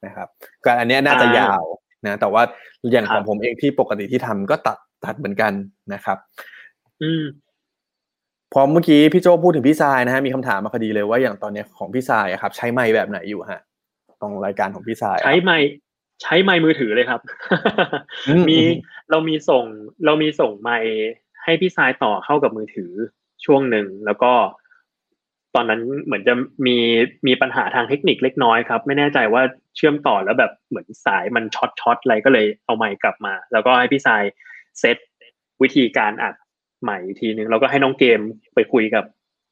[0.07, 0.29] นะครับ
[0.65, 1.65] การอันนี้น่าจะยาว
[2.05, 2.43] นะแต่ว่า
[2.93, 5.53] อย่างของผมเองที่ปกติที่ทำก็ตัดตัดเหมือนกัน
[5.95, 6.19] นะครับ
[7.03, 7.25] อืม
[8.53, 13.61] พอเมื่อกี้พี่โจพูดถึงพี่ทรายนะฮะมีคำถามมาพอดีเลยว่าอย่างตอนนี้ของพี่ทรายครับ ใช้ไมค์แบบไหนอยู่ฮะ
[14.21, 15.57] ตรงรายการของพี่ทรายใช้ไมค์
[16.23, 17.21] ใช้ไมค์มือถือเลยครับ
[18.49, 18.59] มี
[19.11, 19.65] เรามีส่ง
[20.05, 20.79] เรามีส่งไม้
[21.47, 22.93] ให้พี่ทรายต่อเข้ากับมือถือ
[23.45, 24.33] ช่วงหนึ่งแล้วก็
[25.55, 26.35] ตอนนั้นเหมือนจะ
[26.67, 26.77] มี
[27.27, 29.43] มีปัญหาทางเทคนิคเล็กน้อยครับ ไม่แน่ใจว่า
[29.77, 34.23] เชื่อมต่อแล้วแบบเหมือนสายมันช็อตช็อตอะไรก็เลยเอาไมค์กลับมา แล้วก็ให้พี่ทราย
[34.81, 34.97] เซต
[35.63, 36.35] วิธีการอัด
[36.83, 38.21] ใหม่ทีนึงแล้วก็ให้น้องเกม
[38.55, 39.05] ไปคุยกับ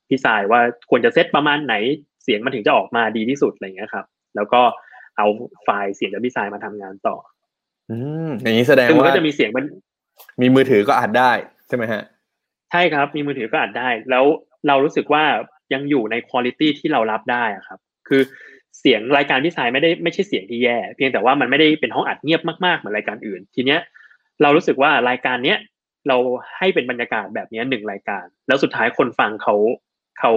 [0.09, 1.75] พี่สายว่าควรจะเซตประมาณไหน
[2.23, 4.61] เสียงมันถึงจะออกมาดีที่สุดอะไรเงี้ยครับ แล้วก็
[5.17, 5.27] เอา
[5.65, 7.17] ไฟล์เสียงจากพี่สายมาทำงานต่อ
[7.91, 7.97] อื
[8.29, 9.65] มอย่างนี้แสดงว่ามันก็จะมีเสียงมัน
[10.41, 12.05] มีมือถือก็อัดได้ใช่ไหมฮะ
[12.71, 14.25] ใช่ครับมีมือถือก็อัดได้ แล้ว
[14.69, 15.25] เรารู้สึกว่า
[15.73, 18.23] ยังอยู่ในคุณภาพที่เรารับได้อะครับ คือ
[18.79, 23.81] เสียงรายการพี่สายไม่ได้ไม่ใช่เสียงที่แย่ เพียงแต่ว่ามันไม่ได้เป็นห้องอัดเงียบมากๆเหมือนรายการอื่น ทีเนี้ย
[24.43, 25.59] เรารู้สึกว่ารายการเนี้ย
[26.09, 26.17] เรา
[26.59, 29.55] ให้เป็นบรรยากาศแบบนี้หนึ่งรายการ แล้วสุดท้ายคนฟังเขา
[30.21, 30.33] เขา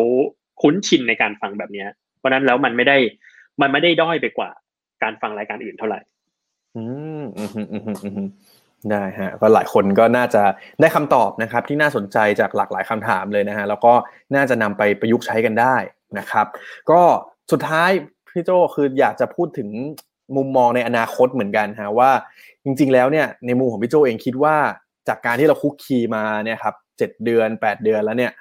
[0.62, 2.98] คุ้นชินในการฟังแบบเนี้ย เพราะนั้นแล้วมันไม่ได้
[3.62, 4.50] มันไม่ได้ด้อยไปกว่า
[5.04, 6.00] การฟังรายการอื่นเท่าไหร่
[6.76, 6.84] อื
[7.22, 8.28] มอืมอืมอืม
[8.92, 10.44] ได้ฮะก็หลายคนก็น่าจะ
[10.82, 13.94] ได้คำตอบนะครับที่น่าสนใจจากหลากหลายคำถามเลยนะฮะแล้วก็
[14.36, 15.76] น่าจะนำไปประยุกต์ใช้กันได้
[16.20, 16.46] นะครับ
[16.92, 17.02] ก็
[17.52, 17.90] สุดท้าย
[18.34, 19.70] พี่โจคืออยากจะพูดถึง
[20.36, 22.12] มุมมองในอนาคตเหมือนกันฮะว่า
[22.64, 24.56] จริง ๆ แล้วเนี่ยในมุมของพี่โจเองคิดว่า
[25.08, 28.32] จากการที่เราคลุกคลีมาเนี่ยครับเจ็ดเดือนแปดเดือนแล้วเนี่ย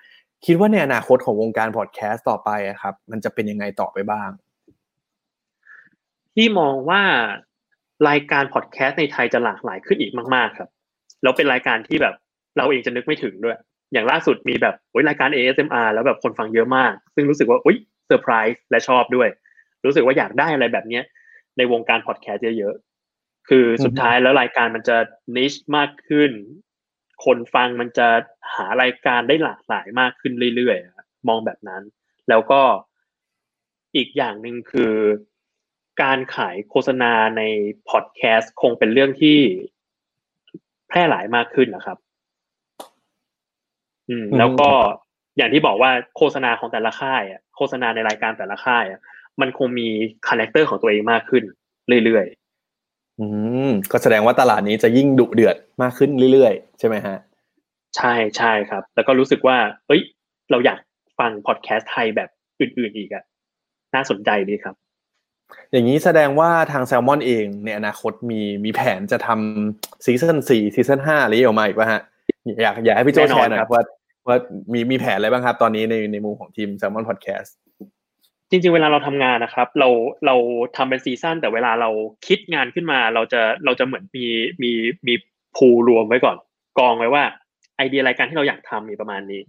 [0.47, 2.51] คิดว่าในอนาคตของวงการพอดแคสต์ต่อไป
[2.83, 4.31] ครับ มันจะเป็นยังไงต่อไปบ้าง
[6.35, 7.03] พี่มองว่า
[8.09, 10.71] รายการพอดแคสต์ในไทยจะหลากหลายขึ้นอีกมากๆครับ
[11.23, 12.15] แล้วเป็นรายการที่แบบ
[12.57, 13.59] เราเองจะนึกไม่ถึงด้วย
[13.93, 19.29] อย่างล่าสุดมีแบบโอ้ยรายการ ASMR แล้วแบบคนฟังเยอะมาก ซึ่งรู้สึกว่าอุ้ยเซอร์ไพรส์และชอบด้วย
[19.85, 21.05] รู้สึกว่าอยากได้อะไรแบบเนี้ย
[21.57, 22.75] ในวงการพอดแคสต์เยอะ
[23.49, 24.97] คือสุดท้ายแล้วรายการมันจะ
[25.37, 26.31] นิชมากขึ้น
[27.25, 28.09] คนฟังมันจะ
[28.55, 31.83] หารายการได้หลากหลายมากขึ้นเรื่อยๆ มองแบบนั้น
[32.29, 32.63] แล้วก็
[33.97, 34.95] อีกอย่างหนึ่งคือ
[36.03, 37.43] การขายโฆษณาใน
[37.89, 39.39] พอดแคสต์คงเป็นเรื่องที่
[40.89, 41.99] แพร่หลายมากขึ้นนะครับ
[44.09, 44.71] อืม แล้วก็
[45.37, 49.01] อย่างที่บอกว่าโฆษณาของแต่ละค่ายอะโฆษณาในรายการแต่ละค่ายอะ
[49.41, 49.89] มันคงมี
[50.29, 51.45] คาแรคเตอร์ของตัวเองมากขึ้น
[52.05, 53.27] เรื่อยๆ อื
[53.69, 57.17] ม ก็แสดงว่าตลาดนี้จะยิ่งดุเดือดมากขึ้นเรื่อยๆ ใช่ไหมฮะ
[57.97, 60.03] ใช่ใช่ครับ แล้วก็รู้สึกว่า เอ้ย
[60.51, 60.79] เราอยาก
[61.19, 62.31] ฟังพอดแคสต์ไทยแบบ
[62.61, 63.25] อื่นๆอีกอะ
[63.95, 64.75] น่าสนใจดีครับ
[65.73, 72.03] อย่างนี้แสดงว่าทางแซลมอนเองในอนาคตมีมีแผนจะทำซีซั่นสี่ซีซั่นห้าอะไรออกมาอีกป่ะฮะ
[72.63, 73.83] อยากอยากให้พี่โจแชร์หน่อยว่า
[74.29, 74.37] ว่า
[74.73, 77.55] มีมีแผนอะไรบ้างครับ ตอนนี้ในในมุมของทีมแซลมอนพอดแคสต์
[78.51, 79.89] จริงๆเวลาเราทำงานนะครับ เรา
[80.27, 80.37] เรา
[80.77, 81.91] ทำเป็นซีซั่นแต่เวลาเรา
[82.27, 84.27] คิดงานขึ้นมาเราจะเราจะเหมือนมี
[84.63, 84.73] มี
[85.07, 85.15] มี
[85.57, 86.37] pool รวมไว้ก่อน
[86.79, 87.25] กองไว้ว่า
[87.77, 89.43] ไอเดียรายการที่เราอยากทำมีประมาณนี้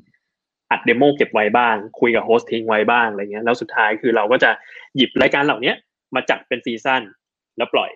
[0.71, 4.49] อัด demo เก็บไว้บ้าง คุยกับ host ทิ้งไว้บ้างอะไรเงี้ยแล้วสุดท้ายคือเราก็จะ
[4.95, 5.73] หยิบรายการเหล่านี้
[6.15, 7.01] มาจัดเป็นซีซั่น
[7.57, 7.89] แล้วปล่อย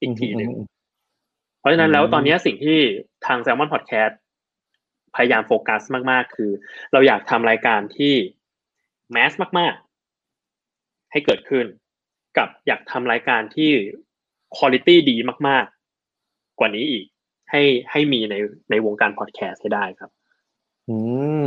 [0.00, 0.50] อีกทีหนึ่ง
[1.60, 2.78] เพราะฉะนั้นแล้วตอนนี้สิ่งที่
[3.26, 4.14] ทาง Salmon Podcast
[5.16, 6.50] พยายามโฟกัสมาก ๆ คือ
[6.92, 8.14] เราอยากทำรายการที่
[9.12, 9.74] แมสมาก
[10.42, 11.66] ๆ ให้เกิดขึ้น
[12.38, 13.70] กับอยากทำรายการที่
[14.58, 15.16] คุณภาพดี
[15.48, 15.64] มาก
[16.12, 17.04] ๆ กว่านี้อีก
[17.50, 18.34] ให้ให้มีใน
[18.70, 20.10] ในวงการพอดแคสต์ให้ได้ครับ
[20.88, 20.96] อื
[21.44, 21.46] ม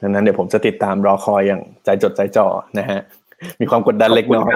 [0.00, 2.46] ดังนั้นเดี๋ยวผมจะติดตามรอคอยอย่างใจจดใจจ่อ
[2.78, 3.00] นะฮะ
[3.60, 4.52] มีความกดดันเล็กน้อย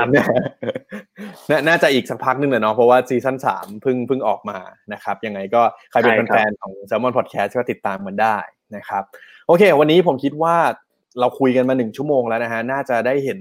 [1.68, 4.58] น่าจะอีกสักพักนึงเลยเนาะเพราะว่าซีซั่นสามเพิ่งเพิ่งออกมา
[4.92, 8.36] นะครับ ยังไงก็ใครเป็นแฟนของ Salmon Podcast ก็ติดตามกันได้
[8.76, 9.02] นะครับ
[9.46, 10.56] โอเค วันนี้ผมคิดว่า
[11.20, 13.40] เราคุยกันมาหนึ่งชั่วโมงแล้วนะฮะน่าจะได้เห็น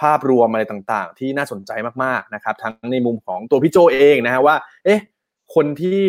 [0.00, 1.70] ภาพรวมอะไรต่างๆ ที่น่าสนใจ
[2.04, 5.00] มากๆนะครับ ทั้งในมุมของตัวพี่โจเองนะฮะว่า เอ๊ะ
[5.54, 6.02] คนที่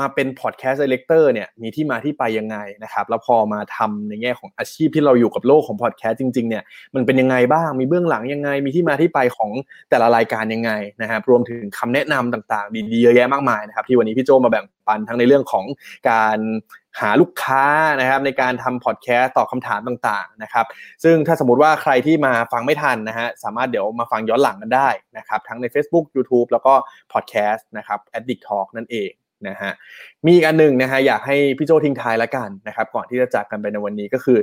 [0.00, 6.62] มาเป็นพอดแคสต์เ e กเตอร์เนี่ยมีที่มาที่ไปยังไงนะครับแล้วพอมาทำในแง่ของอาชีพที่เราอยู่กับโลกของพอดแคสต์จริงๆเนี่ย
[6.94, 9.50] มันเป็นยังไงบ้างมีเบื้องหลังยังไง มีที่มาที่ไปของ
[9.90, 10.70] แต่ละรายการยังไง
[11.02, 15.64] นะครับรวมถึงคำแนะนำต่างๆ ดีๆเยอะแยะมากมายนะครับที่วันนี้พี่โจมาแบ่งปันทั้งในเรื่องของ
[16.10, 16.38] การ
[17.00, 17.64] หาลูกค้า
[18.00, 20.66] นะครับในการทำพอดแคสต์ตอบคำถามต่างๆนะครับ
[21.04, 26.74] ซึ่งถ้าสมมติว่าใครที่มาฟังไม่ทันนะฮะสามารถเดี๋ยวมาฟังย้อนหลังกันได้นะครับทั้งใน Facebook YouTube แล้วก็
[27.12, 29.10] พอดแคสต์นะครับ Addict Talk นั่นเอง
[29.48, 29.72] นะฮะ
[30.24, 34.38] มีอีกอันหนึ่งนะฮะอยากให้พี่โจทิ้งท้ายละกันนะครับ ก่อนที่จะจากกันไปในวันนี้ก็คือ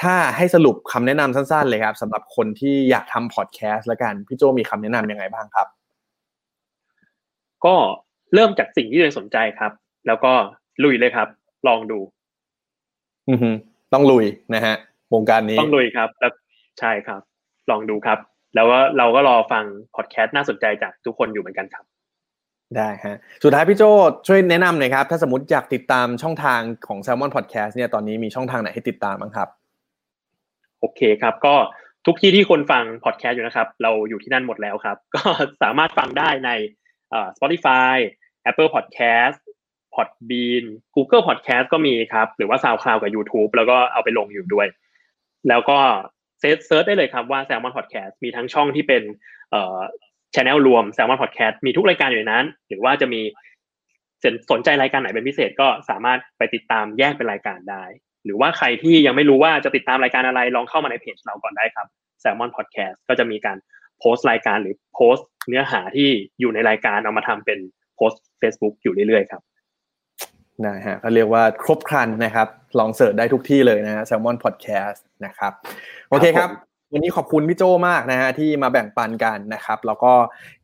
[0.00, 5.66] ถ้าให้สรุปคำแนะนำสั้นๆเลยครับสำหรับคนที่อยากทำพอดแคสต์ละกันพี่โจมีคำแนะนํำยังไงบ้างครับ
[7.64, 7.74] ก็
[8.34, 9.72] เริ่มจากสิ่งที่ตัวเองสนใจครับ
[10.06, 10.32] แล้วก็
[10.84, 11.28] ลุยเลยครับ
[11.68, 12.00] ลองดู
[13.28, 13.50] อือฮึ
[13.92, 14.24] ต้องลุย
[14.54, 14.74] นะฮะ
[15.14, 16.32] วงการนี้ต้องลุยครับ แล้ว
[16.80, 17.20] ใช่ครับ
[17.70, 18.18] ลองดูครับ
[18.54, 19.64] แล้วก็เราก็รอฟัง
[19.96, 21.84] พอดแคสต์น่าสนใจจากทุกคนอยู่เหมือนกันครับ
[22.76, 23.82] ได้ฮะสุดท้ายพี่โจ
[24.26, 29.48] ช่วยแนะนำหน่อยครับ ถ้าสมมติอยากติดตามช่องทางของ Salmon Podcast เนี่ยตอนนี้มีช่องทางไหนให้ติดตามบ้างครับ
[30.80, 31.54] โอเคครับ ก็
[32.06, 35.22] ทุกที่ที่คนฟังพอดแคสต์อยู่นะครับ เราอยู่ที่นั่นหมดแล้วครับ ก็
[35.62, 36.50] สามารถฟังได้ใน
[37.36, 37.94] Spotify
[38.50, 39.38] Apple Podcast
[39.94, 40.64] Podbean
[40.94, 44.66] Google Podcast ก็มีครับ หรือว่า SoundCloud กับ YouTube แล้วก็เอาไปลงอยู่ด้วย
[45.48, 45.78] แล้วก็
[46.40, 49.02] search ได้เลยครับว่า Salmon Podcast มีทั้งช่องที่เป็น
[50.32, 53.20] เอ่อ channel รวม Salmon Podcast มีทุกรายการอยู่ในนั้น หรือว่าจะมี
[54.50, 57.84] สนใจรายการไหนเป็นพิเศษก็สามารถไปติดตามแยกเป็นรายการได้
[58.24, 61.86] หรือว่าใครที่ยังไม่รู้ว่าจะติดตามรายการอะไรลองเข้ามาในเพจเราก่อนได้ครับ
[62.22, 63.58] Salmon Podcast ก็จะมีการ
[63.98, 66.08] โพสต์รายการหรือโพสต์เนื้อหาที่
[66.40, 67.58] อยู่ในรายการเอามาทำเป็น
[67.96, 69.42] โพสต์ Facebook อยู่เรื่อยๆครับ
[70.66, 72.48] นะฮะก็เรียกว่าครบครันนะครับ
[72.78, 75.52] ลองเสิร์ชได้ทุกที่เลยนะฮะ Salmon Podcast นะครับ
[76.10, 76.50] โอเคครับ
[76.92, 80.12] วันนี้ขอบคุณพี่โจมากนะฮะที่มาแบ่งปันกันนะครับ แล้วก็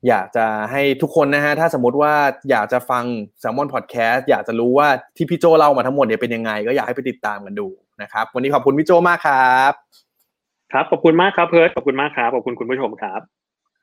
[0.08, 2.14] อยากจะให้ทุกคนนะฮะถ้าสมมติว่า
[2.50, 3.04] อยากจะฟัง
[3.42, 7.68] Salmon Podcast อยากจะรู้ว่าที่พี่โจเล่ามาทั้งหมดเนี่ยเป็นยังไง ก็อยากให้ไปติดตามกันดู
[8.02, 9.72] นะครับ วันนี้ขอบคุณพี่โจมากครับ
[10.72, 13.20] ครับขอบคุณมากครับเพิร์ดขอบคุณมากครับขอบคุณคุณผู้ชมครับ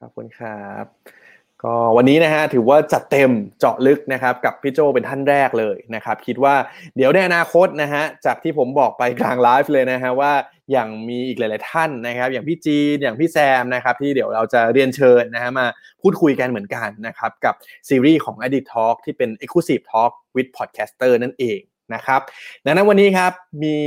[0.01, 0.85] ขอบคุณครับ
[1.65, 6.55] ก็วันนี้นะฮะถือว่าจัดเต็มเจาะลึกนะครับกับพี่โจเป็นท่านแรกเลยนะครับ คิดว่า
[6.95, 10.33] เดี๋ยวในอนาคตนะฮะจากที่ผมบอกไปกลางไลฟ์เลยนะฮะว่า
[10.71, 15.65] อย่างมีอีกหลาย ๆ ท่านนะครับ อย่างพี่จีนอย่างพี่แซมนะครับ ที่เดี๋ยวเราจะเรียนเชิญนะฮะมา
[16.01, 17.55] พูดคุยกันเหมือนกันนะครับ กับ
[17.89, 21.59] ซีรีส์ของ Edit Talk ที่เป็น Exclusive Talk with Podcaster นั่นเอง
[21.95, 22.21] นะครับ
[22.65, 23.31] ดังนั้นวันนี้ครับ
[23.63, 23.77] มี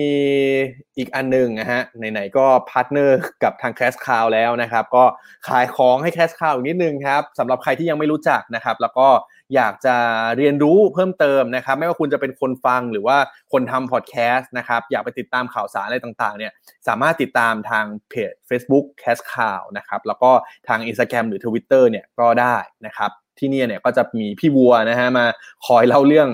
[0.99, 5.05] อีกอันหนึ่งนะฮะไหนๆก็ partner กับทาง Cast ข่าวแล้วนะครับ ก็
[5.49, 9.09] ขายของให้ Cast ข่าวอีกนิดนึงครับสำหรับใครที่ยังไม่รู้จักนะครับ แล้วก็
[9.55, 9.97] อยากจะ
[10.37, 13.17] เรียนรู้เพิ่มเติมนะครับ ไม่ว่าคุณจะเป็นคนฟังหรือว่า
[13.53, 16.53] คนทำพอดแคสต์นะครับ อยากไปติดตามข่าวสารอะไรต่างๆเนี่ย
[16.89, 20.31] สามารถติดตามทางเพจ Facebook c a s ข่าวนะครับ แล้วก็
[20.69, 25.27] ทาง Instagram หรือ Twitter เนี่ยก็ได้นะครับที่นี่เนี่ยก็จะมีพี่วัวนะฮะมา
[25.67, 26.29] คอยเล่าเรื่อง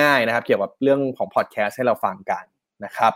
[0.00, 2.44] ง่ายๆนะครับ เกี่ยวกับเรื่องของพอดแคสต์ให้เราฟังกัน
[2.84, 3.12] นะครับ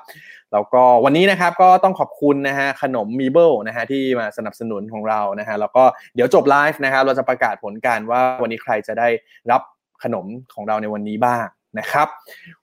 [0.52, 5.84] แล้วก็วันนี้นะครับก็ต้องขอบคุณนะฮะขนมมีเบิลนะฮะที่มาสนับสนุนของเรานะฮะแล้วก็
[6.14, 9.08] เดี๋ยวจบไลฟ์นะครับเราจะประกาศผลการว่าวันนี้ใครจะได้
[9.50, 9.62] รับ
[10.02, 11.44] ขนมของเราในวันนี้บ้าง
[11.78, 12.08] นะครับ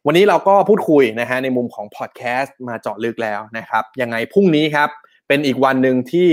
[0.05, 4.89] วันนี้เราก็พูดคุยนะฮะในมุมของพอดแคสต์มาเจาะลึกแล้วนะครับยังไงพรุ่งนี้ครับ
[5.27, 6.29] เป็นอีกวันหนึ่งที่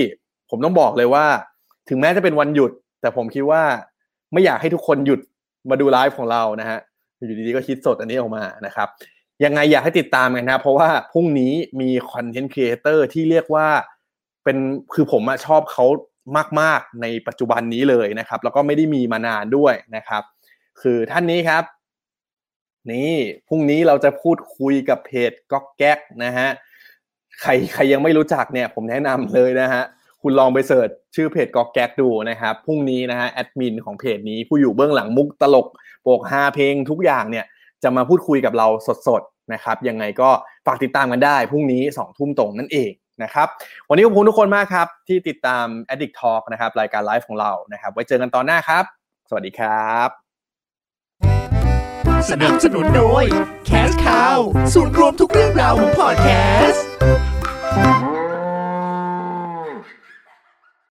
[0.51, 1.27] ผมต้องบอกเลยว่า
[1.89, 3.63] ถึงแม้จะเป็นวันหยุด แต่ผมคิดว่า
[4.33, 5.21] ไม่อยากให้ทุกคนหยุด
[5.71, 6.79] มาดูไลฟ์ของเรานะฮะ
[7.27, 8.89] อยู่ดีๆก็คิดสดอันนี้ออกมานะครับ
[9.45, 13.69] ยังไงอยากให้ติดตามกันนะ เพราะว่าพรุ่งนี้มี content creator ที่เรียกว่า
[14.45, 14.57] เป็น
[14.95, 15.85] คือผมชอบเขา
[16.61, 20.23] มาก ๆ ในปัจจุบันนี้เลยนะครับ แล้วก็ไม่ได้มีมานานด้วยนะครับ
[20.81, 21.65] คือท่านนี้ครับ
[22.93, 23.13] นี่
[23.49, 26.49] พรุ่งนี้เราจะพูดคุยกับเพจก๊อกแก๊กนะฮะ
[27.43, 29.83] ใครใครยังไม่รู้จักเนี่ย ผมแนะนำเลยนะฮะ
[30.23, 35.67] คุณลองไปเสิร์ชชื่อเพจกอกแก๊กดูนะครับพรุ่งนี้นะฮะแอดมินของเพจนี้ผู้อยู่เบื้องหลังมุกตลก
[36.03, 37.45] โปกฮาเพลงทุกอย่างเนี่ย
[37.83, 38.67] จะมาพูดคุยกับเรา
[39.09, 40.31] สดๆนะครับยังไงก็
[40.67, 42.91] ฝากติดตามกันได้พรุ่งนี้2องทุ่มตรงนั่นเอง
[43.23, 43.49] นะครับ
[43.89, 48.85] วันนี้ขอบคุณทุกคนมากครับ ที่ติดตาม Addict Talk นะครับรายการไลฟ์ของเรานะครับไว้เจอกันตอนหน้าครับ
[49.29, 50.09] สวัสดีครับ
[52.31, 53.25] สนับสนุนโดย
[53.69, 54.39] Cash Cow
[54.75, 56.29] ศูนย์รวมทุกเรื่องราวของพอดแค
[56.71, 56.85] สต์